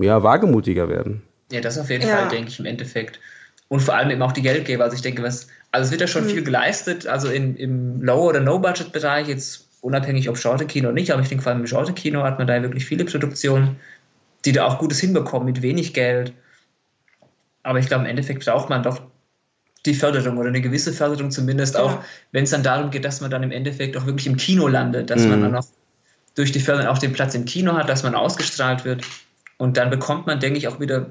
ja, 0.00 0.24
wagemutiger 0.24 0.88
werden. 0.88 1.22
Ja, 1.52 1.60
das 1.60 1.78
auf 1.78 1.88
jeden 1.88 2.08
ja. 2.08 2.16
Fall, 2.16 2.28
denke 2.28 2.48
ich, 2.48 2.58
im 2.58 2.66
Endeffekt. 2.66 3.20
Und 3.68 3.78
vor 3.78 3.94
allem 3.94 4.10
eben 4.10 4.20
auch 4.20 4.32
die 4.32 4.42
Geldgeber. 4.42 4.82
Also 4.82 4.96
ich 4.96 5.02
denke, 5.02 5.22
was, 5.22 5.46
also 5.70 5.84
es 5.84 5.90
wird 5.92 6.00
ja 6.00 6.08
schon 6.08 6.24
mhm. 6.24 6.30
viel 6.30 6.42
geleistet, 6.42 7.06
also 7.06 7.28
in, 7.28 7.54
im 7.54 8.02
Low- 8.02 8.28
oder 8.28 8.40
No-Budget-Bereich, 8.40 9.28
jetzt 9.28 9.68
unabhängig 9.80 10.28
ob 10.28 10.40
Genre-Kino 10.40 10.88
oder 10.88 10.94
nicht, 10.94 11.12
aber 11.12 11.22
ich 11.22 11.28
denke 11.28 11.44
vor 11.44 11.52
allem 11.52 11.60
im 11.60 11.68
Genre-Kino 11.68 12.24
hat 12.24 12.38
man 12.38 12.48
da 12.48 12.60
wirklich 12.60 12.84
viele 12.84 13.04
Produktionen, 13.04 13.76
die 14.44 14.50
da 14.50 14.64
auch 14.64 14.80
Gutes 14.80 14.98
hinbekommen 14.98 15.46
mit 15.46 15.62
wenig 15.62 15.94
Geld. 15.94 16.32
Aber 17.62 17.78
ich 17.78 17.86
glaube, 17.86 18.02
im 18.02 18.10
Endeffekt 18.10 18.44
braucht 18.44 18.70
man 18.70 18.82
doch 18.82 19.02
die 19.86 19.94
Förderung 19.94 20.36
oder 20.36 20.48
eine 20.48 20.62
gewisse 20.62 20.92
Förderung 20.92 21.30
zumindest, 21.30 21.76
ja. 21.76 21.82
auch 21.82 21.98
wenn 22.32 22.42
es 22.42 22.50
dann 22.50 22.64
darum 22.64 22.90
geht, 22.90 23.04
dass 23.04 23.20
man 23.20 23.30
dann 23.30 23.44
im 23.44 23.52
Endeffekt 23.52 23.96
auch 23.96 24.04
wirklich 24.04 24.26
im 24.26 24.36
Kino 24.36 24.66
landet, 24.66 25.10
dass 25.10 25.22
mhm. 25.22 25.30
man 25.30 25.40
dann 25.42 25.54
auch 25.54 25.66
durch 26.34 26.52
die 26.52 26.60
Firmen 26.60 26.86
auch 26.86 26.98
den 26.98 27.12
Platz 27.12 27.34
im 27.34 27.44
Kino 27.44 27.74
hat, 27.74 27.88
dass 27.88 28.02
man 28.02 28.14
ausgestrahlt 28.14 28.84
wird. 28.84 29.04
Und 29.56 29.76
dann 29.76 29.90
bekommt 29.90 30.26
man, 30.26 30.40
denke 30.40 30.58
ich, 30.58 30.68
auch 30.68 30.80
wieder 30.80 31.10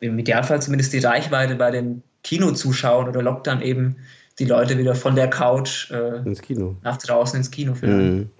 im 0.00 0.18
Idealfall 0.18 0.60
zumindest 0.62 0.92
die 0.92 0.98
Reichweite 0.98 1.56
bei 1.56 1.70
den 1.70 2.02
Kinozuschauern 2.22 3.08
oder 3.08 3.22
lockt 3.22 3.46
dann 3.46 3.62
eben 3.62 3.96
die 4.38 4.46
Leute 4.46 4.78
wieder 4.78 4.94
von 4.94 5.14
der 5.14 5.28
Couch 5.28 5.90
äh, 5.90 6.18
ins 6.24 6.42
Kino. 6.42 6.76
nach 6.82 6.96
draußen 6.96 7.38
ins 7.38 7.50
Kino. 7.50 7.74
Mhm. 7.80 8.30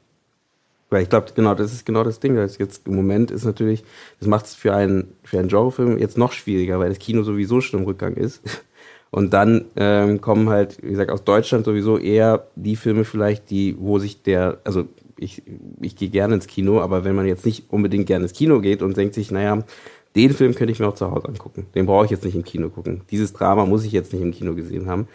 Weil 0.91 1.03
ich 1.03 1.09
glaube, 1.09 1.33
genau, 1.35 1.55
das 1.55 1.73
ist 1.73 1.87
genau 1.87 2.05
das 2.05 2.21
Ding. 2.21 2.37
Das 2.37 2.59
jetzt 2.59 2.87
im 2.87 2.97
Moment 2.97 3.31
ist 3.31 3.45
natürlich, 3.45 3.85
das 4.19 4.29
macht 4.29 4.47
es 4.47 4.55
für 4.55 4.75
einen, 4.75 5.13
für 5.23 5.39
einen 5.39 5.49
Genrefilm 5.49 5.99
jetzt 5.99 6.19
noch 6.19 6.33
schwieriger, 6.33 6.79
weil 6.79 6.89
das 6.89 6.99
Kino 6.99 7.23
sowieso 7.23 7.61
schon 7.61 7.81
im 7.81 7.87
Rückgang 7.87 8.15
ist. 8.15 8.43
Und 9.11 9.33
dann 9.33 9.67
ähm, 9.77 10.21
kommen 10.21 10.49
halt, 10.49 10.83
wie 10.83 10.91
gesagt, 10.91 11.13
aus 11.13 11.23
Deutschland 11.23 11.65
sowieso 11.65 11.99
eher 11.99 12.49
die 12.57 12.75
Filme 12.75 13.05
vielleicht, 13.05 13.49
die, 13.49 13.77
wo 13.79 14.01
sich 14.01 14.23
der, 14.23 14.59
also 14.65 14.89
ich, 15.19 15.43
ich 15.81 15.97
gehe 15.97 16.09
gerne 16.09 16.35
ins 16.35 16.47
Kino, 16.47 16.81
aber 16.81 17.05
wenn 17.05 17.15
man 17.15 17.27
jetzt 17.27 17.47
nicht 17.47 17.71
unbedingt 17.71 18.07
gerne 18.07 18.25
ins 18.25 18.33
Kino 18.33 18.61
geht 18.61 18.83
und 18.83 18.97
denkt 18.97 19.15
sich, 19.15 19.31
naja, 19.31 19.63
den 20.17 20.31
Film 20.33 20.55
könnte 20.55 20.73
ich 20.73 20.81
mir 20.81 20.89
auch 20.89 20.95
zu 20.95 21.11
Hause 21.11 21.29
angucken. 21.29 21.67
Den 21.75 21.87
brauche 21.87 22.05
ich 22.05 22.11
jetzt 22.11 22.25
nicht 22.25 22.35
im 22.35 22.45
Kino 22.45 22.69
gucken. 22.69 23.03
Dieses 23.11 23.33
Drama 23.33 23.67
muss 23.67 23.85
ich 23.85 23.93
jetzt 23.93 24.13
nicht 24.13 24.23
im 24.23 24.33
Kino 24.33 24.55
gesehen 24.55 24.87
haben. 24.89 25.09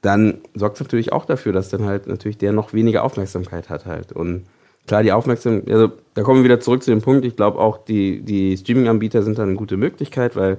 Dann 0.00 0.38
sorgt 0.54 0.76
es 0.76 0.80
natürlich 0.80 1.12
auch 1.12 1.24
dafür, 1.24 1.52
dass 1.52 1.70
dann 1.70 1.84
halt 1.84 2.06
natürlich 2.06 2.38
der 2.38 2.52
noch 2.52 2.72
weniger 2.72 3.04
Aufmerksamkeit 3.04 3.68
hat 3.68 3.86
halt. 3.86 4.12
Und 4.12 4.44
klar, 4.86 5.02
die 5.02 5.12
Aufmerksamkeit, 5.12 5.72
also 5.72 5.92
da 6.14 6.22
kommen 6.22 6.40
wir 6.40 6.44
wieder 6.44 6.60
zurück 6.60 6.82
zu 6.82 6.90
dem 6.90 7.00
Punkt, 7.00 7.24
ich 7.24 7.36
glaube 7.36 7.58
auch 7.58 7.78
die, 7.78 8.20
die 8.20 8.56
Streaming-Anbieter 8.56 9.22
sind 9.22 9.38
dann 9.38 9.48
eine 9.48 9.56
gute 9.56 9.76
Möglichkeit, 9.76 10.36
weil 10.36 10.58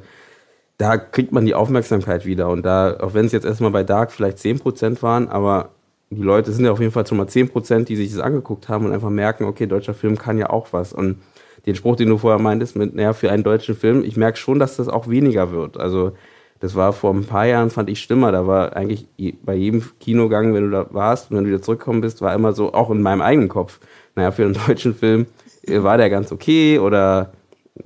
da 0.77 0.97
kriegt 0.97 1.31
man 1.31 1.45
die 1.45 1.53
Aufmerksamkeit 1.53 2.25
wieder. 2.25 2.49
Und 2.49 2.63
da, 2.63 2.97
auch 2.99 3.13
wenn 3.13 3.25
es 3.25 3.31
jetzt 3.31 3.45
erstmal 3.45 3.71
bei 3.71 3.84
Dark 3.84 4.12
vielleicht 4.12 4.39
10% 4.39 5.01
waren, 5.01 5.29
aber 5.29 5.74
die 6.09 6.21
Leute 6.21 6.51
sind 6.51 6.65
ja 6.65 6.71
auf 6.71 6.79
jeden 6.79 6.91
Fall 6.91 7.05
schon 7.07 7.17
mal 7.17 7.27
10%, 7.27 7.85
die 7.85 7.95
sich 7.95 8.11
das 8.11 8.19
angeguckt 8.19 8.69
haben 8.69 8.85
und 8.85 8.93
einfach 8.93 9.09
merken, 9.09 9.45
okay, 9.45 9.65
deutscher 9.65 9.93
Film 9.93 10.17
kann 10.17 10.37
ja 10.37 10.49
auch 10.49 10.71
was. 10.71 10.93
Und 10.93 11.17
den 11.65 11.75
Spruch, 11.75 11.95
den 11.95 12.09
du 12.09 12.17
vorher 12.17 12.39
meintest, 12.39 12.75
mit, 12.75 12.93
naja, 12.95 13.13
für 13.13 13.31
einen 13.31 13.43
deutschen 13.43 13.75
Film, 13.75 14.03
ich 14.03 14.17
merke 14.17 14.37
schon, 14.37 14.59
dass 14.59 14.77
das 14.77 14.87
auch 14.87 15.07
weniger 15.07 15.51
wird. 15.51 15.77
Also, 15.77 16.11
das 16.59 16.75
war 16.75 16.93
vor 16.93 17.13
ein 17.13 17.25
paar 17.25 17.45
Jahren, 17.45 17.69
fand 17.69 17.89
ich 17.89 18.01
schlimmer. 18.01 18.31
Da 18.31 18.47
war 18.47 18.75
eigentlich 18.75 19.07
bei 19.43 19.55
jedem 19.55 19.83
Kinogang, 19.99 20.53
wenn 20.53 20.63
du 20.65 20.69
da 20.71 20.87
warst 20.91 21.29
und 21.29 21.37
wenn 21.37 21.43
du 21.43 21.49
wieder 21.49 21.61
zurückgekommen 21.61 22.01
bist, 22.01 22.21
war 22.21 22.33
immer 22.33 22.53
so, 22.53 22.73
auch 22.73 22.91
in 22.91 23.01
meinem 23.01 23.21
eigenen 23.21 23.49
Kopf, 23.49 23.79
naja, 24.15 24.31
für 24.31 24.45
einen 24.45 24.53
deutschen 24.67 24.95
Film 24.95 25.25
äh, 25.63 25.83
war 25.83 25.97
der 25.97 26.09
ganz 26.09 26.31
okay 26.31 26.79
oder 26.79 27.33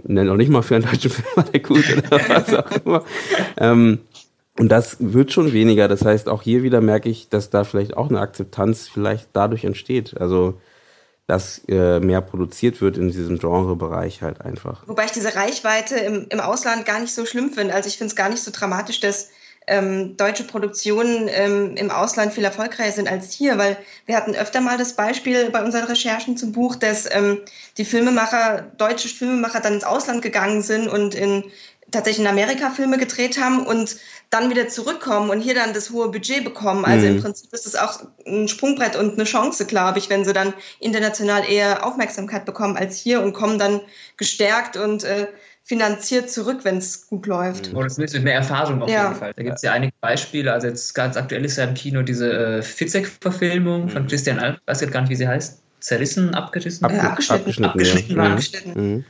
ne, 0.03 0.23
noch 0.23 0.35
nicht 0.35 0.51
mal 0.51 0.61
für 0.61 0.75
einen 0.75 0.85
deutschen 0.85 1.11
Film 1.11 1.27
war 1.35 1.43
der 1.45 1.59
gut 1.61 1.85
oder 1.97 2.19
was 2.29 2.53
auch 2.53 2.71
immer. 2.85 3.03
Ähm, 3.57 3.99
und 4.59 4.67
das 4.67 4.97
wird 4.99 5.31
schon 5.31 5.53
weniger. 5.53 5.87
Das 5.87 6.03
heißt, 6.03 6.27
auch 6.27 6.41
hier 6.41 6.63
wieder 6.63 6.81
merke 6.81 7.07
ich, 7.07 7.29
dass 7.29 7.49
da 7.49 7.63
vielleicht 7.63 7.95
auch 7.95 8.09
eine 8.09 8.19
Akzeptanz 8.19 8.89
vielleicht 8.89 9.29
dadurch 9.31 9.63
entsteht. 9.63 10.19
Also, 10.19 10.59
dass 11.27 11.61
äh, 11.69 12.01
mehr 12.01 12.19
produziert 12.19 12.81
wird 12.81 12.97
in 12.97 13.07
diesem 13.09 13.39
Genrebereich 13.39 14.21
halt 14.21 14.41
einfach. 14.41 14.85
Wobei 14.85 15.05
ich 15.05 15.11
diese 15.11 15.33
Reichweite 15.33 15.95
im, 15.95 16.27
im 16.29 16.41
Ausland 16.41 16.85
gar 16.85 16.99
nicht 16.99 17.13
so 17.13 17.25
schlimm 17.25 17.51
finde. 17.51 17.73
Also 17.73 17.87
ich 17.87 17.97
finde 17.97 18.09
es 18.09 18.17
gar 18.17 18.27
nicht 18.27 18.43
so 18.43 18.51
dramatisch, 18.51 18.99
dass 18.99 19.29
ähm, 19.67 20.17
deutsche 20.17 20.43
Produktionen 20.43 21.29
ähm, 21.31 21.77
im 21.77 21.89
Ausland 21.89 22.33
viel 22.33 22.43
erfolgreicher 22.43 22.91
sind 22.91 23.09
als 23.09 23.31
hier, 23.31 23.57
weil 23.57 23.77
wir 24.07 24.17
hatten 24.17 24.35
öfter 24.35 24.59
mal 24.59 24.77
das 24.77 24.93
Beispiel 24.93 25.51
bei 25.51 25.63
unseren 25.63 25.85
Recherchen 25.85 26.35
zum 26.35 26.51
Buch, 26.51 26.75
dass 26.75 27.07
ähm, 27.09 27.39
die 27.77 27.85
Filmemacher, 27.85 28.65
deutsche 28.77 29.07
Filmemacher 29.07 29.61
dann 29.61 29.75
ins 29.75 29.83
Ausland 29.85 30.21
gegangen 30.21 30.63
sind 30.63 30.89
und 30.89 31.15
in 31.15 31.45
tatsächlich 31.91 32.25
in 32.25 32.31
Amerika 32.31 32.69
Filme 32.69 32.97
gedreht 32.97 33.39
haben 33.39 33.65
und 33.65 33.97
dann 34.29 34.49
wieder 34.49 34.67
zurückkommen 34.67 35.29
und 35.29 35.41
hier 35.41 35.55
dann 35.55 35.73
das 35.73 35.89
hohe 35.89 36.09
Budget 36.09 36.43
bekommen. 36.43 36.85
Also 36.85 37.07
mhm. 37.07 37.15
im 37.15 37.21
Prinzip 37.21 37.51
ist 37.51 37.65
es 37.65 37.75
auch 37.75 37.99
ein 38.27 38.47
Sprungbrett 38.47 38.95
und 38.95 39.13
eine 39.13 39.23
Chance, 39.23 39.65
glaube 39.65 39.97
ich, 39.97 40.09
wenn 40.09 40.23
sie 40.23 40.33
dann 40.33 40.53
international 40.79 41.49
eher 41.49 41.85
Aufmerksamkeit 41.85 42.45
bekommen 42.45 42.77
als 42.77 42.97
hier 42.97 43.21
und 43.21 43.33
kommen 43.33 43.57
dann 43.57 43.81
gestärkt 44.17 44.77
und 44.77 45.03
äh, 45.03 45.27
finanziert 45.63 46.29
zurück, 46.29 46.59
wenn 46.63 46.77
es 46.77 47.07
gut 47.07 47.25
läuft. 47.25 47.73
Oder 47.73 47.87
zumindest 47.89 48.15
mit 48.15 48.23
mehr 48.23 48.35
Erfahrung 48.35 48.81
auf 48.81 48.89
ja. 48.89 49.07
jeden 49.07 49.19
Fall. 49.19 49.33
Da 49.35 49.43
gibt 49.43 49.55
es 49.55 49.61
ja 49.61 49.71
einige 49.71 49.93
Beispiele. 50.01 50.53
Also 50.53 50.67
jetzt 50.67 50.93
ganz 50.93 51.17
aktuell 51.17 51.45
ist 51.45 51.57
ja 51.57 51.63
im 51.63 51.73
Kino 51.73 52.01
diese 52.03 52.31
äh, 52.31 52.61
Fitzek-Verfilmung 52.61 53.85
mhm. 53.85 53.89
von 53.89 54.07
Christian 54.07 54.39
Alp, 54.39 54.59
weiß 54.65 54.81
jetzt 54.81 54.91
gar 54.91 55.01
nicht, 55.01 55.09
wie 55.09 55.15
sie 55.15 55.27
heißt. 55.27 55.61
Zerrissen, 55.79 56.35
abgerissen? 56.35 56.85
Abge 56.85 56.97
äh, 56.97 57.01
abgeschnitten. 57.01 57.65
Abgeschnitten. 57.65 58.15
Ja. 58.15 58.23
abgeschnitten. 58.23 58.73
Mhm. 58.75 59.05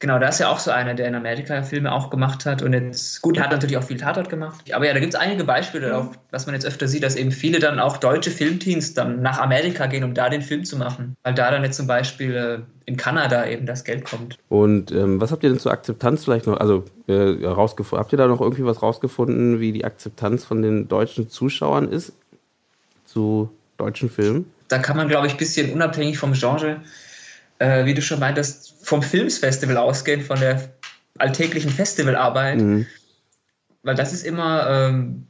Genau, 0.00 0.18
da 0.18 0.28
ist 0.28 0.40
ja 0.40 0.48
auch 0.48 0.58
so 0.58 0.70
einer, 0.70 0.94
der 0.94 1.08
in 1.08 1.14
Amerika 1.14 1.62
Filme 1.62 1.92
auch 1.92 2.10
gemacht 2.10 2.44
hat 2.46 2.62
und 2.62 2.72
jetzt, 2.72 3.22
gut, 3.22 3.36
er 3.36 3.44
hat 3.44 3.52
natürlich 3.52 3.76
auch 3.76 3.84
viel 3.84 3.96
Tatort 3.96 4.28
gemacht. 4.28 4.70
Aber 4.72 4.86
ja, 4.86 4.92
da 4.92 5.00
gibt 5.00 5.14
es 5.14 5.18
einige 5.18 5.44
Beispiele, 5.44 5.88
mhm. 5.88 5.94
auch, 5.94 6.06
was 6.30 6.46
man 6.46 6.54
jetzt 6.54 6.66
öfter 6.66 6.88
sieht, 6.88 7.04
dass 7.04 7.16
eben 7.16 7.30
viele 7.30 7.58
dann 7.60 7.78
auch 7.78 7.96
deutsche 7.96 8.30
Filmteams 8.30 8.94
dann 8.94 9.22
nach 9.22 9.38
Amerika 9.38 9.86
gehen, 9.86 10.04
um 10.04 10.12
da 10.12 10.28
den 10.28 10.42
Film 10.42 10.64
zu 10.64 10.76
machen. 10.76 11.16
Weil 11.22 11.34
da 11.34 11.50
dann 11.50 11.62
jetzt 11.62 11.76
zum 11.76 11.86
Beispiel 11.86 12.34
äh, 12.34 12.58
in 12.86 12.96
Kanada 12.96 13.46
eben 13.46 13.66
das 13.66 13.84
Geld 13.84 14.04
kommt. 14.04 14.36
Und 14.48 14.90
ähm, 14.90 15.20
was 15.20 15.30
habt 15.30 15.44
ihr 15.44 15.50
denn 15.50 15.60
zur 15.60 15.72
Akzeptanz 15.72 16.24
vielleicht 16.24 16.46
noch, 16.46 16.58
also 16.58 16.84
äh, 17.06 17.46
rausgefunden, 17.46 18.02
habt 18.02 18.12
ihr 18.12 18.18
da 18.18 18.26
noch 18.26 18.40
irgendwie 18.40 18.64
was 18.64 18.82
rausgefunden, 18.82 19.60
wie 19.60 19.72
die 19.72 19.84
Akzeptanz 19.84 20.44
von 20.44 20.60
den 20.60 20.88
deutschen 20.88 21.30
Zuschauern 21.30 21.88
ist 21.88 22.12
zu 23.06 23.50
deutschen 23.78 24.10
Filmen? 24.10 24.50
Da 24.68 24.78
kann 24.78 24.96
man, 24.96 25.08
glaube 25.08 25.28
ich, 25.28 25.34
ein 25.34 25.38
bisschen 25.38 25.72
unabhängig 25.72 26.18
vom 26.18 26.32
Genre 26.32 26.80
äh, 27.64 27.86
wie 27.86 27.94
du 27.94 28.02
schon 28.02 28.20
meintest, 28.20 28.74
vom 28.82 29.02
Filmsfestival 29.02 29.76
ausgehen, 29.76 30.22
von 30.22 30.38
der 30.38 30.74
alltäglichen 31.18 31.70
Festivalarbeit. 31.70 32.60
Mhm. 32.60 32.86
Weil 33.82 33.94
das 33.94 34.12
ist 34.12 34.24
immer 34.24 34.68
ähm, 34.68 35.26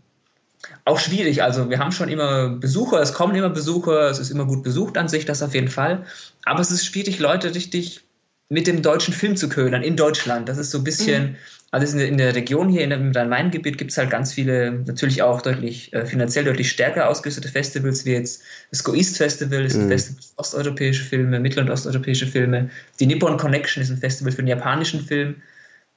auch 0.85 0.99
schwierig. 0.99 1.43
Also 1.43 1.71
wir 1.71 1.79
haben 1.79 1.93
schon 1.93 2.09
immer 2.09 2.49
Besucher, 2.49 3.01
es 3.01 3.13
kommen 3.13 3.35
immer 3.35 3.51
Besucher, 3.51 4.11
es 4.11 4.19
ist 4.19 4.31
immer 4.31 4.47
gut 4.47 4.63
besucht 4.63 4.97
an 4.97 5.09
sich, 5.09 5.25
das 5.25 5.43
auf 5.43 5.55
jeden 5.55 5.69
Fall. 5.69 6.05
Aber 6.45 6.61
es 6.61 6.71
ist 6.71 6.87
schwierig, 6.87 7.19
Leute 7.19 7.55
richtig 7.55 8.05
mit 8.49 8.67
dem 8.67 8.83
deutschen 8.83 9.15
Film 9.15 9.37
zu 9.37 9.49
ködern 9.49 9.83
in 9.83 9.97
Deutschland. 9.97 10.49
Das 10.49 10.59
ist 10.59 10.71
so 10.71 10.79
ein 10.79 10.85
bisschen, 10.85 11.23
mhm. 11.23 11.37
also 11.71 11.99
in 11.99 12.19
der, 12.19 12.35
Region 12.35 12.69
hier, 12.69 12.83
im 12.83 13.13
Rhein-Main-Gebiet 13.13 13.79
gibt 13.79 13.91
es 13.91 13.99
halt 13.99 14.11
ganz 14.11 14.33
viele, 14.33 14.73
natürlich 14.73 15.23
auch 15.23 15.41
deutlich, 15.41 15.93
äh, 15.93 16.05
finanziell 16.05 16.45
deutlich 16.45 16.71
stärker 16.71 17.09
ausgerüstete 17.09 17.49
Festivals, 17.49 18.05
wie 18.05 18.13
jetzt 18.13 18.43
das 18.71 18.85
Go 18.85 18.95
East 18.95 19.17
Festival, 19.17 19.65
ist 19.65 19.77
ein 19.77 19.87
mhm. 19.87 19.91
Festival 19.91 20.23
für 20.23 20.39
osteuropäische 20.39 21.05
Filme, 21.05 21.41
mittel- 21.41 21.65
und 21.65 21.71
osteuropäische 21.71 22.27
Filme. 22.27 22.71
Die 23.01 23.07
Nippon 23.07 23.39
Connection 23.39 23.83
ist 23.83 23.91
ein 23.91 23.99
Festival 23.99 24.33
für 24.33 24.43
den 24.43 24.49
japanischen 24.49 25.01
Film. 25.01 25.37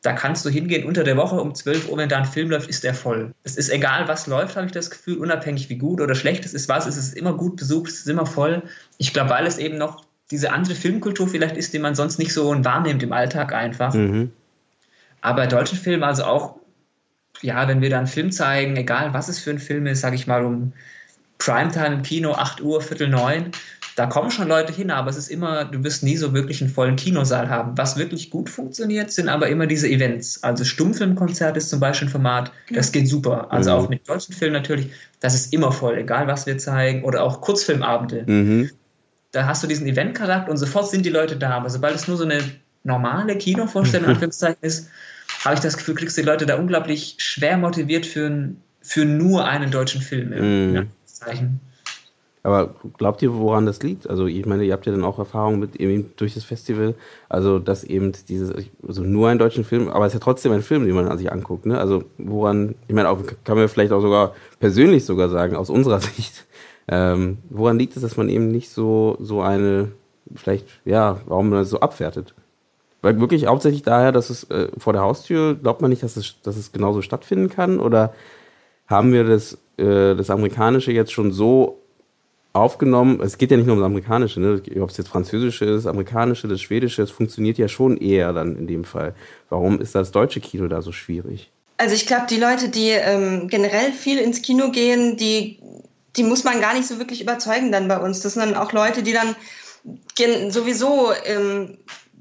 Da 0.03 0.13
kannst 0.13 0.45
du 0.45 0.49
hingehen 0.49 0.85
unter 0.85 1.03
der 1.03 1.17
Woche 1.17 1.41
um 1.41 1.53
12 1.53 1.89
Uhr, 1.89 1.97
wenn 1.97 2.07
da 2.07 2.17
ein 2.17 2.25
Film 2.25 2.51
läuft, 2.51 2.69
ist 2.69 2.83
der 2.83 2.93
voll. 2.93 3.33
Es 3.43 3.57
ist 3.57 3.69
egal, 3.69 4.07
was 4.07 4.27
läuft, 4.27 4.55
habe 4.55 4.67
ich 4.67 4.71
das 4.71 4.91
Gefühl, 4.91 5.17
unabhängig 5.17 5.69
wie 5.69 5.77
gut 5.77 5.99
oder 5.99 6.15
schlecht 6.15 6.45
es 6.45 6.53
ist, 6.53 6.69
was, 6.69 6.85
es 6.85 6.97
ist 6.97 7.17
immer 7.17 7.33
gut 7.33 7.57
besucht, 7.57 7.89
es 7.89 7.99
ist 7.99 8.07
immer 8.07 8.27
voll. 8.27 8.63
Ich 8.99 9.11
glaube, 9.11 9.31
weil 9.31 9.47
es 9.47 9.57
eben 9.57 9.77
noch 9.77 10.06
diese 10.31 10.51
andere 10.51 10.75
Filmkultur 10.75 11.27
vielleicht 11.27 11.57
ist, 11.57 11.73
die 11.73 11.79
man 11.79 11.95
sonst 11.95 12.19
nicht 12.19 12.33
so 12.33 12.53
wahrnimmt 12.63 13.03
im 13.03 13.13
Alltag 13.13 13.53
einfach. 13.53 13.93
Mhm. 13.93 14.31
Aber 15.21 15.43
bei 15.43 15.47
deutschen 15.47 15.77
Filmen, 15.77 16.03
also 16.03 16.25
auch, 16.25 16.55
ja, 17.41 17.67
wenn 17.67 17.81
wir 17.81 17.89
dann 17.89 17.99
einen 17.99 18.07
Film 18.07 18.31
zeigen, 18.31 18.75
egal 18.75 19.13
was 19.13 19.29
es 19.29 19.39
für 19.39 19.51
ein 19.51 19.59
Film 19.59 19.87
ist, 19.87 20.01
sage 20.01 20.15
ich 20.15 20.27
mal 20.27 20.43
um 20.43 20.73
Primetime 21.37 21.95
im 21.95 22.01
Kino, 22.01 22.33
8 22.33 22.61
Uhr, 22.61 22.81
Viertel 22.81 23.09
neun, 23.09 23.51
da 23.95 24.05
kommen 24.05 24.29
schon 24.29 24.47
Leute 24.47 24.73
hin, 24.73 24.91
aber 24.91 25.09
es 25.09 25.17
ist 25.17 25.29
immer, 25.29 25.65
du 25.65 25.83
wirst 25.83 26.03
nie 26.03 26.17
so 26.17 26.33
wirklich 26.33 26.61
einen 26.61 26.69
vollen 26.69 26.97
Kinosaal 26.97 27.49
haben. 27.49 27.77
Was 27.77 27.97
wirklich 27.97 28.29
gut 28.29 28.49
funktioniert, 28.49 29.11
sind 29.11 29.27
aber 29.27 29.47
immer 29.49 29.65
diese 29.65 29.87
Events. 29.87 30.43
Also 30.43 30.65
Stummfilmkonzert 30.65 31.57
ist 31.57 31.69
zum 31.69 31.79
Beispiel 31.79 32.07
ein 32.07 32.11
Format, 32.11 32.51
das 32.71 32.91
geht 32.91 33.07
super. 33.07 33.51
Also 33.51 33.71
mhm. 33.71 33.77
auch 33.77 33.89
mit 33.89 34.07
deutschen 34.07 34.35
Filmen 34.35 34.53
natürlich, 34.53 34.91
das 35.19 35.33
ist 35.33 35.51
immer 35.51 35.71
voll, 35.71 35.97
egal 35.97 36.27
was 36.27 36.45
wir 36.45 36.57
zeigen. 36.59 37.03
Oder 37.05 37.23
auch 37.23 37.41
Kurzfilmabende. 37.41 38.23
Mhm 38.27 38.69
da 39.37 39.45
hast 39.45 39.61
du 39.61 39.67
diesen 39.67 39.85
Event-Charakter 39.85 40.49
und 40.49 40.57
sofort 40.57 40.89
sind 40.89 41.05
die 41.05 41.11
Leute 41.11 41.35
da. 41.37 41.51
Aber 41.51 41.69
sobald 41.69 41.93
es 41.93 42.07
nur 42.07 42.17
so 42.17 42.23
eine 42.23 42.39
normale 42.83 43.37
Kinovorstellung 43.37 44.09
Anführungszeichen 44.09 44.57
ist, 44.61 44.89
habe 45.45 45.53
ich 45.53 45.61
das 45.61 45.77
Gefühl, 45.77 45.93
kriegst 45.93 46.17
du 46.17 46.21
die 46.23 46.27
Leute 46.27 46.47
da 46.47 46.55
unglaublich 46.55 47.17
schwer 47.19 47.55
motiviert 47.59 48.07
für, 48.07 48.49
für 48.81 49.05
nur 49.05 49.45
einen 49.45 49.69
deutschen 49.69 50.01
Film. 50.01 50.29
Mm. 50.29 50.89
Aber 52.41 52.73
glaubt 52.97 53.21
ihr, 53.21 53.31
woran 53.35 53.67
das 53.67 53.83
liegt? 53.83 54.09
Also 54.09 54.25
ich 54.25 54.43
meine, 54.47 54.63
ihr 54.63 54.73
habt 54.73 54.87
ja 54.87 54.91
dann 54.91 55.03
auch 55.03 55.19
Erfahrungen 55.19 55.59
mit 55.59 55.75
eben 55.75 56.13
durch 56.15 56.33
das 56.33 56.43
Festival, 56.43 56.95
also 57.29 57.59
dass 57.59 57.83
eben 57.83 58.13
dieses, 58.27 58.51
also 58.87 59.03
nur 59.03 59.29
einen 59.29 59.37
deutschen 59.37 59.65
Film, 59.65 59.87
aber 59.87 60.07
es 60.07 60.15
ist 60.15 60.19
ja 60.19 60.23
trotzdem 60.23 60.51
ein 60.51 60.63
Film, 60.63 60.83
den 60.83 60.95
man 60.95 61.15
sich 61.19 61.31
anguckt. 61.31 61.67
Ne? 61.67 61.77
Also 61.77 62.05
woran, 62.17 62.73
ich 62.87 62.95
meine, 62.95 63.09
auch, 63.09 63.19
kann 63.43 63.55
man 63.55 63.69
vielleicht 63.69 63.91
auch 63.91 64.01
sogar 64.01 64.33
persönlich 64.59 65.05
sogar 65.05 65.29
sagen, 65.29 65.55
aus 65.55 65.69
unserer 65.69 65.99
Sicht, 66.01 66.47
ähm, 66.87 67.39
woran 67.49 67.79
liegt 67.79 67.95
es, 67.95 68.01
dass 68.01 68.17
man 68.17 68.29
eben 68.29 68.49
nicht 68.49 68.69
so, 68.69 69.17
so 69.19 69.41
eine, 69.41 69.91
vielleicht, 70.35 70.65
ja, 70.85 71.19
warum 71.25 71.49
man 71.49 71.59
das 71.59 71.69
so 71.69 71.79
abwertet? 71.79 72.33
Weil 73.01 73.19
wirklich 73.19 73.45
hauptsächlich 73.45 73.83
daher, 73.83 74.11
dass 74.11 74.29
es 74.29 74.45
äh, 74.45 74.69
vor 74.77 74.93
der 74.93 75.01
Haustür, 75.01 75.55
glaubt 75.55 75.81
man 75.81 75.89
nicht, 75.89 76.03
dass 76.03 76.17
es, 76.17 76.41
dass 76.41 76.57
es 76.57 76.71
genauso 76.71 77.01
stattfinden 77.01 77.49
kann? 77.49 77.79
Oder 77.79 78.13
haben 78.87 79.13
wir 79.13 79.23
das, 79.23 79.57
äh, 79.77 80.15
das 80.15 80.29
Amerikanische 80.29 80.91
jetzt 80.91 81.11
schon 81.11 81.31
so 81.31 81.81
aufgenommen? 82.53 83.19
Es 83.21 83.37
geht 83.37 83.51
ja 83.51 83.57
nicht 83.57 83.67
nur 83.67 83.75
um 83.75 83.81
das 83.81 83.85
Amerikanische, 83.87 84.39
ne? 84.39 84.61
ob 84.81 84.89
es 84.89 84.97
jetzt 84.97 85.09
Französische 85.09 85.65
ist, 85.65 85.85
Amerikanische, 85.85 86.47
das 86.47 86.61
Schwedische, 86.61 87.03
es 87.03 87.11
funktioniert 87.11 87.57
ja 87.57 87.67
schon 87.67 87.97
eher 87.97 88.33
dann 88.33 88.55
in 88.55 88.65
dem 88.65 88.83
Fall. 88.83 89.13
Warum 89.49 89.79
ist 89.79 89.93
das 89.93 90.11
deutsche 90.11 90.39
Kino 90.39 90.67
da 90.67 90.81
so 90.81 90.91
schwierig? 90.91 91.51
Also 91.77 91.93
ich 91.93 92.07
glaube, 92.07 92.25
die 92.27 92.39
Leute, 92.39 92.69
die 92.69 92.89
ähm, 92.89 93.49
generell 93.49 93.91
viel 93.91 94.17
ins 94.17 94.41
Kino 94.41 94.71
gehen, 94.71 95.15
die 95.15 95.59
die 96.17 96.23
muss 96.23 96.43
man 96.43 96.59
gar 96.59 96.73
nicht 96.73 96.87
so 96.87 96.99
wirklich 96.99 97.21
überzeugen 97.21 97.71
dann 97.71 97.87
bei 97.87 97.97
uns. 97.97 98.21
Das 98.21 98.33
sind 98.33 98.45
dann 98.45 98.55
auch 98.55 98.71
Leute, 98.71 99.03
die 99.03 99.13
dann 99.13 99.35
sowieso 100.49 101.11
ähm, 101.25 101.77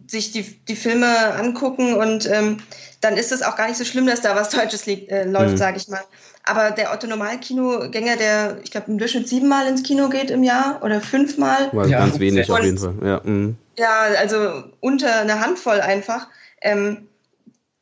sich 0.06 0.32
die, 0.32 0.42
die 0.42 0.76
Filme 0.76 1.34
angucken 1.34 1.94
und 1.94 2.30
ähm, 2.30 2.58
dann 3.00 3.16
ist 3.16 3.32
es 3.32 3.42
auch 3.42 3.56
gar 3.56 3.68
nicht 3.68 3.76
so 3.76 3.84
schlimm, 3.84 4.06
dass 4.06 4.20
da 4.20 4.36
was 4.36 4.50
Deutsches 4.50 4.86
liegt, 4.86 5.10
äh, 5.10 5.24
läuft, 5.24 5.52
mhm. 5.52 5.56
sage 5.56 5.76
ich 5.76 5.88
mal. 5.88 6.02
Aber 6.44 6.70
der 6.70 6.92
Otto 6.92 7.06
Normalkinogänger, 7.08 8.16
der, 8.16 8.58
ich 8.62 8.70
glaube, 8.70 8.90
im 8.90 8.98
Durchschnitt 8.98 9.28
siebenmal 9.28 9.66
ins 9.66 9.82
Kino 9.82 10.08
geht 10.08 10.30
im 10.30 10.44
Jahr 10.44 10.80
oder 10.82 11.00
fünfmal. 11.00 11.70
War 11.72 11.88
ja, 11.88 11.98
ganz 11.98 12.20
wenig 12.20 12.50
auf 12.50 12.62
jeden 12.62 12.78
Fall. 12.78 12.94
Ja, 13.02 13.20
mhm. 13.24 13.56
ja, 13.76 14.02
also 14.18 14.64
unter 14.80 15.20
eine 15.20 15.40
Handvoll 15.40 15.80
einfach. 15.80 16.28
Ähm, 16.60 17.08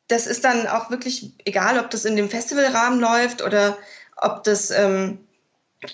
das 0.09 0.27
ist 0.27 0.45
dann 0.45 0.67
auch 0.67 0.91
wirklich 0.91 1.33
egal, 1.45 1.79
ob 1.79 1.91
das 1.91 2.05
in 2.05 2.17
dem 2.17 2.31
Festivalrahmen 2.31 3.01
läuft 3.01 3.43
oder 3.43 3.77
ob 4.17 4.45
das, 4.45 4.71
ähm, 4.71 5.19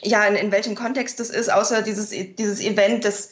ja, 0.03 0.25
in, 0.27 0.37
in 0.37 0.53
welchem 0.53 0.75
Kontext 0.75 1.21
das 1.21 1.31
ist, 1.31 1.53
außer 1.53 1.83
dieses, 1.83 2.11
dieses 2.11 2.61
Event, 2.61 3.05
das, 3.05 3.31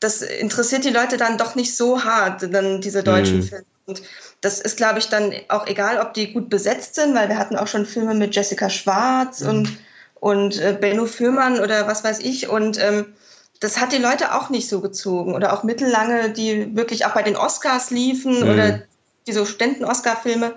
das 0.00 0.22
interessiert 0.22 0.84
die 0.84 0.90
Leute 0.90 1.16
dann 1.16 1.38
doch 1.38 1.54
nicht 1.54 1.76
so 1.76 2.04
hart, 2.04 2.42
dann 2.52 2.80
diese 2.80 3.02
deutschen 3.02 3.38
mhm. 3.38 3.42
Filme. 3.42 3.64
Und 3.86 4.02
das 4.40 4.60
ist, 4.60 4.76
glaube 4.76 4.98
ich, 4.98 5.08
dann 5.08 5.32
auch 5.48 5.66
egal, 5.66 6.00
ob 6.00 6.14
die 6.14 6.32
gut 6.32 6.48
besetzt 6.48 6.94
sind, 6.94 7.14
weil 7.14 7.28
wir 7.28 7.38
hatten 7.38 7.56
auch 7.56 7.66
schon 7.66 7.86
Filme 7.86 8.14
mit 8.14 8.34
Jessica 8.34 8.70
Schwarz 8.70 9.40
mhm. 9.40 9.48
und, 9.48 9.78
und 10.20 10.60
äh, 10.60 10.76
Benno 10.78 11.06
Fürmann 11.06 11.60
oder 11.60 11.86
was 11.86 12.02
weiß 12.04 12.20
ich. 12.20 12.48
Und 12.48 12.78
ähm, 12.82 13.14
das 13.60 13.78
hat 13.78 13.92
die 13.92 13.98
Leute 13.98 14.34
auch 14.34 14.50
nicht 14.50 14.68
so 14.68 14.80
gezogen. 14.80 15.34
Oder 15.34 15.52
auch 15.52 15.64
mittellange, 15.64 16.30
die 16.30 16.74
wirklich 16.76 17.06
auch 17.06 17.14
bei 17.14 17.22
den 17.22 17.36
Oscars 17.36 17.90
liefen 17.90 18.40
mhm. 18.40 18.50
oder 18.50 18.82
diese 19.26 19.44
Studenten-Oscar-Filme. 19.44 20.54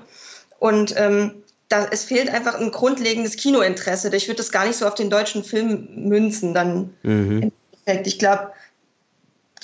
Und 0.60 0.95
ähm, 0.97 1.43
da, 1.69 1.88
es 1.91 2.03
fehlt 2.06 2.30
einfach 2.30 2.56
ein 2.56 2.71
grundlegendes 2.71 3.36
Kinointeresse. 3.36 4.15
Ich 4.15 4.27
würde 4.27 4.38
das 4.38 4.51
gar 4.51 4.65
nicht 4.65 4.77
so 4.77 4.88
auf 4.88 4.95
den 4.95 5.10
deutschen 5.10 5.43
Film 5.43 5.88
münzen 5.95 6.53
dann. 6.53 6.93
Mhm. 7.03 7.51
Ich 8.03 8.19
glaube, 8.19 8.51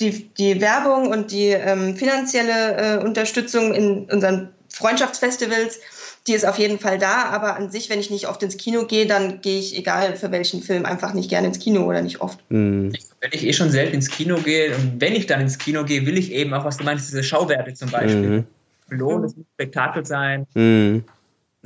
die, 0.00 0.28
die 0.34 0.60
Werbung 0.60 1.08
und 1.10 1.30
die 1.30 1.48
ähm, 1.48 1.96
finanzielle 1.96 2.98
äh, 3.00 3.04
Unterstützung 3.04 3.74
in 3.74 4.04
unseren 4.10 4.50
Freundschaftsfestivals, 4.68 5.80
die 6.26 6.32
ist 6.32 6.46
auf 6.46 6.58
jeden 6.58 6.78
Fall 6.78 6.98
da, 6.98 7.26
aber 7.26 7.56
an 7.56 7.70
sich, 7.70 7.90
wenn 7.90 8.00
ich 8.00 8.10
nicht 8.10 8.28
oft 8.28 8.42
ins 8.42 8.56
Kino 8.56 8.86
gehe, 8.86 9.06
dann 9.06 9.40
gehe 9.40 9.58
ich, 9.58 9.76
egal 9.76 10.16
für 10.16 10.32
welchen 10.32 10.62
Film, 10.62 10.84
einfach 10.84 11.14
nicht 11.14 11.28
gerne 11.28 11.48
ins 11.48 11.58
Kino 11.58 11.84
oder 11.84 12.02
nicht 12.02 12.20
oft. 12.20 12.38
Mhm. 12.50 12.92
Wenn 13.20 13.30
ich 13.32 13.46
eh 13.46 13.52
schon 13.52 13.70
selten 13.70 13.94
ins 13.94 14.10
Kino 14.10 14.36
gehe 14.38 14.74
und 14.74 15.00
wenn 15.00 15.14
ich 15.14 15.26
dann 15.26 15.40
ins 15.40 15.58
Kino 15.58 15.84
gehe, 15.84 16.06
will 16.06 16.18
ich 16.18 16.32
eben 16.32 16.52
auch, 16.54 16.64
was 16.64 16.78
du 16.78 16.84
meinst, 16.84 17.08
diese 17.08 17.22
Schauwerte 17.22 17.74
zum 17.74 17.90
Beispiel. 17.90 18.28
Mhm. 18.28 18.46
Belohnen, 18.88 19.24
es 19.24 19.36
muss 19.36 19.46
Spektakel 19.54 20.04
sein. 20.04 20.46
Mhm. 20.54 21.04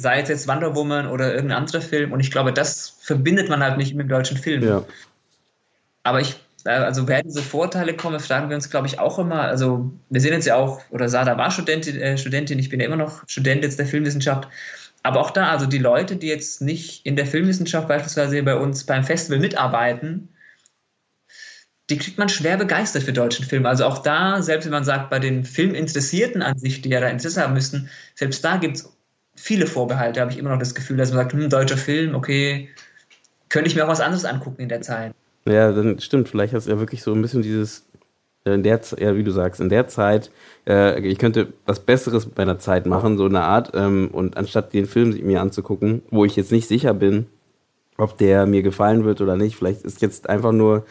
Sei 0.01 0.21
es 0.21 0.29
jetzt 0.29 0.49
Wonder 0.49 0.75
Woman 0.75 1.07
oder 1.09 1.35
irgendein 1.35 1.59
anderer 1.59 1.83
Film. 1.83 2.13
Und 2.13 2.21
ich 2.21 2.31
glaube, 2.31 2.53
das 2.53 2.97
verbindet 3.01 3.51
man 3.51 3.63
halt 3.63 3.77
nicht 3.77 3.95
mit 3.95 4.07
dem 4.07 4.09
deutschen 4.09 4.39
Film. 4.39 4.63
Ja. 4.63 4.85
Aber 6.05 6.21
ich 6.21 6.37
äh, 6.65 6.71
also 6.71 7.09
wer 7.09 7.23
diese 7.23 7.43
Vorteile 7.43 7.95
kommen, 7.95 8.21
fragen 8.21 8.49
wir 8.49 8.57
uns, 8.57 8.71
glaube 8.71 8.87
ich, 8.87 8.99
auch 8.99 9.19
immer. 9.19 9.43
Also 9.43 9.91
wir 10.11 10.21
sehen 10.21 10.33
jetzt 10.33 10.47
ja 10.47 10.57
auch, 10.57 10.83
oder 10.91 11.09
Sada 11.09 11.37
war 11.39 11.51
Studentin, 11.51 12.01
äh, 12.01 12.19
Studentin, 12.19 12.59
ich 12.59 12.69
bin 12.69 12.81
ja 12.81 12.87
immer 12.87 12.97
noch 12.97 13.23
Student 13.29 13.63
jetzt 13.65 13.79
der 13.79 13.87
Filmwissenschaft. 13.87 14.49
Aber 15.03 15.21
auch 15.21 15.31
da, 15.31 15.49
also 15.49 15.67
die 15.67 15.79
Leute, 15.79 16.17
die 16.17 16.27
jetzt 16.27 16.61
nicht 16.61 17.07
in 17.07 17.17
der 17.17 17.27
Filmwissenschaft 17.27 17.89
beispielsweise 17.89 18.43
bei 18.43 18.57
uns 18.57 18.85
beim 18.85 19.05
Festival 19.05 19.39
mitarbeiten, 19.39 20.29
die 21.89 21.97
kriegt 21.97 22.19
man 22.19 22.29
schwer 22.29 22.59
begeistert 22.59 23.05
für 23.05 23.15
deutschen 23.15 23.47
Film. 23.47 23.65
Also 23.65 23.87
auch 23.87 23.99
da, 23.99 24.43
selbst 24.43 24.67
wenn 24.67 24.73
man 24.73 24.85
sagt, 24.85 25.09
bei 25.09 25.19
den 25.19 25.45
Filminteressierten 25.45 26.43
an 26.43 26.59
sich, 26.59 26.83
die 26.83 26.91
ja 26.91 27.01
da 27.01 27.09
Interesse 27.09 27.43
haben 27.43 27.55
müssten, 27.55 27.89
selbst 28.15 28.45
da 28.45 28.59
gibt 28.59 28.77
es 28.77 28.93
viele 29.39 29.67
Vorbehalte, 29.67 30.21
habe 30.21 30.31
ich 30.31 30.39
immer 30.39 30.51
noch 30.51 30.59
das 30.59 30.75
Gefühl, 30.75 30.97
dass 30.97 31.11
man 31.11 31.19
sagt, 31.19 31.33
hm, 31.33 31.49
deutscher 31.49 31.77
Film, 31.77 32.15
okay, 32.15 32.69
könnte 33.49 33.69
ich 33.69 33.77
mir 33.77 33.85
auch 33.85 33.89
was 33.89 34.01
anderes 34.01 34.25
angucken 34.25 34.63
in 34.63 34.69
der 34.69 34.83
Zeit. 34.83 35.13
Ja, 35.47 35.73
dann 35.73 35.99
stimmt. 36.01 36.29
Vielleicht 36.29 36.53
hast 36.53 36.67
du 36.67 36.73
ja 36.73 36.79
wirklich 36.79 37.03
so 37.03 37.13
ein 37.13 37.23
bisschen 37.23 37.43
dieses, 37.43 37.87
äh, 38.45 38.55
in 38.55 38.63
der, 38.63 38.81
ja, 38.99 39.17
wie 39.17 39.25
du 39.25 39.31
sagst, 39.31 39.61
in 39.61 39.69
der 39.69 39.89
Zeit, 39.89 40.31
äh, 40.67 41.01
ich 41.01 41.19
könnte 41.19 41.53
was 41.65 41.81
Besseres 41.81 42.27
mit 42.27 42.37
meiner 42.37 42.59
Zeit 42.59 42.87
machen, 42.87 43.17
so 43.17 43.25
eine 43.25 43.43
Art. 43.43 43.71
Ähm, 43.75 44.11
und 44.13 44.37
anstatt 44.37 44.75
den 44.75 44.87
Film 44.87 45.19
mir 45.25 45.41
anzugucken, 45.41 46.03
wo 46.11 46.25
ich 46.25 46.37
jetzt 46.37 46.53
nicht 46.53 46.69
sicher 46.69 46.93
bin, 46.95 47.27
ob 47.97 48.19
der 48.19 48.47
mir 48.47 48.63
gefallen 48.63 49.05
wird 49.05 49.21
oder 49.21 49.37
nicht, 49.37 49.57
vielleicht 49.57 49.83
ist 49.83 50.03
jetzt 50.03 50.29
einfach 50.29 50.53
nur, 50.53 50.85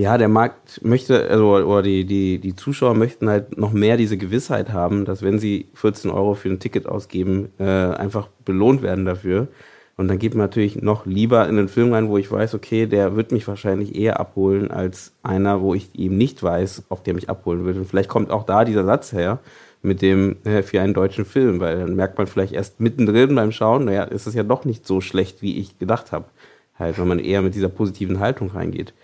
ja, 0.00 0.16
der 0.16 0.28
Markt 0.28 0.82
möchte, 0.82 1.28
also, 1.28 1.56
oder 1.56 1.82
die, 1.82 2.06
die, 2.06 2.38
die 2.38 2.56
Zuschauer 2.56 2.94
möchten 2.94 3.28
halt 3.28 3.58
noch 3.58 3.72
mehr 3.72 3.98
diese 3.98 4.16
Gewissheit 4.16 4.72
haben, 4.72 5.04
dass 5.04 5.20
wenn 5.20 5.38
sie 5.38 5.68
14 5.74 6.10
Euro 6.10 6.32
für 6.32 6.48
ein 6.48 6.58
Ticket 6.58 6.86
ausgeben, 6.86 7.50
äh, 7.58 7.64
einfach 7.64 8.28
belohnt 8.46 8.80
werden 8.80 9.04
dafür. 9.04 9.48
Und 9.98 10.08
dann 10.08 10.18
geht 10.18 10.32
man 10.34 10.46
natürlich 10.46 10.80
noch 10.80 11.04
lieber 11.04 11.46
in 11.46 11.56
den 11.56 11.68
Film 11.68 11.92
rein, 11.92 12.08
wo 12.08 12.16
ich 12.16 12.32
weiß, 12.32 12.54
okay, 12.54 12.86
der 12.86 13.14
wird 13.14 13.30
mich 13.30 13.46
wahrscheinlich 13.46 13.94
eher 13.94 14.18
abholen 14.18 14.70
als 14.70 15.12
einer, 15.22 15.60
wo 15.60 15.74
ich 15.74 15.94
eben 15.94 16.16
nicht 16.16 16.42
weiß, 16.42 16.84
ob 16.88 17.04
der 17.04 17.12
mich 17.12 17.28
abholen 17.28 17.66
wird. 17.66 17.76
Und 17.76 17.84
vielleicht 17.86 18.08
kommt 18.08 18.30
auch 18.30 18.44
da 18.44 18.64
dieser 18.64 18.86
Satz 18.86 19.12
her 19.12 19.40
mit 19.82 20.00
dem 20.00 20.36
äh, 20.44 20.62
für 20.62 20.80
einen 20.80 20.94
deutschen 20.94 21.26
Film, 21.26 21.60
weil 21.60 21.78
dann 21.78 21.94
merkt 21.94 22.16
man 22.16 22.26
vielleicht 22.26 22.54
erst 22.54 22.80
mittendrin 22.80 23.34
beim 23.34 23.52
Schauen, 23.52 23.84
naja, 23.84 24.04
ist 24.04 24.26
es 24.26 24.32
ja 24.32 24.44
doch 24.44 24.64
nicht 24.64 24.86
so 24.86 25.02
schlecht, 25.02 25.42
wie 25.42 25.58
ich 25.58 25.78
gedacht 25.78 26.10
habe. 26.10 26.24
Halt, 26.78 26.98
wenn 26.98 27.08
man 27.08 27.18
eher 27.18 27.42
mit 27.42 27.54
dieser 27.54 27.68
positiven 27.68 28.20
Haltung 28.20 28.48
reingeht. 28.52 28.94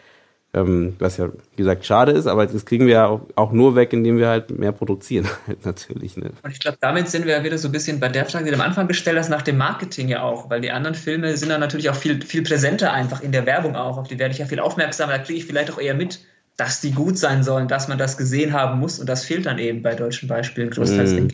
Ähm, 0.56 0.96
was 0.98 1.18
ja, 1.18 1.28
wie 1.28 1.56
gesagt, 1.58 1.84
schade 1.84 2.12
ist, 2.12 2.26
aber 2.26 2.46
das 2.46 2.64
kriegen 2.64 2.86
wir 2.86 2.94
ja 2.94 3.06
auch, 3.08 3.20
auch 3.34 3.52
nur 3.52 3.76
weg, 3.76 3.92
indem 3.92 4.16
wir 4.16 4.28
halt 4.28 4.58
mehr 4.58 4.72
produzieren, 4.72 5.28
halt 5.46 5.66
natürlich. 5.66 6.16
Ne? 6.16 6.30
Und 6.42 6.50
ich 6.50 6.60
glaube, 6.60 6.78
damit 6.80 7.10
sind 7.10 7.26
wir 7.26 7.36
ja 7.36 7.44
wieder 7.44 7.58
so 7.58 7.68
ein 7.68 7.72
bisschen 7.72 8.00
bei 8.00 8.08
der 8.08 8.24
Frage, 8.24 8.46
die 8.46 8.52
du 8.52 8.56
am 8.56 8.62
Anfang 8.62 8.88
gestellt 8.88 9.18
hast, 9.18 9.28
nach 9.28 9.42
dem 9.42 9.58
Marketing 9.58 10.08
ja 10.08 10.22
auch, 10.22 10.48
weil 10.48 10.62
die 10.62 10.70
anderen 10.70 10.94
Filme 10.94 11.36
sind 11.36 11.50
dann 11.50 11.60
natürlich 11.60 11.90
auch 11.90 11.94
viel, 11.94 12.22
viel 12.22 12.42
präsenter 12.42 12.90
einfach 12.90 13.20
in 13.20 13.32
der 13.32 13.44
Werbung 13.44 13.76
auch, 13.76 13.98
auf 13.98 14.08
die 14.08 14.18
werde 14.18 14.32
ich 14.32 14.38
ja 14.38 14.46
viel 14.46 14.60
aufmerksamer, 14.60 15.12
da 15.12 15.18
kriege 15.18 15.38
ich 15.38 15.44
vielleicht 15.44 15.70
auch 15.70 15.78
eher 15.78 15.94
mit, 15.94 16.20
dass 16.56 16.80
die 16.80 16.92
gut 16.92 17.18
sein 17.18 17.42
sollen, 17.42 17.68
dass 17.68 17.88
man 17.88 17.98
das 17.98 18.16
gesehen 18.16 18.54
haben 18.54 18.80
muss 18.80 18.98
und 18.98 19.10
das 19.10 19.26
fehlt 19.26 19.44
dann 19.44 19.58
eben 19.58 19.82
bei 19.82 19.94
deutschen 19.94 20.26
Beispielen 20.26 20.70
größtenteils. 20.70 21.12
Mm. 21.12 21.28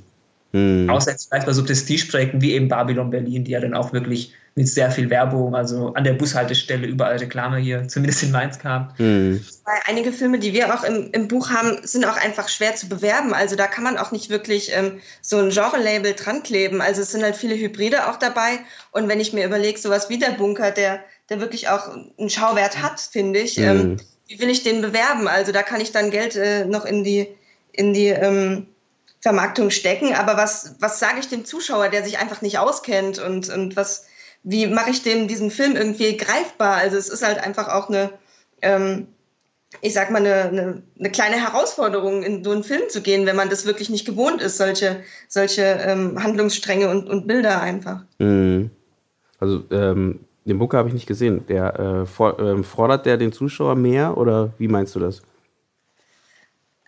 Mm. 0.53 0.89
Außer 0.89 1.13
jetzt 1.13 1.29
vielleicht 1.29 1.47
bei 1.47 1.53
so 1.53 1.65
Prestigeprojekten 1.65 2.41
wie 2.41 2.53
eben 2.53 2.69
Babylon 2.69 3.11
Berlin, 3.11 3.45
die 3.45 3.53
ja 3.53 3.61
dann 3.61 3.75
auch 3.75 3.93
wirklich 3.93 4.35
mit 4.55 4.69
sehr 4.69 4.91
viel 4.91 5.09
Werbung, 5.09 5.55
also 5.55 5.95
an 5.95 6.05
der 6.05 6.13
Bushaltestelle 6.13 6.87
überall 6.87 7.17
Reklame 7.17 7.57
hier, 7.57 7.89
zumindest 7.89 8.23
in 8.23 8.33
Mainz 8.33 8.59
kam. 8.59 8.93
Mhm. 8.99 9.43
Einige 9.87 10.13
Filme, 10.13 10.39
die 10.39 10.53
wir 10.53 10.75
auch 10.75 10.85
im, 10.85 11.11
im, 11.13 11.27
Buch 11.27 11.49
haben, 11.49 11.79
sind 11.85 12.05
auch 12.05 12.19
einfach 12.19 12.51
schwer 12.51 12.75
zu 12.77 12.89
bewerben. 12.89 13.33
Also 13.33 13.57
da 13.57 13.67
kann 13.67 13.83
man 13.83 13.97
auch 13.97 14.13
nicht 14.13 14.29
wirklich 14.29 14.71
ähm, 14.75 15.01
so 15.23 15.39
ein 15.39 15.51
Genre-Label 15.51 16.13
dran 16.13 16.43
kleben. 16.43 16.83
Also 16.83 17.01
es 17.01 17.13
sind 17.13 17.23
halt 17.23 17.37
viele 17.37 17.57
Hybride 17.57 18.11
auch 18.11 18.19
dabei. 18.19 18.59
Und 18.91 19.09
wenn 19.09 19.21
ich 19.21 19.33
mir 19.33 19.47
überlege, 19.47 19.79
sowas 19.79 20.11
wie 20.11 20.19
der 20.19 20.33
Bunker, 20.33 20.71
der, 20.71 21.01
der 21.31 21.41
wirklich 21.41 21.71
auch 21.71 21.89
einen 22.19 22.29
Schauwert 22.29 22.83
hat, 22.83 23.01
finde 23.01 23.41
ich, 23.41 23.57
mhm. 23.57 23.65
ähm, 23.65 23.97
wie 24.29 24.39
will 24.39 24.51
ich 24.51 24.63
den 24.63 24.83
bewerben? 24.83 25.29
Also 25.29 25.53
da 25.53 25.63
kann 25.63 25.81
ich 25.81 25.93
dann 25.93 26.11
Geld 26.11 26.37
äh, 26.37 26.67
noch 26.67 26.85
in 26.85 27.05
die, 27.05 27.29
in 27.73 27.95
die 27.95 28.09
ähm, 28.09 28.67
Vermarktung 29.23 29.71
stecken. 29.71 30.15
Aber 30.15 30.37
was, 30.37 30.75
was 30.81 30.99
sage 30.99 31.21
ich 31.21 31.29
dem 31.29 31.45
Zuschauer, 31.45 31.89
der 31.89 32.05
sich 32.05 32.19
einfach 32.19 32.43
nicht 32.43 32.59
auskennt 32.59 33.19
und, 33.19 33.49
und 33.49 33.77
was 33.77 34.07
wie 34.45 34.67
mache 34.67 34.91
ich 34.91 35.03
dem 35.03 35.29
diesen 35.29 35.51
Film 35.51 35.77
irgendwie 35.77 36.17
greifbar? 36.17 36.77
Also 36.77 36.97
es 36.97 37.09
ist 37.09 37.25
halt 37.25 37.39
einfach 37.39 37.69
auch 37.69 37.89
eine, 37.89 38.11
ähm, 38.61 39.07
ich 39.81 39.95
sag 39.95 40.11
mal, 40.11 40.19
eine, 40.19 40.43
eine, 40.43 40.83
eine, 40.99 41.11
kleine 41.11 41.37
Herausforderung, 41.37 42.23
in 42.23 42.43
so 42.43 42.51
einen 42.51 42.65
Film 42.65 42.83
zu 42.89 43.03
gehen, 43.03 43.25
wenn 43.27 43.37
man 43.37 43.51
das 43.51 43.67
wirklich 43.67 43.89
nicht 43.89 44.05
gewohnt 44.05 44.43
ist, 44.43 44.59
solche, 44.59 45.03
solche 45.29 45.63
ähm, 45.63 46.23
Handlungsstränge 46.23 46.91
und, 46.91 47.09
und 47.09 47.27
Bilder 47.27 47.61
einfach. 47.61 48.03
Mhm. 48.19 48.71
Also 49.39 49.65
ähm, 49.71 50.21
den 50.45 50.59
Bunker 50.59 50.79
habe 50.79 50.89
ich 50.89 50.95
nicht 50.95 51.07
gesehen. 51.07 51.47
Der 51.47 51.79
äh, 51.79 52.07
for, 52.07 52.39
äh, 52.39 52.63
fordert 52.65 53.07
der 53.07 53.17
den 53.17 53.33
Zuschauer 53.33 53.77
mehr 53.77 54.17
oder 54.17 54.53
wie 54.59 54.69
meinst 54.69 54.95
du 54.95 55.01
das? 55.01 55.23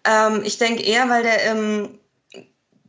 Ähm, 0.04 0.42
ich 0.44 0.58
denke 0.58 0.82
eher, 0.82 1.08
weil 1.08 1.22
der 1.22 1.44
ähm, 1.46 1.88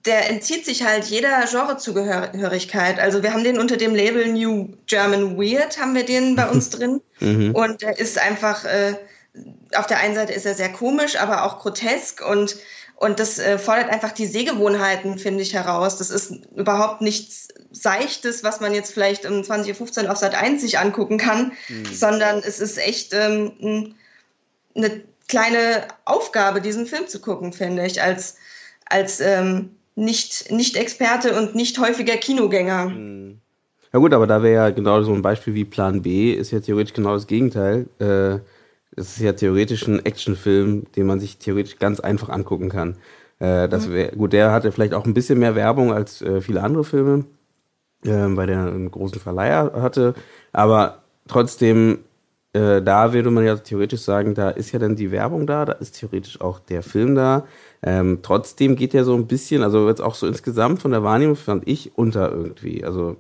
der 0.06 0.30
entzieht 0.30 0.66
sich 0.66 0.84
halt 0.84 1.06
jeder 1.06 1.46
Genrezugehörigkeit. 1.46 3.00
Also 3.00 3.24
wir 3.24 3.34
haben 3.34 3.44
den 3.44 3.60
unter 3.60 3.78
dem 3.78 3.96
Label 3.96 4.28
New 4.28 4.70
German 4.86 5.38
Weird, 5.38 5.80
haben 5.80 5.96
wir 5.96 6.06
den 6.06 6.36
bei 6.36 6.48
uns 6.48 6.70
drin. 6.72 7.02
Mhm. 7.20 7.56
Und 7.56 7.84
er 7.84 7.98
ist 7.98 8.20
einfach, 8.20 8.66
äh, 8.66 8.96
auf 9.76 9.88
der 9.88 10.00
einen 10.00 10.16
Seite 10.16 10.34
ist 10.34 10.46
er 10.46 10.54
sehr 10.54 10.72
komisch, 10.72 11.18
aber 11.18 11.44
auch 11.44 11.60
grotesk 11.60 12.24
und, 12.26 12.58
und 12.96 13.20
das 13.20 13.40
äh, 13.40 13.58
fordert 13.58 13.90
einfach 13.90 14.12
die 14.12 14.28
Sehgewohnheiten, 14.28 15.18
finde 15.18 15.42
ich, 15.42 15.54
heraus. 15.54 15.98
Das 15.98 16.12
ist 16.12 16.46
überhaupt 16.56 17.02
nichts 17.02 17.48
Seichtes, 17.72 18.44
was 18.44 18.62
man 18.62 18.74
jetzt 18.74 18.94
vielleicht 18.94 19.26
um 19.26 19.42
20.15 19.42 20.06
Uhr 20.06 20.12
auf 20.12 20.18
Sat 20.18 20.36
1 20.36 20.62
sich 20.62 20.78
angucken 20.78 21.18
kann, 21.18 21.52
mhm. 21.68 21.94
sondern 21.94 22.40
es 22.40 22.60
ist 22.60 22.78
echt 22.78 23.14
ähm, 23.14 23.96
eine 24.76 25.02
kleine 25.28 25.88
Aufgabe, 26.06 26.62
diesen 26.62 26.86
Film 26.86 27.08
zu 27.08 27.20
gucken, 27.20 27.52
finde 27.52 27.86
ich, 27.86 28.02
als, 28.02 28.36
als 28.86 29.20
ähm, 29.20 29.76
nicht, 29.96 30.52
nicht 30.52 30.76
Experte 30.78 31.38
und 31.40 31.56
nicht 31.56 31.80
häufiger 31.80 32.18
Kinogänger. 32.18 32.86
Hm. 32.86 33.40
Ja 33.94 34.00
gut, 34.00 34.14
aber 34.14 34.28
da 34.28 34.44
wäre 34.44 34.56
ja 34.56 34.70
genau 34.72 35.02
so 35.04 35.14
ein 35.14 35.22
Beispiel 35.22 35.54
wie 35.54 35.64
Plan 35.64 36.02
B, 36.02 36.34
ist 36.34 36.52
ja 36.52 36.60
theoretisch 36.60 36.94
genau 36.94 37.14
das 37.14 37.28
Gegenteil. 37.28 37.88
Äh, 38.00 38.40
es 38.98 39.18
ist 39.18 39.20
ja 39.20 39.34
theoretisch 39.34 39.88
ein 39.88 40.06
Actionfilm, 40.06 40.86
den 40.96 41.06
man 41.06 41.20
sich 41.20 41.38
theoretisch 41.38 41.80
ganz 41.80 42.00
einfach 42.02 42.30
angucken 42.30 42.70
kann. 42.70 42.98
Äh, 43.40 43.70
das 43.70 43.88
mhm. 43.88 43.94
wär, 43.94 44.12
gut, 44.12 44.34
der 44.34 44.52
hatte 44.52 44.72
vielleicht 44.72 44.94
auch 44.94 45.06
ein 45.06 45.14
bisschen 45.14 45.40
mehr 45.40 45.56
Werbung 45.56 45.94
als 45.94 46.22
äh, 46.22 46.42
viele 46.42 46.62
andere 46.62 46.84
Filme, 46.84 47.26
äh, 48.04 48.10
weil 48.12 48.48
der 48.48 48.66
einen 48.66 48.92
großen 48.92 49.20
Verleiher 49.20 49.72
hatte. 49.76 50.14
Aber 50.52 51.04
trotzdem, 51.28 52.00
äh, 52.54 52.82
da 52.82 53.14
würde 53.14 53.32
man 53.32 53.46
ja 53.46 53.56
theoretisch 53.56 54.02
sagen, 54.02 54.34
da 54.36 54.50
ist 54.50 54.72
ja 54.72 54.80
dann 54.80 54.96
die 54.96 55.12
Werbung 55.12 55.48
da, 55.48 55.66
da 55.66 55.74
ist 55.74 56.00
theoretisch 56.00 56.40
auch 56.42 56.60
der 56.60 56.84
Film 56.84 57.16
da. 57.16 57.46
Ähm, 57.88 58.20
trotzdem 58.24 58.76
geht 58.76 58.96
er 58.96 59.06
so 59.06 59.14
ein 59.14 59.28
bisschen, 59.28 59.62
also 59.62 59.88
jetzt 59.88 60.02
auch 60.02 60.16
so 60.16 60.26
insgesamt 60.26 60.82
von 60.82 60.90
der 60.90 61.04
Wahrnehmung 61.04 61.36
fand 61.36 61.68
ich 61.68 61.96
unter 61.96 62.32
irgendwie. 62.32 62.84
Also 62.84 63.18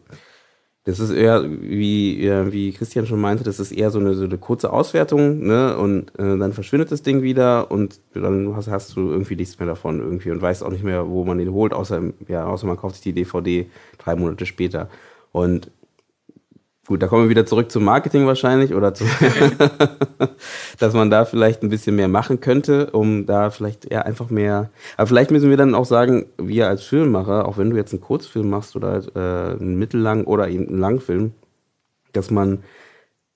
das 0.85 0.99
ist 0.99 1.11
eher, 1.11 1.43
wie, 1.43 2.29
wie 2.51 2.71
Christian 2.71 3.05
schon 3.05 3.21
meinte, 3.21 3.43
das 3.43 3.59
ist 3.59 3.71
eher 3.71 3.91
so 3.91 3.99
eine, 3.99 4.15
so 4.15 4.25
eine 4.25 4.39
kurze 4.39 4.73
Auswertung, 4.73 5.45
ne? 5.45 5.77
Und 5.77 6.09
äh, 6.19 6.37
dann 6.37 6.53
verschwindet 6.53 6.91
das 6.91 7.03
Ding 7.03 7.21
wieder 7.21 7.69
und 7.69 7.99
dann 8.15 8.55
hast, 8.55 8.67
hast, 8.67 8.95
du 8.95 9.09
irgendwie 9.11 9.35
nichts 9.35 9.59
mehr 9.59 9.67
davon 9.67 9.99
irgendwie 9.99 10.31
und 10.31 10.41
weißt 10.41 10.63
auch 10.63 10.71
nicht 10.71 10.83
mehr, 10.83 11.07
wo 11.09 11.23
man 11.25 11.37
den 11.37 11.53
holt, 11.53 11.73
außer, 11.73 12.01
ja, 12.27 12.45
außer 12.45 12.65
man 12.65 12.77
kauft 12.77 12.95
sich 12.95 13.03
die 13.03 13.13
DVD 13.13 13.67
drei 13.99 14.15
Monate 14.15 14.47
später. 14.47 14.89
Und 15.31 15.69
gut, 16.87 17.01
da 17.01 17.07
kommen 17.07 17.23
wir 17.23 17.29
wieder 17.29 17.45
zurück 17.45 17.71
zum 17.71 17.83
Marketing 17.83 18.27
wahrscheinlich 18.27 18.73
oder 18.73 18.93
zu, 18.93 19.05
dass 20.79 20.93
man 20.93 21.09
da 21.09 21.25
vielleicht 21.25 21.63
ein 21.63 21.69
bisschen 21.69 21.95
mehr 21.95 22.07
machen 22.07 22.39
könnte, 22.39 22.91
um 22.91 23.25
da 23.25 23.49
vielleicht 23.49 23.91
ja 23.91 24.01
einfach 24.01 24.29
mehr. 24.29 24.69
Aber 24.97 25.07
vielleicht 25.07 25.31
müssen 25.31 25.49
wir 25.49 25.57
dann 25.57 25.75
auch 25.75 25.85
sagen, 25.85 26.27
wir 26.37 26.67
als 26.67 26.83
Filmemacher, 26.83 27.47
auch 27.47 27.57
wenn 27.57 27.69
du 27.69 27.75
jetzt 27.75 27.93
einen 27.93 28.01
Kurzfilm 28.01 28.49
machst 28.49 28.75
oder 28.75 29.01
äh, 29.15 29.59
einen 29.59 29.77
mittellang 29.77 30.25
oder 30.25 30.47
eben 30.49 30.67
einen 30.67 30.79
Langfilm, 30.79 31.33
dass 32.13 32.31
man 32.31 32.59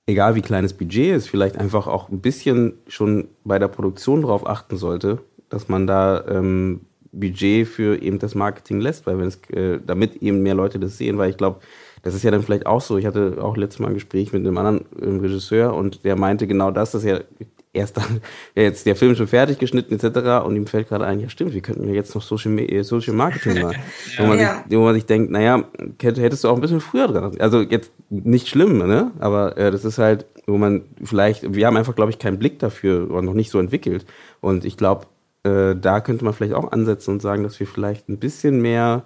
egal 0.10 0.36
wie 0.36 0.42
kleines 0.42 0.74
Budget 0.74 1.16
ist, 1.16 1.30
vielleicht 1.30 1.58
einfach 1.58 1.88
auch 1.88 2.10
ein 2.10 2.22
bisschen 2.22 2.74
schon 2.88 3.28
bei 3.44 3.60
der 3.60 3.68
Produktion 3.68 4.22
drauf 4.22 4.48
achten 4.48 4.78
sollte, 4.78 5.20
dass 5.50 5.70
man 5.70 5.88
da 5.88 6.26
ähm, 6.28 6.82
Budget 7.12 7.68
für 7.68 8.02
eben 8.02 8.20
das 8.20 8.36
Marketing 8.36 8.80
lässt, 8.82 9.08
weil 9.08 9.18
wenn 9.18 9.28
es, 9.28 9.40
äh, 9.50 9.80
damit 9.86 10.18
eben 10.18 10.42
mehr 10.42 10.56
Leute 10.56 10.80
das 10.80 10.98
sehen, 10.98 11.18
weil 11.18 11.30
ich 11.30 11.38
glaube, 11.38 11.60
das 12.02 12.16
ist 12.16 12.24
ja 12.24 12.32
dann 12.32 12.44
vielleicht 12.44 12.66
auch 12.66 12.82
so. 12.82 12.98
Ich 12.98 13.06
hatte 13.06 13.38
auch 13.42 13.58
letztes 13.58 13.80
Mal 13.80 13.90
ein 13.90 13.94
Gespräch 13.94 14.34
mit 14.34 14.46
einem 14.46 14.58
anderen 14.58 14.86
ähm, 15.02 15.20
Regisseur 15.20 15.74
und 15.74 16.04
der 16.06 16.16
meinte 16.16 16.48
genau 16.48 16.72
das, 16.72 16.92
dass 16.92 17.04
er 17.04 17.26
erst 17.74 17.98
dann, 17.98 18.22
ja, 18.56 18.64
jetzt 18.64 18.86
der 18.86 18.96
Film 18.96 19.16
schon 19.16 19.28
fertig 19.28 19.60
geschnitten 19.60 19.94
etc. 19.94 20.46
und 20.46 20.56
ihm 20.56 20.68
fällt 20.68 20.90
gerade 20.90 21.06
ein, 21.06 21.20
ja 21.20 21.30
stimmt, 21.30 21.54
wir 21.54 21.62
könnten 21.62 21.88
ja 21.88 21.94
jetzt 21.94 22.16
noch 22.16 22.22
Social, 22.22 22.58
äh, 22.60 22.84
Social 22.84 23.14
Marketing 23.14 23.62
machen. 23.62 23.78
ja. 24.18 24.24
wo, 24.24 24.28
man 24.28 24.40
ja. 24.40 24.64
sich, 24.68 24.78
wo 24.78 24.84
man 24.84 24.94
sich 24.96 25.06
denkt, 25.06 25.32
naja, 25.32 25.64
hättest 26.02 26.44
du 26.44 26.50
auch 26.50 26.56
ein 26.56 26.62
bisschen 26.62 26.82
früher 26.82 27.08
dran. 27.08 27.40
Also 27.40 27.62
jetzt 27.62 27.92
nicht 28.10 28.48
schlimm, 28.48 28.80
ne? 28.80 29.12
Aber 29.20 29.58
äh, 29.58 29.72
das 29.72 29.86
ist 29.86 29.98
halt, 29.98 30.26
wo 30.48 30.58
man 30.58 30.84
vielleicht, 31.04 31.54
wir 31.54 31.68
haben 31.68 31.78
einfach, 31.78 31.96
glaube 31.96 32.12
ich, 32.12 32.20
keinen 32.20 32.40
Blick 32.40 32.60
dafür 32.60 33.10
oder 33.12 33.22
noch 33.22 33.34
nicht 33.34 33.52
so 33.52 33.60
entwickelt. 33.60 34.06
Und 34.42 34.66
ich 34.66 34.78
glaube, 34.78 35.06
äh, 35.44 35.76
da 35.76 36.02
könnte 36.02 36.26
man 36.26 36.34
vielleicht 36.34 36.54
auch 36.54 36.72
ansetzen 36.72 37.12
und 37.12 37.22
sagen, 37.22 37.44
dass 37.44 37.60
wir 37.60 37.68
vielleicht 37.68 38.10
ein 38.10 38.18
bisschen 38.18 38.62
mehr 38.62 39.04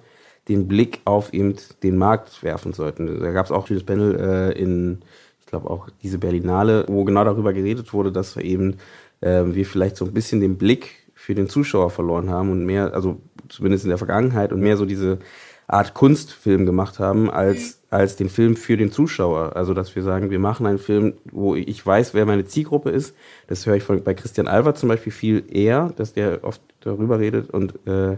den 0.47 0.67
Blick 0.67 1.01
auf 1.05 1.33
eben 1.33 1.55
den 1.83 1.97
Markt 1.97 2.43
werfen 2.43 2.73
sollten. 2.73 3.19
Da 3.19 3.31
gab 3.31 3.45
es 3.45 3.51
auch 3.51 3.65
dieses 3.65 3.83
Panel 3.83 4.15
äh, 4.19 4.61
in, 4.61 5.01
ich 5.39 5.45
glaube 5.45 5.69
auch 5.69 5.89
diese 6.01 6.17
Berlinale, 6.17 6.85
wo 6.87 7.03
genau 7.03 7.23
darüber 7.23 7.53
geredet 7.53 7.93
wurde, 7.93 8.11
dass 8.11 8.35
wir 8.35 8.43
eben 8.43 8.77
äh, 9.21 9.43
wir 9.45 9.65
vielleicht 9.65 9.95
so 9.95 10.05
ein 10.05 10.13
bisschen 10.13 10.41
den 10.41 10.57
Blick 10.57 11.07
für 11.13 11.35
den 11.35 11.47
Zuschauer 11.47 11.89
verloren 11.89 12.29
haben 12.29 12.51
und 12.51 12.65
mehr, 12.65 12.93
also 12.93 13.21
zumindest 13.47 13.85
in 13.85 13.89
der 13.89 13.97
Vergangenheit 13.97 14.51
und 14.51 14.59
mehr 14.59 14.75
so 14.75 14.85
diese 14.85 15.19
Art 15.67 15.93
Kunstfilm 15.93 16.65
gemacht 16.65 16.99
haben 16.99 17.29
als 17.29 17.79
als 17.93 18.15
den 18.15 18.27
Film 18.27 18.55
für 18.55 18.75
den 18.75 18.91
Zuschauer. 18.91 19.55
Also 19.55 19.73
dass 19.75 19.95
wir 19.95 20.01
sagen, 20.01 20.31
wir 20.31 20.39
machen 20.39 20.65
einen 20.65 20.79
Film, 20.79 21.13
wo 21.31 21.55
ich 21.55 21.85
weiß, 21.85 22.15
wer 22.15 22.25
meine 22.25 22.45
Zielgruppe 22.45 22.89
ist. 22.89 23.15
Das 23.47 23.65
höre 23.65 23.75
ich 23.75 23.83
von, 23.83 24.03
bei 24.03 24.15
Christian 24.15 24.47
Albert 24.47 24.79
zum 24.79 24.89
Beispiel 24.89 25.11
viel 25.11 25.43
eher, 25.47 25.93
dass 25.95 26.13
der 26.13 26.43
oft 26.43 26.61
darüber 26.79 27.19
redet 27.19 27.51
und 27.51 27.75
äh, 27.87 28.17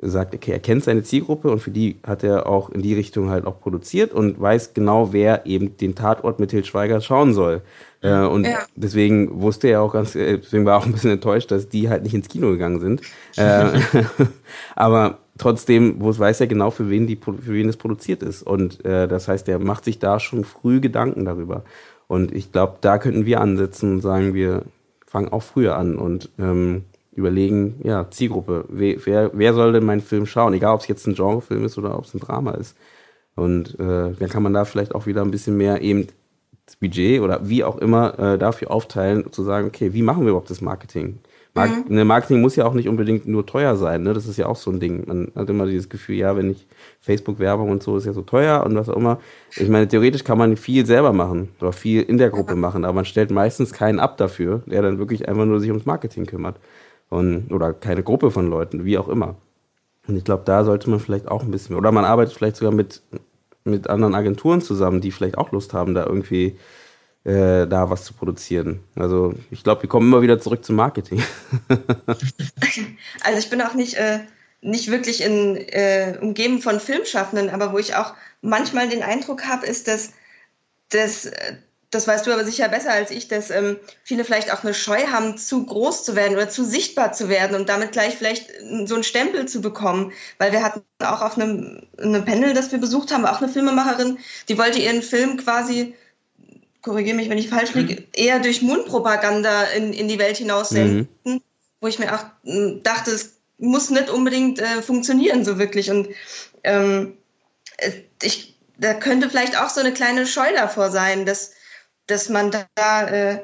sagt, 0.00 0.34
okay, 0.34 0.52
er 0.52 0.58
kennt 0.58 0.84
seine 0.84 1.02
Zielgruppe 1.02 1.50
und 1.50 1.60
für 1.60 1.70
die 1.70 1.96
hat 2.04 2.24
er 2.24 2.46
auch 2.46 2.70
in 2.70 2.82
die 2.82 2.94
Richtung 2.94 3.30
halt 3.30 3.46
auch 3.46 3.60
produziert 3.60 4.12
und 4.12 4.40
weiß 4.40 4.74
genau, 4.74 5.12
wer 5.12 5.46
eben 5.46 5.76
den 5.76 5.94
Tatort 5.94 6.40
mit 6.40 6.50
Til 6.50 6.64
Schweiger 6.64 7.00
schauen 7.00 7.32
soll. 7.32 7.62
Äh, 8.00 8.26
und 8.26 8.44
ja. 8.44 8.58
deswegen 8.74 9.40
wusste 9.40 9.68
er 9.68 9.82
auch 9.82 9.92
ganz, 9.92 10.14
äh, 10.14 10.38
deswegen 10.38 10.66
war 10.66 10.74
er 10.74 10.78
auch 10.78 10.86
ein 10.86 10.92
bisschen 10.92 11.12
enttäuscht, 11.12 11.50
dass 11.50 11.68
die 11.68 11.88
halt 11.88 12.02
nicht 12.02 12.14
ins 12.14 12.28
Kino 12.28 12.50
gegangen 12.50 12.80
sind. 12.80 13.02
äh, 13.36 13.70
aber 14.74 15.18
trotzdem, 15.38 15.96
wo 16.00 16.16
weiß 16.16 16.40
er 16.40 16.48
genau, 16.48 16.70
für 16.70 16.90
wen 16.90 17.06
die, 17.06 17.16
für 17.16 17.46
wen 17.46 17.68
es 17.68 17.76
produziert 17.76 18.22
ist. 18.22 18.42
Und 18.42 18.84
äh, 18.84 19.06
das 19.06 19.28
heißt, 19.28 19.48
er 19.48 19.58
macht 19.58 19.84
sich 19.84 20.00
da 20.00 20.18
schon 20.18 20.44
früh 20.44 20.80
Gedanken 20.80 21.24
darüber. 21.24 21.62
Und 22.08 22.34
ich 22.34 22.52
glaube, 22.52 22.78
da 22.80 22.98
könnten 22.98 23.26
wir 23.26 23.40
ansetzen 23.40 23.94
und 23.94 24.00
sagen, 24.02 24.34
wir 24.34 24.64
fangen 25.06 25.28
auch 25.28 25.42
früher 25.42 25.76
an 25.76 25.96
und 25.96 26.30
ähm, 26.38 26.84
überlegen, 27.14 27.80
ja, 27.82 28.10
Zielgruppe, 28.10 28.64
wer, 28.68 28.96
wer, 29.04 29.30
wer 29.32 29.54
soll 29.54 29.72
denn 29.72 29.84
meinen 29.84 30.00
Film 30.00 30.26
schauen? 30.26 30.54
Egal, 30.54 30.74
ob 30.74 30.80
es 30.80 30.88
jetzt 30.88 31.06
ein 31.06 31.14
Genrefilm 31.14 31.64
ist 31.64 31.78
oder 31.78 31.96
ob 31.98 32.04
es 32.04 32.14
ein 32.14 32.20
Drama 32.20 32.52
ist. 32.52 32.76
Und 33.36 33.78
äh, 33.78 34.12
dann 34.12 34.28
kann 34.28 34.42
man 34.42 34.52
da 34.52 34.64
vielleicht 34.64 34.94
auch 34.94 35.06
wieder 35.06 35.22
ein 35.22 35.30
bisschen 35.30 35.56
mehr 35.56 35.82
eben 35.82 36.08
das 36.66 36.76
Budget 36.76 37.20
oder 37.20 37.48
wie 37.48 37.64
auch 37.64 37.78
immer 37.78 38.18
äh, 38.18 38.38
dafür 38.38 38.70
aufteilen, 38.70 39.30
zu 39.32 39.42
sagen, 39.42 39.68
okay, 39.68 39.92
wie 39.92 40.02
machen 40.02 40.22
wir 40.22 40.30
überhaupt 40.30 40.50
das 40.50 40.60
Marketing? 40.60 41.18
Mark 41.54 41.88
mhm. 41.88 41.94
Ne, 41.94 42.04
Marketing 42.04 42.40
muss 42.40 42.56
ja 42.56 42.64
auch 42.64 42.74
nicht 42.74 42.88
unbedingt 42.88 43.28
nur 43.28 43.46
teuer 43.46 43.76
sein, 43.76 44.02
ne? 44.02 44.12
Das 44.12 44.26
ist 44.26 44.36
ja 44.38 44.46
auch 44.46 44.56
so 44.56 44.72
ein 44.72 44.80
Ding. 44.80 45.04
Man 45.06 45.30
hat 45.36 45.48
immer 45.48 45.66
dieses 45.66 45.88
Gefühl, 45.88 46.16
ja, 46.16 46.36
wenn 46.36 46.50
ich 46.50 46.66
Facebook-Werbung 47.00 47.70
und 47.70 47.82
so 47.82 47.96
ist 47.96 48.06
ja 48.06 48.12
so 48.12 48.22
teuer 48.22 48.64
und 48.66 48.74
was 48.74 48.88
auch 48.88 48.96
immer. 48.96 49.20
Ich 49.56 49.68
meine, 49.68 49.86
theoretisch 49.86 50.24
kann 50.24 50.36
man 50.36 50.56
viel 50.56 50.84
selber 50.84 51.12
machen 51.12 51.50
oder 51.60 51.72
viel 51.72 52.02
in 52.02 52.18
der 52.18 52.30
Gruppe 52.30 52.56
machen, 52.56 52.84
aber 52.84 52.94
man 52.94 53.04
stellt 53.04 53.30
meistens 53.30 53.72
keinen 53.72 54.00
ab 54.00 54.16
dafür, 54.16 54.62
der 54.66 54.82
dann 54.82 54.98
wirklich 54.98 55.28
einfach 55.28 55.44
nur 55.44 55.60
sich 55.60 55.70
ums 55.70 55.86
Marketing 55.86 56.26
kümmert. 56.26 56.56
Und, 57.10 57.52
oder 57.52 57.72
keine 57.72 58.02
Gruppe 58.02 58.30
von 58.30 58.48
Leuten, 58.48 58.84
wie 58.84 58.98
auch 58.98 59.08
immer. 59.08 59.36
Und 60.06 60.16
ich 60.16 60.24
glaube, 60.24 60.42
da 60.44 60.64
sollte 60.64 60.90
man 60.90 61.00
vielleicht 61.00 61.28
auch 61.28 61.42
ein 61.42 61.50
bisschen, 61.50 61.76
oder 61.76 61.92
man 61.92 62.04
arbeitet 62.04 62.34
vielleicht 62.34 62.56
sogar 62.56 62.72
mit, 62.72 63.02
mit 63.64 63.88
anderen 63.88 64.14
Agenturen 64.14 64.60
zusammen, 64.60 65.00
die 65.00 65.12
vielleicht 65.12 65.38
auch 65.38 65.52
Lust 65.52 65.72
haben, 65.72 65.94
da 65.94 66.04
irgendwie 66.04 66.56
äh, 67.24 67.66
da 67.66 67.88
was 67.88 68.04
zu 68.04 68.12
produzieren. 68.12 68.80
Also 68.96 69.34
ich 69.50 69.64
glaube, 69.64 69.82
wir 69.82 69.88
kommen 69.88 70.08
immer 70.08 70.22
wieder 70.22 70.38
zurück 70.40 70.64
zum 70.64 70.76
Marketing. 70.76 71.22
also 73.22 73.38
ich 73.38 73.48
bin 73.48 73.62
auch 73.62 73.74
nicht, 73.74 73.94
äh, 73.94 74.20
nicht 74.60 74.90
wirklich 74.90 75.22
in, 75.22 75.56
äh, 75.56 76.18
umgeben 76.20 76.60
von 76.60 76.80
Filmschaffenden, 76.80 77.48
aber 77.48 77.72
wo 77.72 77.78
ich 77.78 77.96
auch 77.96 78.14
manchmal 78.42 78.88
den 78.88 79.02
Eindruck 79.02 79.46
habe, 79.46 79.66
ist, 79.66 79.88
dass, 79.88 80.12
dass 80.90 81.26
äh, 81.26 81.56
das 81.94 82.06
weißt 82.06 82.26
du 82.26 82.32
aber 82.32 82.44
sicher 82.44 82.68
besser 82.68 82.90
als 82.90 83.10
ich, 83.10 83.28
dass 83.28 83.50
ähm, 83.50 83.78
viele 84.02 84.24
vielleicht 84.24 84.52
auch 84.52 84.64
eine 84.64 84.74
Scheu 84.74 85.06
haben, 85.06 85.38
zu 85.38 85.64
groß 85.64 86.04
zu 86.04 86.16
werden 86.16 86.34
oder 86.34 86.48
zu 86.48 86.64
sichtbar 86.64 87.12
zu 87.12 87.28
werden 87.28 87.54
und 87.54 87.68
damit 87.68 87.92
gleich 87.92 88.16
vielleicht 88.16 88.50
so 88.84 88.94
einen 88.94 89.04
Stempel 89.04 89.46
zu 89.46 89.60
bekommen. 89.60 90.12
Weil 90.38 90.52
wir 90.52 90.62
hatten 90.62 90.82
auch 90.98 91.22
auf 91.22 91.38
einem, 91.38 91.86
einem 91.98 92.24
Panel, 92.24 92.54
das 92.54 92.72
wir 92.72 92.78
besucht 92.78 93.12
haben, 93.12 93.24
auch 93.26 93.40
eine 93.40 93.50
Filmemacherin, 93.50 94.18
die 94.48 94.58
wollte 94.58 94.80
ihren 94.80 95.02
Film 95.02 95.36
quasi, 95.36 95.94
korrigiere 96.82 97.16
mich, 97.16 97.30
wenn 97.30 97.38
ich 97.38 97.48
falsch 97.48 97.74
liege, 97.74 97.94
mhm. 97.94 98.06
eher 98.12 98.40
durch 98.40 98.62
Mundpropaganda 98.62 99.64
in, 99.76 99.92
in 99.92 100.08
die 100.08 100.18
Welt 100.18 100.36
hinaus 100.36 100.70
senden, 100.70 101.08
mhm. 101.24 101.40
wo 101.80 101.86
ich 101.86 101.98
mir 101.98 102.14
auch 102.14 102.24
hm, 102.44 102.82
dachte, 102.82 103.12
es 103.12 103.34
muss 103.58 103.90
nicht 103.90 104.10
unbedingt 104.10 104.58
äh, 104.58 104.82
funktionieren 104.82 105.44
so 105.44 105.58
wirklich. 105.58 105.90
Und 105.90 106.08
ähm, 106.64 107.16
ich, 108.22 108.56
da 108.78 108.94
könnte 108.94 109.30
vielleicht 109.30 109.58
auch 109.60 109.68
so 109.68 109.80
eine 109.80 109.92
kleine 109.92 110.26
Scheu 110.26 110.52
davor 110.54 110.90
sein, 110.90 111.24
dass 111.24 111.52
dass 112.06 112.28
man 112.28 112.50
da 112.74 113.08
äh, 113.08 113.40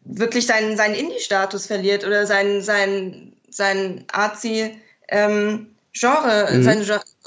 wirklich 0.00 0.46
seinen, 0.46 0.76
seinen 0.76 0.94
Indie-Status 0.94 1.66
verliert 1.66 2.04
oder 2.06 2.26
seinen, 2.26 2.62
seinen, 2.62 3.36
seinen 3.48 4.04
Arzi 4.12 4.76
ähm, 5.08 5.68
Genre, 5.92 6.48
mhm. 6.52 6.62
seine 6.62 6.84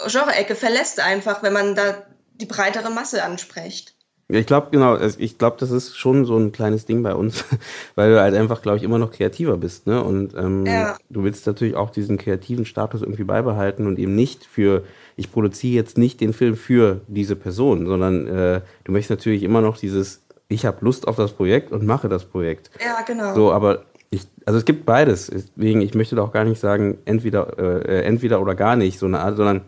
Genre-Ecke 0.08 0.56
verlässt 0.56 1.00
einfach, 1.00 1.44
wenn 1.44 1.54
man 1.54 1.76
da 1.76 2.04
die 2.36 2.46
breitere 2.46 2.89
Masse 2.89 3.24
anspricht. 3.24 3.94
Ja, 4.30 4.39
ich 4.39 4.48
glaube, 4.48 4.70
genau, 4.72 4.98
ich 5.00 5.38
glaube, 5.38 5.58
das 5.60 5.70
ist 5.70 5.98
schon 5.98 6.26
so 6.26 6.38
ein 6.38 6.54
kleines 6.54 6.86
Ding 6.86 7.04
bei 7.04 7.14
uns, 7.14 7.44
weil 7.96 8.12
du 8.12 8.22
halt 8.22 8.34
einfach, 8.34 8.62
glaube 8.62 8.78
ich, 8.78 8.84
immer 8.84 8.98
noch 8.98 9.12
kreativer 9.12 9.58
bist, 9.58 9.86
ne? 9.86 10.02
Und 10.02 10.34
ähm, 10.36 10.66
ja. 10.66 10.98
du 11.10 11.24
willst 11.24 11.46
natürlich 11.46 11.76
auch 11.76 11.89
diesen 11.89 12.18
kreativen 12.18 12.66
Status 12.66 13.02
irgendwie 13.02 13.26
beibehalten 13.26 13.86
und 13.86 14.00
eben 14.00 14.16
nicht 14.16 14.46
für, 14.46 14.86
ich 15.18 15.32
produziere 15.32 15.76
jetzt 15.76 15.98
nicht 15.98 16.22
den 16.22 16.34
Film 16.34 16.56
für 16.56 17.02
diese 17.08 17.36
Person, 17.36 17.86
sondern 17.86 18.28
äh, 18.28 18.62
du 18.86 18.91
möchtest 18.94 19.12
natürlich 19.12 19.44
immer 19.44 19.62
noch 19.62 19.78
dieses 19.78 20.22
ich 20.54 20.66
habe 20.66 20.78
Lust 20.82 21.08
auf 21.08 21.16
das 21.16 21.32
Projekt 21.32 21.72
und 21.72 21.86
mache 21.86 22.08
das 22.08 22.26
Projekt. 22.26 22.70
Ja, 22.80 23.01
genau. 23.06 23.34
So, 23.34 23.51
aber 23.51 23.86
ich, 24.10 24.28
also 24.45 24.60
es 24.60 24.66
gibt 24.66 24.86
beides. 24.86 25.28
Deswegen, 25.28 25.82
ich 25.82 25.95
möchte 25.95 26.16
doch 26.16 26.32
gar 26.32 26.45
nicht 26.45 26.60
sagen, 26.60 26.99
entweder, 27.06 27.58
äh, 27.58 28.04
entweder 28.04 28.41
oder 28.41 28.56
gar 28.56 28.76
nicht, 28.76 28.99
so 28.99 29.08
eine 29.08 29.20
Art, 29.20 29.38
sondern 29.38 29.62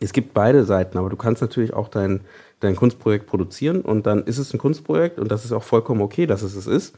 es 0.00 0.12
gibt 0.12 0.34
beide 0.34 0.64
Seiten, 0.64 0.98
aber 0.98 1.10
du 1.10 1.16
kannst 1.16 1.42
natürlich 1.42 1.74
auch 1.74 1.88
dein, 1.88 2.20
dein 2.60 2.76
Kunstprojekt 2.76 3.26
produzieren 3.26 3.82
und 3.82 4.06
dann 4.06 4.24
ist 4.24 4.38
es 4.38 4.52
ein 4.52 4.58
Kunstprojekt 4.58 5.18
und 5.18 5.30
das 5.30 5.44
ist 5.44 5.52
auch 5.52 5.62
vollkommen 5.62 6.00
okay, 6.00 6.26
dass 6.26 6.42
es 6.42 6.54
es 6.54 6.66
ist. 6.66 6.94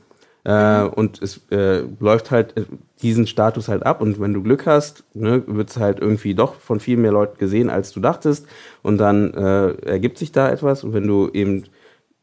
Äh, 0.47 0.83
mhm. 0.83 0.89
und 0.91 1.23
es 1.23 1.41
äh, 1.51 1.85
läuft 2.01 2.31
halt 2.31 2.55
äh, 2.59 2.65
diesen 3.01 3.27
Status 3.27 3.69
halt 3.69 3.87
ab 3.87 4.03
und 4.03 4.21
wenn 4.21 4.35
du 4.35 4.43
Glück 4.43 4.67
hast, 4.67 5.05
ne, 5.15 5.43
wird 5.47 5.71
es 5.71 5.79
halt 5.79 6.01
irgendwie 6.01 6.35
doch 6.35 6.57
von 6.57 6.81
viel 6.81 6.99
mehr 6.99 7.13
Leuten 7.13 7.39
gesehen, 7.39 7.71
als 7.71 7.93
du 7.93 8.01
dachtest 8.01 8.47
und 8.83 8.99
dann 8.99 9.33
äh, 9.33 9.71
ergibt 9.87 10.19
sich 10.19 10.33
da 10.33 10.51
etwas 10.51 10.85
und 10.85 10.93
wenn 10.93 11.07
du 11.07 11.31
eben 11.33 11.65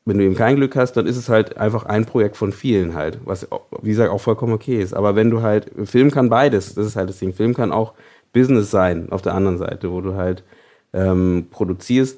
wenn 0.05 0.17
du 0.17 0.23
eben 0.23 0.35
kein 0.35 0.55
Glück 0.55 0.75
hast, 0.75 0.93
dann 0.93 1.05
ist 1.05 1.17
es 1.17 1.29
halt 1.29 1.57
einfach 1.57 1.85
ein 1.85 2.05
Projekt 2.05 2.35
von 2.35 2.51
vielen 2.51 2.95
halt, 2.95 3.19
was, 3.23 3.47
wie 3.81 3.89
gesagt, 3.89 4.11
auch 4.11 4.21
vollkommen 4.21 4.53
okay 4.53 4.81
ist. 4.81 4.93
Aber 4.93 5.15
wenn 5.15 5.29
du 5.29 5.41
halt, 5.41 5.71
Film 5.85 6.09
kann 6.09 6.29
beides, 6.29 6.73
das 6.73 6.87
ist 6.87 6.95
halt 6.95 7.09
das 7.09 7.19
Ding. 7.19 7.33
Film 7.33 7.53
kann 7.53 7.71
auch 7.71 7.93
Business 8.33 8.71
sein 8.71 9.11
auf 9.11 9.21
der 9.21 9.35
anderen 9.35 9.57
Seite, 9.57 9.91
wo 9.91 10.01
du 10.01 10.15
halt 10.15 10.43
ähm, 10.93 11.47
produzierst 11.51 12.17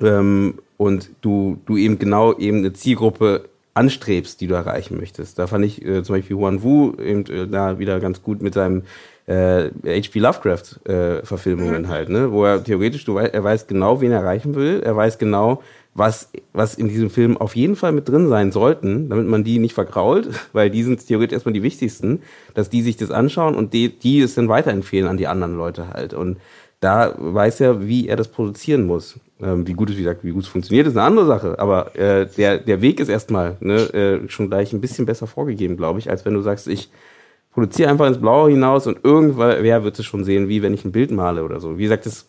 ähm, 0.00 0.54
und 0.76 1.10
du, 1.20 1.58
du 1.66 1.76
eben 1.76 1.98
genau 1.98 2.36
eben 2.38 2.58
eine 2.58 2.72
Zielgruppe 2.72 3.48
anstrebst, 3.74 4.40
die 4.40 4.46
du 4.46 4.54
erreichen 4.54 4.96
möchtest. 4.96 5.38
Da 5.38 5.48
fand 5.48 5.64
ich 5.64 5.84
äh, 5.84 6.02
zum 6.04 6.16
Beispiel 6.16 6.36
Juan 6.36 6.62
Wu 6.62 6.94
eben 6.94 7.26
äh, 7.26 7.48
da 7.48 7.78
wieder 7.78 7.98
ganz 7.98 8.22
gut 8.22 8.40
mit 8.40 8.54
seinem 8.54 8.82
äh, 9.26 9.70
H.P. 9.84 10.20
Lovecraft 10.20 10.86
äh, 10.86 11.24
Verfilmungen 11.24 11.82
mhm. 11.82 11.88
halt, 11.88 12.08
ne? 12.08 12.30
wo 12.30 12.44
er 12.44 12.62
theoretisch, 12.62 13.04
du, 13.04 13.18
er 13.18 13.42
weiß 13.42 13.66
genau, 13.66 14.00
wen 14.00 14.12
er 14.12 14.20
erreichen 14.20 14.54
will, 14.54 14.80
er 14.84 14.94
weiß 14.96 15.18
genau, 15.18 15.62
was, 15.94 16.30
was 16.52 16.74
in 16.74 16.88
diesem 16.88 17.08
Film 17.08 17.36
auf 17.36 17.54
jeden 17.54 17.76
Fall 17.76 17.92
mit 17.92 18.08
drin 18.08 18.28
sein 18.28 18.50
sollten, 18.50 19.08
damit 19.08 19.26
man 19.26 19.44
die 19.44 19.58
nicht 19.58 19.74
vergrault, 19.74 20.28
weil 20.52 20.70
die 20.70 20.82
sind 20.82 21.06
theoretisch 21.06 21.34
erstmal 21.34 21.54
die 21.54 21.62
wichtigsten, 21.62 22.22
dass 22.54 22.68
die 22.68 22.82
sich 22.82 22.96
das 22.96 23.10
anschauen 23.10 23.54
und 23.54 23.72
die, 23.72 23.96
die 23.96 24.20
es 24.20 24.34
dann 24.34 24.48
weiterempfehlen 24.48 25.08
an 25.08 25.16
die 25.16 25.28
anderen 25.28 25.56
Leute 25.56 25.88
halt. 25.88 26.12
Und 26.12 26.38
da 26.80 27.14
weiß 27.16 27.60
er, 27.60 27.86
wie 27.86 28.08
er 28.08 28.16
das 28.16 28.28
produzieren 28.28 28.84
muss. 28.84 29.18
Ähm, 29.40 29.66
wie 29.66 29.72
gut 29.72 29.90
es, 29.90 29.96
wie 29.96 30.02
gesagt, 30.02 30.24
wie 30.24 30.32
gut 30.32 30.42
es 30.42 30.48
funktioniert, 30.48 30.86
ist 30.86 30.96
eine 30.96 31.06
andere 31.06 31.26
Sache. 31.26 31.58
Aber 31.58 31.96
äh, 31.96 32.26
der, 32.26 32.58
der 32.58 32.82
Weg 32.82 33.00
ist 33.00 33.08
erstmal 33.08 33.56
ne, 33.60 33.74
äh, 33.94 34.28
schon 34.28 34.48
gleich 34.48 34.72
ein 34.72 34.80
bisschen 34.80 35.06
besser 35.06 35.26
vorgegeben, 35.26 35.76
glaube 35.76 36.00
ich, 36.00 36.10
als 36.10 36.24
wenn 36.24 36.34
du 36.34 36.42
sagst, 36.42 36.68
ich 36.68 36.90
produziere 37.52 37.88
einfach 37.88 38.06
ins 38.06 38.20
Blaue 38.20 38.50
hinaus 38.50 38.86
und 38.86 38.98
irgendwer 39.04 39.84
wird 39.84 39.98
es 39.98 40.04
schon 40.04 40.24
sehen, 40.24 40.48
wie 40.48 40.60
wenn 40.60 40.74
ich 40.74 40.84
ein 40.84 40.92
Bild 40.92 41.12
male 41.12 41.44
oder 41.44 41.60
so. 41.60 41.78
Wie 41.78 41.84
gesagt, 41.84 42.04
es 42.04 42.28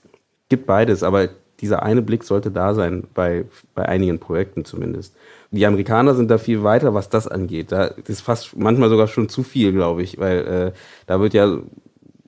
gibt 0.49 0.67
beides, 0.67 1.01
aber 1.01 1.29
dieser 1.61 1.83
eine 1.83 2.01
Blick 2.01 2.23
sollte 2.23 2.51
da 2.51 2.73
sein, 2.73 3.03
bei, 3.13 3.45
bei 3.73 3.87
einigen 3.87 4.19
Projekten 4.19 4.65
zumindest. 4.65 5.15
Die 5.51 5.65
Amerikaner 5.65 6.15
sind 6.15 6.29
da 6.29 6.37
viel 6.37 6.63
weiter, 6.63 6.93
was 6.93 7.09
das 7.09 7.27
angeht. 7.27 7.71
Da 7.71 7.85
ist 7.85 8.21
fast 8.21 8.57
manchmal 8.57 8.89
sogar 8.89 9.07
schon 9.07 9.29
zu 9.29 9.43
viel, 9.43 9.71
glaube 9.71 10.03
ich, 10.03 10.17
weil 10.17 10.39
äh, 10.45 10.71
da 11.07 11.19
wird 11.19 11.33
ja 11.33 11.59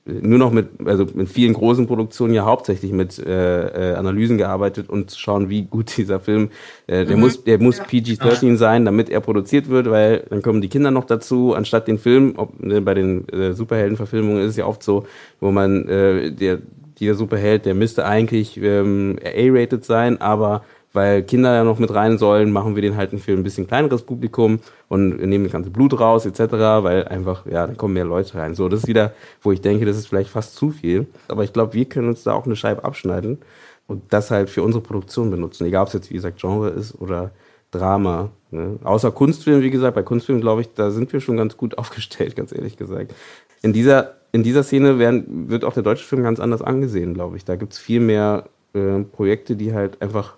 nur 0.08 0.40
noch 0.40 0.52
mit, 0.52 0.70
also 0.86 1.06
mit 1.14 1.28
vielen 1.28 1.54
großen 1.54 1.86
Produktionen 1.86 2.34
ja 2.34 2.46
hauptsächlich 2.46 2.92
mit 2.92 3.20
äh, 3.20 3.92
äh, 3.92 3.96
Analysen 3.96 4.38
gearbeitet 4.38 4.90
und 4.90 5.12
zu 5.12 5.20
schauen, 5.20 5.50
wie 5.50 5.64
gut 5.64 5.92
dieser 5.98 6.20
Film, 6.20 6.50
äh, 6.88 7.06
der 7.06 7.16
mhm. 7.16 7.22
muss, 7.22 7.44
der 7.44 7.60
muss 7.60 7.78
ja. 7.78 7.84
PG-13 7.84 8.56
sein, 8.56 8.86
damit 8.86 9.10
er 9.10 9.20
produziert 9.20 9.70
wird, 9.70 9.90
weil 9.90 10.26
dann 10.30 10.42
kommen 10.42 10.62
die 10.62 10.70
Kinder 10.70 10.92
noch 10.92 11.06
dazu, 11.06 11.54
anstatt 11.54 11.88
den 11.88 12.00
Film, 12.00 12.34
ob, 12.38 12.60
ne, 12.60 12.82
bei 12.82 12.94
den 12.94 13.28
äh, 13.30 13.54
Superheldenverfilmungen 13.54 14.44
ist 14.44 14.52
es 14.52 14.58
ja 14.58 14.66
oft 14.66 14.84
so, 14.84 15.06
wo 15.40 15.52
man 15.52 15.88
äh, 15.88 16.32
der 16.32 16.60
dieser 17.00 17.16
Superheld, 17.16 17.66
der 17.66 17.76
müsste 17.76 18.06
eigentlich 18.06 18.58
ähm, 18.62 19.18
A-rated 19.24 19.86
sein, 19.86 20.20
aber 20.22 20.64
weil 20.94 21.22
Kinder 21.22 21.54
ja 21.54 21.64
noch 21.64 21.78
mit 21.78 21.94
rein 21.94 22.18
sollen, 22.18 22.52
machen 22.52 22.76
wir 22.76 22.82
den 22.82 22.98
halt 22.98 23.12
für 23.20 23.34
ein 23.34 23.44
bisschen 23.44 23.68
kleineres 23.68 24.02
Publikum 24.02 24.60
und 24.88 25.20
nehmen 25.20 25.44
das 25.44 25.54
ganze 25.54 25.70
Blut 25.70 26.00
raus 26.00 26.26
etc., 26.26 26.40
weil 26.82 27.08
einfach, 27.08 27.46
ja, 27.46 27.68
dann 27.68 27.78
kommen 27.78 27.94
mehr 27.94 28.06
Leute 28.06 28.36
rein. 28.36 28.56
So, 28.56 28.68
das 28.68 28.82
ist 28.82 28.88
wieder, 28.88 29.14
wo 29.42 29.52
ich 29.52 29.62
denke, 29.62 29.86
das 29.86 29.98
ist 29.98 30.08
vielleicht 30.08 30.32
fast 30.32 30.56
zu 30.56 30.72
viel. 30.72 31.06
Aber 31.28 31.44
ich 31.44 31.54
glaube, 31.54 31.74
wir 31.74 31.86
können 31.86 32.08
uns 32.08 32.24
da 32.24 32.34
auch 32.34 32.46
eine 32.46 32.56
Scheibe 32.56 32.84
abschneiden 32.84 33.38
und 33.86 34.12
das 34.12 34.32
halt 34.32 34.50
für 34.50 34.64
unsere 34.64 34.82
Produktion 34.82 35.30
benutzen. 35.30 35.66
Egal, 35.68 35.84
ob 35.84 35.88
es 35.90 35.94
jetzt, 35.94 36.10
wie 36.10 36.16
gesagt, 36.16 36.40
Genre 36.40 36.70
ist 36.70 37.00
oder 37.00 37.32
Drama. 37.72 38.32
Ne? 38.52 38.80
Außer 38.84 39.12
Kunstfilm, 39.12 39.62
wie 39.62 39.70
gesagt, 39.70 39.96
bei 39.96 40.04
Kunstfilm, 40.04 40.42
glaube 40.42 40.62
ich, 40.62 40.74
da 40.74 40.90
sind 40.90 41.12
wir 41.14 41.20
schon 41.22 41.38
ganz 41.38 41.58
gut 41.58 41.78
aufgestellt, 41.78 42.36
ganz 42.36 42.52
ehrlich 42.52 42.78
gesagt. 42.78 43.14
In 43.62 43.74
dieser, 43.74 44.17
in 44.38 44.44
dieser 44.44 44.62
Szene 44.62 45.00
werden, 45.00 45.50
wird 45.50 45.66
auch 45.66 45.74
der 45.74 45.82
deutsche 45.82 46.06
Film 46.06 46.22
ganz 46.22 46.40
anders 46.40 46.62
angesehen, 46.62 47.16
glaube 47.16 47.38
ich. 47.38 47.46
Da 47.46 47.56
gibt 47.56 47.74
es 47.74 47.80
viel 47.80 48.00
mehr 48.00 48.46
äh, 48.74 49.00
Projekte, 49.00 49.56
die 49.56 49.74
halt 49.74 50.00
einfach 50.00 50.36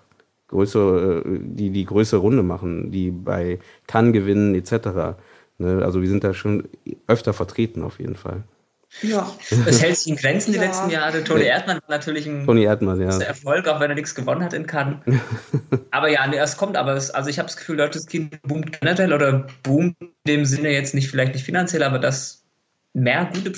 größere, 0.48 1.22
äh, 1.26 1.38
die 1.42 1.68
die 1.68 1.84
größere 1.84 2.20
Runde 2.20 2.42
machen, 2.42 2.90
die 2.90 3.10
bei 3.10 3.58
Cannes 3.86 4.14
gewinnen 4.14 4.54
etc. 4.54 5.18
Ne? 5.58 5.82
Also 5.84 6.00
wir 6.00 6.08
sind 6.08 6.24
da 6.24 6.32
schon 6.32 6.64
öfter 7.06 7.34
vertreten 7.34 7.82
auf 7.82 8.00
jeden 8.00 8.16
Fall. 8.16 8.42
Ja. 9.02 9.30
Das 9.66 9.82
hält 9.82 9.98
sich 9.98 10.08
in 10.08 10.16
Grenzen 10.16 10.52
die 10.52 10.58
ja. 10.58 10.64
letzten 10.64 10.90
Jahre. 10.90 11.22
Toni 11.22 11.44
Erdmann 11.44 11.76
war 11.86 11.96
natürlich 11.96 12.26
ein 12.26 12.46
Toni 12.46 12.64
Erdmann, 12.64 13.00
ja. 13.00 13.20
Erfolg, 13.20 13.68
auch 13.68 13.80
wenn 13.80 13.90
er 13.90 13.94
nichts 13.94 14.14
gewonnen 14.14 14.42
hat 14.42 14.54
in 14.54 14.66
Cannes. 14.66 14.96
aber 15.90 16.08
ja, 16.08 16.26
nee, 16.26 16.38
es 16.38 16.56
kommt, 16.56 16.76
aber 16.78 16.94
es, 16.94 17.10
also 17.10 17.28
ich 17.28 17.38
habe 17.38 17.46
das 17.46 17.56
Gefühl, 17.56 17.76
deutsches 17.76 18.06
Kino 18.06 18.30
boomt 18.42 18.80
generell 18.80 19.12
oder 19.12 19.46
boomt 19.62 19.94
in 20.00 20.08
dem 20.26 20.44
Sinne 20.46 20.72
jetzt 20.72 20.94
nicht 20.94 21.08
vielleicht 21.08 21.34
nicht 21.34 21.44
finanziell, 21.44 21.82
aber 21.82 21.98
dass 21.98 22.39
mehr 22.92 23.30
gute 23.32 23.50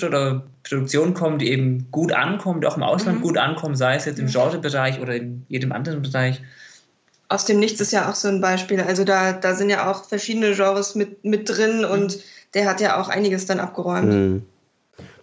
Produktionen 0.63 1.13
kommen, 1.13 1.39
die 1.39 1.51
eben 1.51 1.87
gut 1.91 2.11
ankommen, 2.11 2.61
die 2.61 2.67
auch 2.67 2.77
im 2.77 2.83
Ausland 2.83 3.19
mhm. 3.19 3.23
gut 3.23 3.37
ankommen, 3.37 3.75
sei 3.75 3.95
es 3.95 4.05
jetzt 4.05 4.19
im 4.19 4.27
Genrebereich 4.27 5.01
oder 5.01 5.15
in 5.15 5.45
jedem 5.49 5.71
anderen 5.71 6.01
Bereich 6.01 6.41
aus 7.33 7.45
dem 7.45 7.59
Nichts 7.59 7.81
ist 7.81 7.91
ja 7.91 8.09
auch 8.09 8.15
so 8.15 8.27
ein 8.27 8.41
Beispiel. 8.41 8.79
Also 8.81 9.03
da, 9.03 9.33
da 9.33 9.55
sind 9.55 9.69
ja 9.69 9.89
auch 9.89 10.05
verschiedene 10.05 10.53
Genres 10.53 10.93
mit, 10.93 11.25
mit 11.25 11.49
drin 11.49 11.83
und 11.83 12.19
der 12.53 12.69
hat 12.69 12.79
ja 12.79 13.01
auch 13.01 13.09
einiges 13.09 13.47
dann 13.47 13.59
abgeräumt. 13.59 14.13
Mhm. 14.13 14.43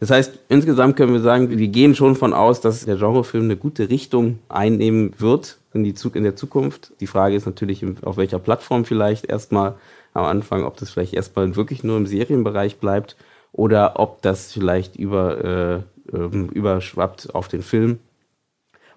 Das 0.01 0.11
heißt, 0.11 0.33
insgesamt 0.49 0.97
können 0.97 1.13
wir 1.13 1.21
sagen, 1.21 1.57
wir 1.57 1.69
gehen 1.69 1.95
schon 1.95 2.17
von 2.17 2.33
aus, 2.33 2.61
dass 2.61 2.85
der 2.85 2.97
Genrefilm 2.97 3.45
eine 3.45 3.57
gute 3.57 3.91
Richtung 3.91 4.41
einnehmen 4.49 5.15
wird 5.19 5.59
in, 5.73 5.85
die, 5.85 5.95
in 6.15 6.25
der 6.25 6.35
Zukunft. 6.35 6.93
Die 6.99 7.07
Frage 7.07 7.37
ist 7.37 7.47
natürlich, 7.47 7.85
auf 8.03 8.17
welcher 8.17 8.41
Plattform 8.41 8.85
vielleicht 8.85 9.27
erstmal 9.27 9.75
am 10.13 10.25
Anfang, 10.25 10.65
ob 10.65 10.79
das 10.79 10.91
vielleicht 10.91 11.15
erstmal 11.15 11.55
wirklich 11.55 11.85
nur 11.85 11.97
im 11.97 12.07
Serienbereich 12.07 12.79
bleibt 12.79 13.15
oder 13.53 13.99
ob 13.99 14.23
das 14.23 14.53
vielleicht 14.53 14.97
über, 14.97 15.85
äh, 16.13 16.17
ähm, 16.17 16.49
überschwappt 16.49 17.35
auf 17.35 17.49
den 17.49 17.63
Film 17.63 17.99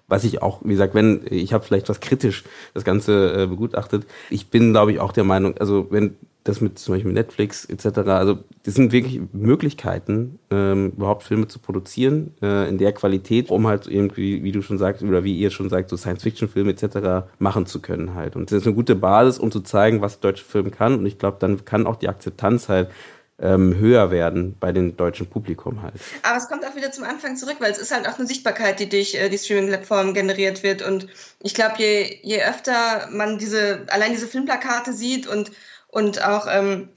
was 0.06 0.24
ich 0.24 0.42
auch, 0.42 0.60
wie 0.62 0.72
gesagt, 0.72 0.94
wenn, 0.94 1.22
ich 1.30 1.52
habe 1.52 1.64
vielleicht 1.64 1.88
was 1.88 2.00
kritisch 2.00 2.44
das 2.74 2.84
Ganze 2.84 3.42
äh, 3.42 3.46
begutachtet. 3.46 4.04
Ich 4.30 4.48
bin, 4.48 4.72
glaube 4.72 4.92
ich, 4.92 5.00
auch 5.00 5.12
der 5.12 5.24
Meinung, 5.24 5.56
also 5.58 5.86
wenn 5.90 6.16
das 6.44 6.60
mit 6.60 6.78
zum 6.78 6.94
Beispiel 6.94 7.12
Netflix 7.12 7.64
etc., 7.64 8.00
also 8.08 8.38
das 8.64 8.74
sind 8.74 8.92
wirklich 8.92 9.20
Möglichkeiten, 9.32 10.38
ähm, 10.50 10.92
überhaupt 10.94 11.22
Filme 11.22 11.48
zu 11.48 11.58
produzieren 11.58 12.34
äh, 12.42 12.68
in 12.68 12.76
der 12.76 12.92
Qualität, 12.92 13.50
um 13.50 13.66
halt 13.66 13.86
irgendwie, 13.86 14.44
wie 14.44 14.52
du 14.52 14.60
schon 14.60 14.76
sagst, 14.76 15.02
oder 15.02 15.24
wie 15.24 15.38
ihr 15.38 15.50
schon 15.50 15.70
sagt, 15.70 15.88
so 15.88 15.96
Science-Fiction-Filme 15.96 16.72
etc. 16.72 17.26
machen 17.38 17.64
zu 17.64 17.80
können 17.80 18.14
halt. 18.14 18.36
Und 18.36 18.50
das 18.50 18.58
ist 18.58 18.66
eine 18.66 18.76
gute 18.76 18.94
Basis, 18.94 19.38
um 19.38 19.50
zu 19.50 19.62
zeigen, 19.62 20.02
was 20.02 20.20
deutsche 20.20 20.44
Film 20.44 20.70
kann. 20.70 20.98
Und 20.98 21.06
ich 21.06 21.18
glaube, 21.18 21.38
dann 21.40 21.64
kann 21.64 21.86
auch 21.86 21.96
die 21.96 22.10
Akzeptanz 22.10 22.68
halt 22.68 22.88
ähm, 23.40 23.76
höher 23.76 24.10
werden 24.10 24.56
bei 24.60 24.72
den 24.72 24.96
deutschen 24.96 25.26
Publikum 25.26 25.82
halt. 25.82 25.94
Aber 26.22 26.36
es 26.36 26.48
kommt 26.48 26.64
auch 26.64 26.76
wieder 26.76 26.92
zum 26.92 27.04
Anfang 27.04 27.36
zurück, 27.36 27.56
weil 27.58 27.72
es 27.72 27.78
ist 27.78 27.92
halt 27.92 28.08
auch 28.08 28.18
eine 28.18 28.28
Sichtbarkeit, 28.28 28.78
die 28.78 28.88
durch 28.88 29.14
äh, 29.14 29.28
die 29.28 29.38
Streaming-Plattformen 29.38 30.14
generiert 30.14 30.62
wird. 30.62 30.82
Und 30.82 31.08
ich 31.42 31.54
glaube, 31.54 31.74
je, 31.78 32.18
je 32.22 32.42
öfter 32.42 33.08
man 33.10 33.38
diese, 33.38 33.86
allein 33.88 34.12
diese 34.12 34.28
Filmplakate 34.28 34.92
sieht 34.92 35.26
und, 35.26 35.50
und 35.88 36.24
auch 36.24 36.46
ähm, 36.48 36.88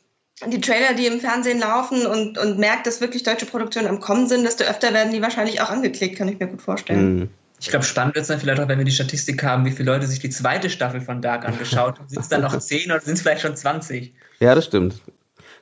die 0.46 0.62
Trailer, 0.62 0.94
die 0.94 1.08
im 1.08 1.20
Fernsehen 1.20 1.60
laufen 1.60 2.06
und, 2.06 2.38
und 2.38 2.60
merkt, 2.60 2.86
dass 2.86 3.02
wirklich 3.02 3.24
deutsche 3.24 3.48
Produktionen 3.48 3.88
am 3.88 4.00
Kommen 4.00 4.28
sind, 4.28 4.44
desto 4.44 4.64
öfter 4.64 4.94
werden 4.94 5.12
die 5.12 5.24
wahrscheinlich 5.24 5.62
auch 5.62 5.70
angeklickt, 5.70 6.18
kann 6.18 6.28
ich 6.28 6.40
mir 6.40 6.48
gut 6.48 6.62
vorstellen. 6.62 7.16
Mhm. 7.16 7.30
Ich 7.60 7.70
glaube, 7.70 7.86
spannend 7.86 8.14
wird 8.14 8.22
es 8.22 8.28
dann 8.28 8.40
vielleicht 8.40 8.62
auch, 8.62 8.68
wenn 8.68 8.78
wir 8.78 8.86
die 8.86 8.92
Statistik 8.92 9.44
haben, 9.44 9.66
wie 9.66 9.72
viele 9.72 9.92
Leute 9.92 10.06
sich 10.06 10.20
die 10.20 10.30
zweite 10.30 10.70
Staffel 10.70 11.02
von 11.02 11.24
Dark 11.24 11.44
angeschaut 11.44 11.98
haben. 11.98 12.08
Sind 12.08 12.22
es 12.22 12.30
dann 12.30 12.42
noch 12.42 12.58
10 12.60 12.92
oder 12.92 13.02
sind 13.02 13.16
es 13.16 13.22
vielleicht 13.24 13.42
schon 13.42 13.56
20? 13.56 14.14
Ja, 14.40 14.54
das 14.54 14.66
stimmt. 14.66 15.02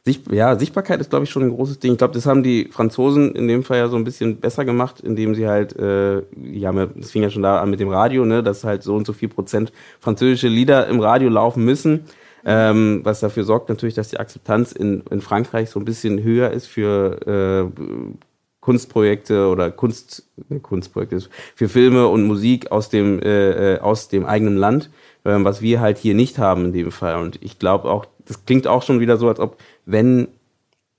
Sicht, 0.05 0.31
ja, 0.31 0.57
Sichtbarkeit 0.57 1.01
ist, 1.01 1.09
glaube 1.09 1.25
ich, 1.25 1.31
schon 1.31 1.41
ein 1.41 1.49
großes 1.49 1.79
Ding. 1.79 1.93
Ich 1.93 1.97
glaube, 1.97 2.13
das 2.13 2.27
haben 2.27 2.43
die 2.43 2.69
Franzosen 2.71 3.33
in 3.33 3.47
dem 3.47 3.63
Fall 3.63 3.79
ja 3.79 3.87
so 3.87 3.95
ein 3.95 4.03
bisschen 4.03 4.37
besser 4.37 4.63
gemacht, 4.63 4.99
indem 4.99 5.33
sie 5.33 5.47
halt, 5.47 5.75
äh, 5.77 6.21
ja, 6.43 6.71
das 6.71 7.09
fing 7.09 7.23
ja 7.23 7.31
schon 7.31 7.41
da 7.41 7.59
an 7.59 7.71
mit 7.71 7.79
dem 7.79 7.89
Radio, 7.89 8.23
ne, 8.23 8.43
dass 8.43 8.63
halt 8.63 8.83
so 8.83 8.95
und 8.95 9.07
so 9.07 9.13
viel 9.13 9.29
Prozent 9.29 9.73
französische 9.99 10.47
Lieder 10.47 10.85
im 10.87 10.99
Radio 10.99 11.29
laufen 11.29 11.65
müssen. 11.65 12.05
Ähm, 12.45 13.01
was 13.03 13.21
dafür 13.21 13.43
sorgt 13.43 13.69
natürlich, 13.69 13.95
dass 13.95 14.09
die 14.09 14.19
Akzeptanz 14.19 14.71
in, 14.73 15.01
in 15.09 15.21
Frankreich 15.21 15.71
so 15.71 15.79
ein 15.79 15.85
bisschen 15.85 16.21
höher 16.21 16.51
ist 16.51 16.67
für 16.67 17.71
äh, 17.75 17.81
Kunstprojekte 18.59 19.47
oder 19.47 19.71
Kunst, 19.71 20.29
ne, 20.49 20.59
Kunstprojekte 20.59 21.23
für 21.55 21.67
Filme 21.67 22.07
und 22.07 22.27
Musik 22.27 22.71
aus 22.71 22.89
dem, 22.89 23.19
äh, 23.23 23.73
äh 23.73 23.79
aus 23.79 24.07
dem 24.09 24.27
eigenen 24.27 24.57
Land, 24.57 24.91
äh, 25.23 25.35
was 25.39 25.63
wir 25.63 25.81
halt 25.81 25.97
hier 25.97 26.13
nicht 26.13 26.37
haben 26.37 26.65
in 26.65 26.73
dem 26.73 26.91
Fall. 26.91 27.15
Und 27.15 27.39
ich 27.41 27.57
glaube 27.57 27.89
auch, 27.89 28.05
das 28.25 28.45
klingt 28.45 28.67
auch 28.67 28.83
schon 28.83 28.99
wieder 28.99 29.17
so, 29.17 29.27
als 29.27 29.39
ob 29.39 29.57
wenn, 29.85 30.27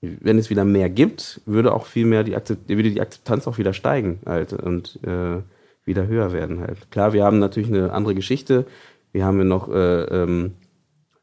wenn 0.01 0.39
es 0.39 0.51
wieder 0.51 0.65
mehr 0.65 0.89
gibt, 0.89 1.41
würde 1.47 1.75
auch 1.75 1.87
viel 1.87 2.07
mehr 2.07 2.25
die, 2.25 2.37
Akzept, 2.37 2.69
würde 2.69 2.91
die 2.91 3.01
Akzeptanz 3.01 3.47
auch 3.47 3.59
wieder 3.59 3.73
steigen 3.73 4.21
halt 4.27 4.53
und 4.53 4.99
äh, 5.05 5.43
wieder 5.85 6.07
höher 6.07 6.33
werden 6.33 6.61
halt. 6.61 6.91
Klar, 6.91 7.13
wir 7.13 7.25
haben 7.25 7.39
natürlich 7.39 7.69
eine 7.69 7.93
andere 7.93 8.15
Geschichte. 8.15 8.67
Wir 9.13 9.25
haben 9.25 9.39
ja 9.39 9.45
noch 9.45 9.69
äh, 9.69 10.03
ähm, 10.05 10.55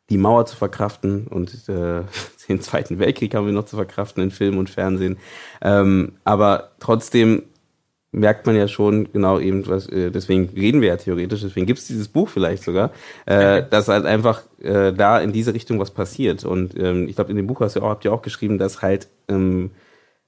die 0.09 0.17
Mauer 0.17 0.45
zu 0.45 0.55
verkraften 0.55 1.27
und 1.27 1.67
äh, 1.69 2.01
den 2.49 2.61
Zweiten 2.61 2.99
Weltkrieg 2.99 3.35
haben 3.35 3.45
wir 3.45 3.53
noch 3.53 3.65
zu 3.65 3.75
verkraften 3.75 4.23
in 4.23 4.31
Film 4.31 4.57
und 4.57 4.69
Fernsehen. 4.69 5.17
Ähm, 5.61 6.13
aber 6.23 6.71
trotzdem 6.79 7.43
merkt 8.13 8.45
man 8.45 8.55
ja 8.55 8.67
schon 8.67 9.11
genau 9.11 9.39
eben, 9.39 9.67
was, 9.67 9.87
äh, 9.89 10.11
deswegen 10.11 10.49
reden 10.55 10.81
wir 10.81 10.89
ja 10.89 10.97
theoretisch, 10.97 11.41
deswegen 11.41 11.65
gibt 11.65 11.79
es 11.79 11.87
dieses 11.87 12.07
Buch 12.07 12.29
vielleicht 12.29 12.63
sogar, 12.63 12.91
äh, 13.25 13.63
dass 13.69 13.87
halt 13.87 14.05
einfach 14.05 14.43
äh, 14.61 14.93
da 14.93 15.19
in 15.19 15.33
diese 15.33 15.53
Richtung 15.53 15.79
was 15.79 15.91
passiert. 15.91 16.45
Und 16.45 16.77
ähm, 16.79 17.09
ich 17.09 17.15
glaube, 17.15 17.31
in 17.31 17.37
dem 17.37 17.47
Buch 17.47 17.59
hast 17.59 17.75
du 17.75 17.81
auch, 17.81 17.89
habt 17.89 18.05
ihr 18.05 18.13
auch 18.13 18.21
geschrieben, 18.21 18.59
dass 18.59 18.81
halt 18.81 19.07
ähm, 19.27 19.71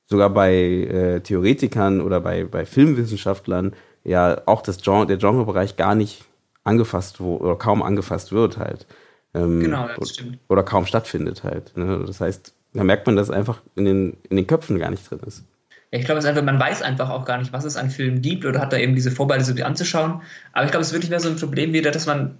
sogar 0.08 0.32
bei 0.32 0.54
äh, 0.54 1.20
Theoretikern 1.22 2.02
oder 2.02 2.22
bei, 2.22 2.44
bei 2.44 2.66
Filmwissenschaftlern 2.66 3.74
ja 4.04 4.42
auch 4.48 4.62
das 4.62 4.82
Genre, 4.82 5.06
der 5.06 5.18
Genrebereich 5.18 5.78
gar 5.78 5.96
nicht 5.96 6.26
angefasst 6.64 7.20
wo, 7.22 7.38
oder 7.38 7.56
kaum 7.56 7.84
angefasst 7.84 8.32
wird 8.32 8.58
halt. 8.58 8.88
Ähm, 9.36 9.60
genau, 9.60 9.88
das 9.98 10.10
stimmt. 10.10 10.40
Oder 10.50 10.64
kaum 10.64 10.88
stattfindet 10.88 11.44
halt. 11.44 11.78
Ne? 11.78 12.04
Das 12.06 12.20
heißt, 12.20 12.54
da 12.74 12.84
merkt 12.84 13.06
man, 13.06 13.16
dass 13.16 13.30
einfach 13.30 13.62
in 13.76 13.86
den, 13.86 14.18
in 14.30 14.38
den 14.38 14.48
Köpfen 14.48 14.80
gar 14.80 14.90
nicht 14.90 15.10
drin 15.10 15.20
ist. 15.26 15.44
Ja, 15.92 16.00
ich 16.00 16.06
glaube, 16.06 16.20
es 16.20 16.26
einfach, 16.26 16.44
man 16.44 16.60
weiß 16.60 16.82
einfach 16.82 17.10
auch 17.10 17.26
gar 17.26 17.38
nicht, 17.38 17.54
was 17.54 17.66
es 17.66 17.78
an 17.78 17.90
Filmen 17.90 18.22
gibt 18.22 18.46
oder 18.46 18.60
hat 18.60 18.74
da 18.74 18.78
eben 18.78 18.96
diese 18.96 19.12
Vorbehalte, 19.12 19.46
so 19.46 19.54
die 19.54 19.64
anzuschauen. 19.64 20.22
Aber 20.54 20.66
ich 20.66 20.72
glaube, 20.72 20.82
es 20.82 20.88
ist 20.88 20.94
wirklich 20.94 21.10
mehr 21.10 21.20
so 21.20 21.30
ein 21.30 21.38
Problem 21.38 21.74
wieder, 21.74 21.92
dass 21.92 22.06
man, 22.06 22.38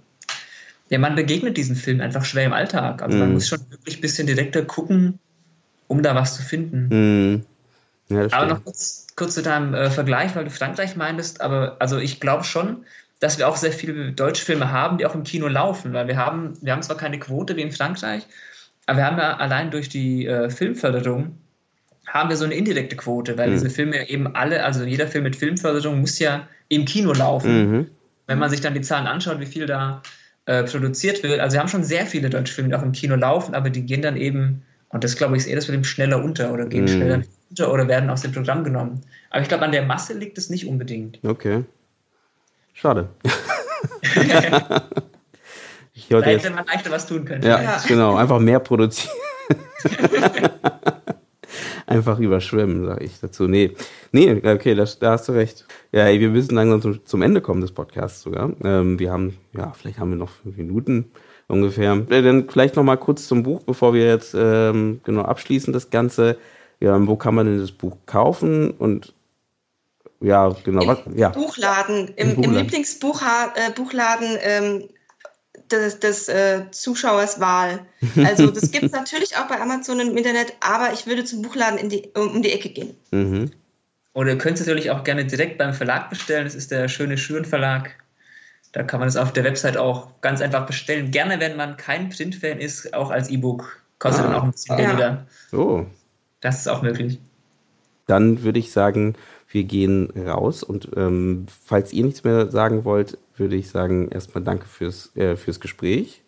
ja, 0.88 0.98
man 0.98 1.14
begegnet 1.14 1.56
diesen 1.56 1.76
Film 1.76 2.00
einfach 2.00 2.24
schwer 2.24 2.44
im 2.44 2.52
Alltag. 2.52 3.02
Also 3.02 3.16
mm. 3.16 3.20
man 3.20 3.28
mhm. 3.28 3.34
muss 3.34 3.48
schon 3.48 3.60
wirklich 3.70 3.98
ein 3.98 4.02
bisschen 4.02 4.26
direkter 4.26 4.62
gucken, 4.62 5.18
um 5.86 6.02
da 6.02 6.14
was 6.14 6.36
zu 6.36 6.42
finden. 6.42 7.34
Mm. 7.34 7.44
Ja, 8.08 8.28
aber 8.30 8.46
noch 8.46 8.64
kurz, 8.64 9.08
kurz 9.16 9.34
zu 9.34 9.42
deinem 9.42 9.74
äh, 9.74 9.90
Vergleich, 9.90 10.36
weil 10.36 10.44
du 10.44 10.50
Frankreich 10.50 10.94
meintest, 10.94 11.40
aber 11.40 11.76
also 11.80 11.98
ich 11.98 12.20
glaube 12.20 12.44
schon, 12.44 12.84
dass 13.18 13.38
wir 13.38 13.48
auch 13.48 13.56
sehr 13.56 13.72
viele 13.72 14.12
deutsche 14.12 14.44
Filme 14.44 14.70
haben, 14.70 14.98
die 14.98 15.06
auch 15.06 15.14
im 15.14 15.24
Kino 15.24 15.48
laufen, 15.48 15.92
weil 15.92 16.06
wir 16.06 16.16
haben, 16.16 16.52
wir 16.60 16.72
haben 16.72 16.82
zwar 16.82 16.96
keine 16.96 17.18
Quote 17.18 17.56
wie 17.56 17.62
in 17.62 17.72
Frankreich, 17.72 18.26
aber 18.86 18.98
wir 18.98 19.06
haben 19.06 19.18
ja 19.18 19.36
allein 19.36 19.70
durch 19.70 19.88
die 19.88 20.26
äh, 20.26 20.50
Filmförderung 20.50 21.38
haben 22.06 22.28
wir 22.28 22.36
so 22.36 22.44
eine 22.44 22.54
indirekte 22.54 22.96
Quote, 22.96 23.36
weil 23.36 23.48
mhm. 23.48 23.54
diese 23.54 23.70
Filme 23.70 24.08
eben 24.08 24.34
alle, 24.34 24.64
also 24.64 24.84
jeder 24.84 25.08
Film 25.08 25.24
mit 25.24 25.36
Filmförderung 25.36 26.00
muss 26.00 26.18
ja 26.18 26.48
im 26.68 26.84
Kino 26.84 27.12
laufen. 27.12 27.70
Mhm. 27.70 27.86
Wenn 28.26 28.38
man 28.38 28.50
sich 28.50 28.60
dann 28.60 28.74
die 28.74 28.80
Zahlen 28.80 29.06
anschaut, 29.06 29.40
wie 29.40 29.46
viel 29.46 29.66
da 29.66 30.02
äh, 30.46 30.64
produziert 30.64 31.22
wird, 31.22 31.40
also 31.40 31.54
wir 31.54 31.60
haben 31.60 31.68
schon 31.68 31.84
sehr 31.84 32.06
viele 32.06 32.30
deutsche 32.30 32.54
Filme, 32.54 32.70
die 32.70 32.76
auch 32.76 32.82
im 32.82 32.92
Kino 32.92 33.14
laufen, 33.16 33.54
aber 33.54 33.70
die 33.70 33.82
gehen 33.82 34.02
dann 34.02 34.16
eben, 34.16 34.62
und 34.88 35.04
das 35.04 35.16
glaube 35.16 35.36
ich 35.36 35.42
ist 35.42 35.48
eher 35.48 35.56
das 35.56 35.66
dem 35.66 35.84
schneller 35.84 36.22
unter 36.22 36.52
oder 36.52 36.66
gehen 36.66 36.84
mm. 36.84 36.88
schneller 36.88 37.22
unter 37.50 37.72
oder 37.72 37.86
werden 37.88 38.10
aus 38.10 38.22
dem 38.22 38.32
Programm 38.32 38.64
genommen. 38.64 39.02
Aber 39.30 39.42
ich 39.42 39.48
glaube, 39.48 39.64
an 39.64 39.72
der 39.72 39.82
Masse 39.84 40.14
liegt 40.14 40.38
es 40.38 40.50
nicht 40.50 40.66
unbedingt. 40.66 41.18
Okay. 41.24 41.64
Schade. 42.74 43.08
ich 45.94 46.08
da 46.08 46.20
hätte 46.20 46.50
man 46.50 46.66
leichter 46.66 46.90
was 46.90 47.06
tun 47.06 47.24
können. 47.24 47.42
Ja, 47.42 47.62
ja. 47.62 47.82
genau. 47.86 48.16
Einfach 48.16 48.38
mehr 48.38 48.60
produzieren. 48.60 49.14
Einfach 51.86 52.18
überschwemmen, 52.18 52.84
sage 52.84 53.04
ich 53.04 53.20
dazu. 53.20 53.46
Nee, 53.46 53.72
nee, 54.10 54.42
okay, 54.44 54.74
das, 54.74 54.98
da 54.98 55.12
hast 55.12 55.28
du 55.28 55.32
recht. 55.32 55.64
Ja, 55.92 56.08
wir 56.08 56.30
müssen 56.30 56.56
langsam 56.56 56.82
zum, 56.82 57.06
zum 57.06 57.22
Ende 57.22 57.40
kommen 57.40 57.60
des 57.60 57.70
Podcasts 57.70 58.22
sogar. 58.22 58.50
Ähm, 58.64 58.98
wir 58.98 59.12
haben, 59.12 59.38
ja, 59.56 59.72
vielleicht 59.72 60.00
haben 60.00 60.10
wir 60.10 60.16
noch 60.16 60.30
fünf 60.30 60.56
Minuten 60.56 61.12
ungefähr. 61.46 61.92
Äh, 62.10 62.22
dann 62.22 62.48
vielleicht 62.50 62.74
noch 62.74 62.82
mal 62.82 62.96
kurz 62.96 63.28
zum 63.28 63.44
Buch, 63.44 63.62
bevor 63.62 63.94
wir 63.94 64.04
jetzt 64.04 64.34
ähm, 64.36 65.00
genau 65.04 65.22
abschließen 65.22 65.72
das 65.72 65.90
Ganze. 65.90 66.38
Ja, 66.80 67.06
wo 67.06 67.16
kann 67.16 67.34
man 67.34 67.46
denn 67.46 67.60
das 67.60 67.72
Buch 67.72 67.96
kaufen 68.04 68.72
und 68.72 69.14
ja, 70.20 70.54
genau. 70.64 70.82
Im 70.82 70.88
was, 70.88 70.98
ja. 71.14 71.28
Buchladen, 71.28 72.08
im, 72.16 72.30
Im, 72.30 72.36
Buchladen. 72.36 72.44
im 72.44 72.52
Lieblingsbuchladen 72.52 74.36
äh, 74.36 74.58
ähm, 74.58 74.88
des, 75.72 76.00
des 76.00 76.28
äh, 76.28 76.70
Zuschauers 76.70 77.40
Wahl. 77.40 77.80
Also 78.24 78.46
das 78.50 78.70
gibt 78.70 78.84
es 78.84 78.92
natürlich 78.92 79.36
auch 79.36 79.48
bei 79.48 79.60
Amazon 79.60 80.00
im 80.00 80.16
Internet, 80.16 80.54
aber 80.60 80.92
ich 80.92 81.06
würde 81.06 81.24
zum 81.24 81.42
Buchladen 81.42 81.78
in 81.78 81.88
die, 81.88 82.10
um, 82.14 82.36
um 82.36 82.42
die 82.42 82.52
Ecke 82.52 82.70
gehen. 82.70 82.96
Mhm. 83.10 83.50
Oder 84.12 84.30
ihr 84.30 84.38
könnt 84.38 84.58
es 84.58 84.66
natürlich 84.66 84.90
auch 84.90 85.04
gerne 85.04 85.26
direkt 85.26 85.58
beim 85.58 85.74
Verlag 85.74 86.08
bestellen. 86.08 86.44
Das 86.44 86.54
ist 86.54 86.70
der 86.70 86.88
schöne 86.88 87.18
Schüren 87.18 87.44
Verlag. 87.44 87.90
Da 88.72 88.82
kann 88.82 89.00
man 89.00 89.08
es 89.08 89.16
auf 89.16 89.32
der 89.32 89.44
Website 89.44 89.76
auch 89.76 90.08
ganz 90.20 90.40
einfach 90.40 90.66
bestellen. 90.66 91.10
Gerne, 91.10 91.40
wenn 91.40 91.56
man 91.56 91.76
kein 91.76 92.08
Print-Fan 92.08 92.58
ist, 92.58 92.94
auch 92.94 93.10
als 93.10 93.28
E-Book. 93.28 93.80
Kostet 93.98 94.24
ah, 94.24 94.28
dann 94.28 94.36
auch 94.36 94.44
ein 94.44 94.52
bisschen 94.52 94.78
weniger. 94.78 95.26
Ja. 95.52 95.58
Oh. 95.58 95.86
Das 96.40 96.60
ist 96.60 96.68
auch 96.68 96.82
möglich. 96.82 97.18
Dann 98.06 98.42
würde 98.42 98.58
ich 98.58 98.72
sagen, 98.72 99.16
wir 99.56 99.64
gehen 99.64 100.10
raus 100.28 100.62
und 100.62 100.90
ähm, 100.96 101.46
falls 101.64 101.94
ihr 101.94 102.04
nichts 102.04 102.24
mehr 102.24 102.50
sagen 102.50 102.84
wollt, 102.84 103.16
würde 103.38 103.56
ich 103.56 103.70
sagen, 103.70 104.10
erstmal 104.10 104.44
danke 104.44 104.66
fürs, 104.66 105.16
äh, 105.16 105.34
fürs 105.36 105.60
Gespräch. 105.60 106.22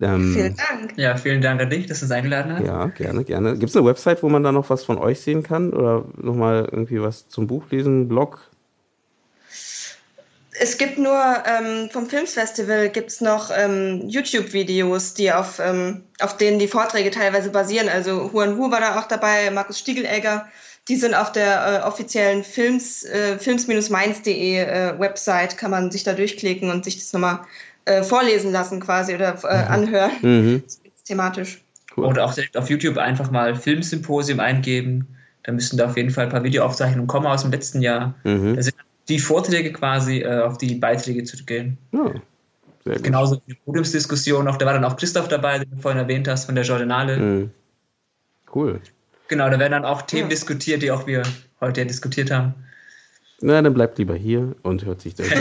Ähm, 0.00 0.34
vielen 0.34 0.56
Dank. 0.56 0.98
Ja, 0.98 1.16
vielen 1.16 1.40
Dank 1.40 1.62
an 1.62 1.70
dich, 1.70 1.86
dass 1.86 2.00
du 2.00 2.04
uns 2.04 2.12
eingeladen 2.12 2.52
hast. 2.52 2.66
Ja, 2.66 2.86
gerne, 2.88 3.24
gerne. 3.24 3.56
Gibt 3.56 3.70
es 3.70 3.76
eine 3.76 3.86
Website, 3.86 4.22
wo 4.22 4.28
man 4.28 4.42
da 4.42 4.52
noch 4.52 4.68
was 4.68 4.84
von 4.84 4.98
euch 4.98 5.20
sehen 5.20 5.42
kann? 5.42 5.72
Oder 5.72 6.04
nochmal 6.18 6.68
irgendwie 6.70 7.00
was 7.00 7.28
zum 7.28 7.46
Buch 7.46 7.64
lesen, 7.70 8.06
Blog? 8.06 8.50
Es 10.60 10.76
gibt 10.76 10.98
nur 10.98 11.18
ähm, 11.46 11.88
vom 11.90 12.06
Filmsfestival 12.06 12.90
gibt 12.90 13.10
es 13.10 13.20
noch 13.22 13.50
ähm, 13.56 14.02
YouTube-Videos, 14.06 15.14
die 15.14 15.32
auf, 15.32 15.58
ähm, 15.58 16.02
auf 16.20 16.36
denen 16.36 16.58
die 16.58 16.68
Vorträge 16.68 17.10
teilweise 17.10 17.50
basieren. 17.50 17.88
Also 17.88 18.30
Huan 18.32 18.58
Hu 18.58 18.70
war 18.70 18.80
da 18.80 19.00
auch 19.00 19.08
dabei, 19.08 19.50
Markus 19.50 19.78
Stiegelegger. 19.78 20.46
Die 20.88 20.96
sind 20.96 21.14
auf 21.14 21.32
der 21.32 21.82
äh, 21.82 21.86
offiziellen 21.86 22.42
Films, 22.42 23.04
äh, 23.04 23.38
films-mainz.de 23.38 24.56
äh, 24.56 24.98
Website, 24.98 25.58
kann 25.58 25.70
man 25.70 25.90
sich 25.90 26.04
da 26.04 26.14
durchklicken 26.14 26.70
und 26.70 26.84
sich 26.84 26.96
das 26.96 27.12
nochmal 27.12 27.40
äh, 27.84 28.02
vorlesen 28.02 28.52
lassen 28.52 28.80
quasi 28.80 29.14
oder 29.14 29.38
äh, 29.44 29.64
mhm. 29.64 29.70
anhören. 29.70 30.10
Mhm. 30.22 30.62
Thematisch. 31.04 31.62
Cool. 31.96 32.06
Oder 32.06 32.24
auch 32.24 32.34
direkt 32.34 32.56
auf 32.56 32.70
YouTube 32.70 32.96
einfach 32.96 33.30
mal 33.30 33.54
Filmsymposium 33.54 34.40
eingeben. 34.40 35.06
Da 35.42 35.52
müssten 35.52 35.76
da 35.76 35.86
auf 35.86 35.96
jeden 35.96 36.10
Fall 36.10 36.24
ein 36.24 36.30
paar 36.30 36.44
Videoaufzeichnungen 36.44 37.06
kommen 37.06 37.26
aus 37.26 37.42
dem 37.42 37.50
letzten 37.50 37.82
Jahr. 37.82 38.14
Mhm. 38.24 38.56
Da 38.56 38.62
sind 38.62 38.76
die 39.08 39.18
Vorträge 39.18 39.72
quasi 39.72 40.20
äh, 40.20 40.40
auf 40.40 40.58
die 40.58 40.74
Beiträge 40.74 41.24
zu 41.24 41.42
gehen. 41.44 41.78
Ja. 41.92 42.12
Genauso 43.02 43.36
wie 43.36 43.52
die 43.52 43.58
Podiumsdiskussion, 43.64 44.48
auch 44.48 44.56
da 44.56 44.64
war 44.64 44.72
dann 44.72 44.84
auch 44.84 44.96
Christoph 44.96 45.28
dabei, 45.28 45.58
den 45.58 45.70
du 45.70 45.82
vorhin 45.82 46.00
erwähnt 46.00 46.28
hast, 46.28 46.46
von 46.46 46.54
der 46.54 46.64
Journale. 46.64 47.18
Mhm. 47.18 47.50
Cool. 48.54 48.80
Genau, 49.28 49.48
da 49.50 49.58
werden 49.58 49.72
dann 49.72 49.84
auch 49.84 50.02
Themen 50.02 50.24
ja. 50.24 50.28
diskutiert, 50.28 50.82
die 50.82 50.90
auch 50.90 51.06
wir 51.06 51.22
heute 51.60 51.84
diskutiert 51.86 52.30
haben. 52.30 52.54
Na, 53.40 53.62
dann 53.62 53.72
bleibt 53.72 53.98
lieber 53.98 54.16
hier 54.16 54.56
und 54.62 54.84
hört 54.84 55.00
sich 55.00 55.14
das 55.14 55.30
an. 55.30 55.38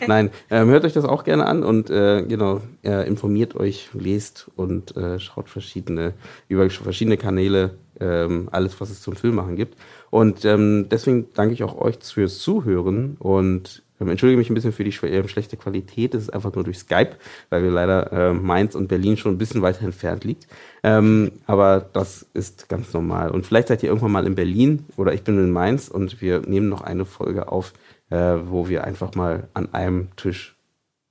Nein, 0.08 0.30
ähm, 0.50 0.68
hört 0.68 0.84
euch 0.84 0.94
das 0.94 1.04
auch 1.04 1.22
gerne 1.22 1.46
an 1.46 1.62
und 1.62 1.90
äh, 1.90 2.22
genau, 2.22 2.60
äh, 2.82 3.06
informiert 3.06 3.54
euch, 3.54 3.90
lest 3.92 4.50
und 4.56 4.96
äh, 4.96 5.20
schaut 5.20 5.48
verschiedene, 5.48 6.14
über 6.48 6.68
verschiedene 6.68 7.16
Kanäle, 7.16 7.76
ähm, 8.00 8.48
alles, 8.52 8.80
was 8.80 8.90
es 8.90 9.00
zum 9.00 9.16
Filmmachen 9.16 9.56
gibt. 9.56 9.76
Und 10.10 10.44
ähm, 10.44 10.88
deswegen 10.90 11.28
danke 11.34 11.54
ich 11.54 11.62
auch 11.62 11.76
euch 11.78 11.98
fürs 12.00 12.38
Zuhören 12.38 13.16
und 13.18 13.82
ähm, 14.00 14.08
entschuldige 14.08 14.38
mich 14.38 14.50
ein 14.50 14.54
bisschen 14.54 14.72
für 14.72 14.84
die 14.84 14.90
äh, 15.06 15.28
schlechte 15.28 15.56
Qualität. 15.56 16.14
Das 16.14 16.22
ist 16.22 16.30
einfach 16.30 16.54
nur 16.54 16.64
durch 16.64 16.78
Skype, 16.78 17.16
weil 17.50 17.62
wir 17.62 17.70
leider 17.70 18.12
äh, 18.12 18.32
Mainz 18.32 18.74
und 18.74 18.88
Berlin 18.88 19.16
schon 19.16 19.34
ein 19.34 19.38
bisschen 19.38 19.62
weiter 19.62 19.84
entfernt 19.84 20.24
liegt. 20.24 20.46
Ähm, 20.82 21.32
aber 21.46 21.80
das 21.92 22.26
ist 22.34 22.68
ganz 22.68 22.92
normal. 22.92 23.30
Und 23.30 23.46
vielleicht 23.46 23.68
seid 23.68 23.82
ihr 23.82 23.88
irgendwann 23.88 24.12
mal 24.12 24.26
in 24.26 24.34
Berlin 24.34 24.86
oder 24.96 25.14
ich 25.14 25.22
bin 25.22 25.38
in 25.38 25.50
Mainz 25.50 25.88
und 25.88 26.20
wir 26.20 26.40
nehmen 26.40 26.68
noch 26.68 26.82
eine 26.82 27.04
Folge 27.04 27.50
auf, 27.50 27.72
äh, 28.10 28.16
wo 28.16 28.68
wir 28.68 28.84
einfach 28.84 29.14
mal 29.14 29.48
an 29.54 29.72
einem 29.72 30.08
Tisch, 30.16 30.56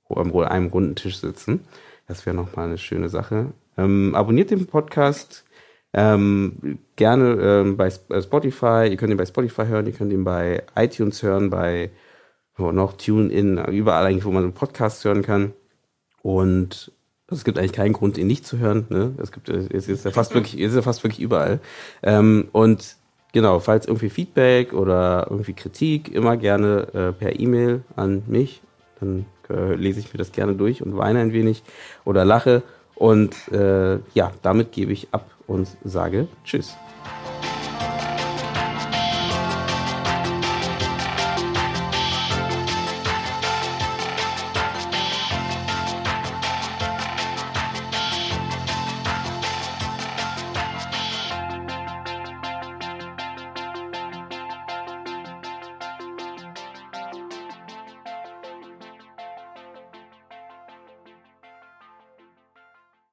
an 0.08 0.32
einem 0.32 0.68
runden 0.68 0.94
Tisch 0.94 1.18
sitzen. 1.18 1.60
Das 2.06 2.24
wäre 2.24 2.36
nochmal 2.36 2.66
eine 2.66 2.78
schöne 2.78 3.08
Sache. 3.08 3.52
Ähm, 3.76 4.14
abonniert 4.14 4.50
den 4.50 4.66
Podcast. 4.66 5.45
Ähm, 5.92 6.78
gerne 6.96 7.38
ähm, 7.40 7.76
bei 7.76 7.86
äh, 7.86 8.22
Spotify. 8.22 8.88
Ihr 8.90 8.96
könnt 8.96 9.10
ihn 9.10 9.16
bei 9.16 9.26
Spotify 9.26 9.66
hören, 9.66 9.86
ihr 9.86 9.92
könnt 9.92 10.12
ihn 10.12 10.24
bei 10.24 10.62
iTunes 10.74 11.22
hören, 11.22 11.50
bei 11.50 11.90
wo 12.56 12.72
noch 12.72 12.94
TuneIn, 12.94 13.58
überall 13.66 14.06
eigentlich, 14.06 14.24
wo 14.24 14.30
man 14.30 14.44
einen 14.44 14.52
Podcast 14.52 15.04
hören 15.04 15.22
kann. 15.22 15.52
Und 16.22 16.92
es 17.28 17.44
gibt 17.44 17.58
eigentlich 17.58 17.72
keinen 17.72 17.92
Grund, 17.92 18.18
ihn 18.18 18.26
nicht 18.26 18.46
zu 18.46 18.58
hören. 18.58 18.86
Ne? 18.88 19.14
Es 19.18 19.32
gibt, 19.32 19.48
es 19.48 19.88
ist 19.88 20.04
ja 20.04 20.10
fast 20.10 20.34
wirklich, 20.34 20.60
es 20.60 20.70
ist 20.70 20.76
ja 20.76 20.82
fast 20.82 21.02
wirklich 21.04 21.20
überall. 21.20 21.60
Ähm, 22.02 22.48
und 22.52 22.96
genau, 23.32 23.60
falls 23.60 23.86
irgendwie 23.86 24.10
Feedback 24.10 24.72
oder 24.72 25.26
irgendwie 25.30 25.52
Kritik, 25.52 26.12
immer 26.12 26.36
gerne 26.36 26.88
äh, 26.94 27.12
per 27.12 27.38
E-Mail 27.38 27.82
an 27.94 28.22
mich. 28.26 28.62
Dann 29.00 29.26
äh, 29.50 29.74
lese 29.74 30.00
ich 30.00 30.12
mir 30.12 30.18
das 30.18 30.32
gerne 30.32 30.54
durch 30.54 30.82
und 30.82 30.96
weine 30.96 31.20
ein 31.20 31.32
wenig 31.32 31.62
oder 32.04 32.24
lache. 32.24 32.62
Und 32.94 33.34
äh, 33.52 33.98
ja, 34.14 34.32
damit 34.42 34.72
gebe 34.72 34.92
ich 34.92 35.08
ab 35.12 35.30
und 35.46 35.68
sage 35.84 36.28
Tschüss. 36.44 36.76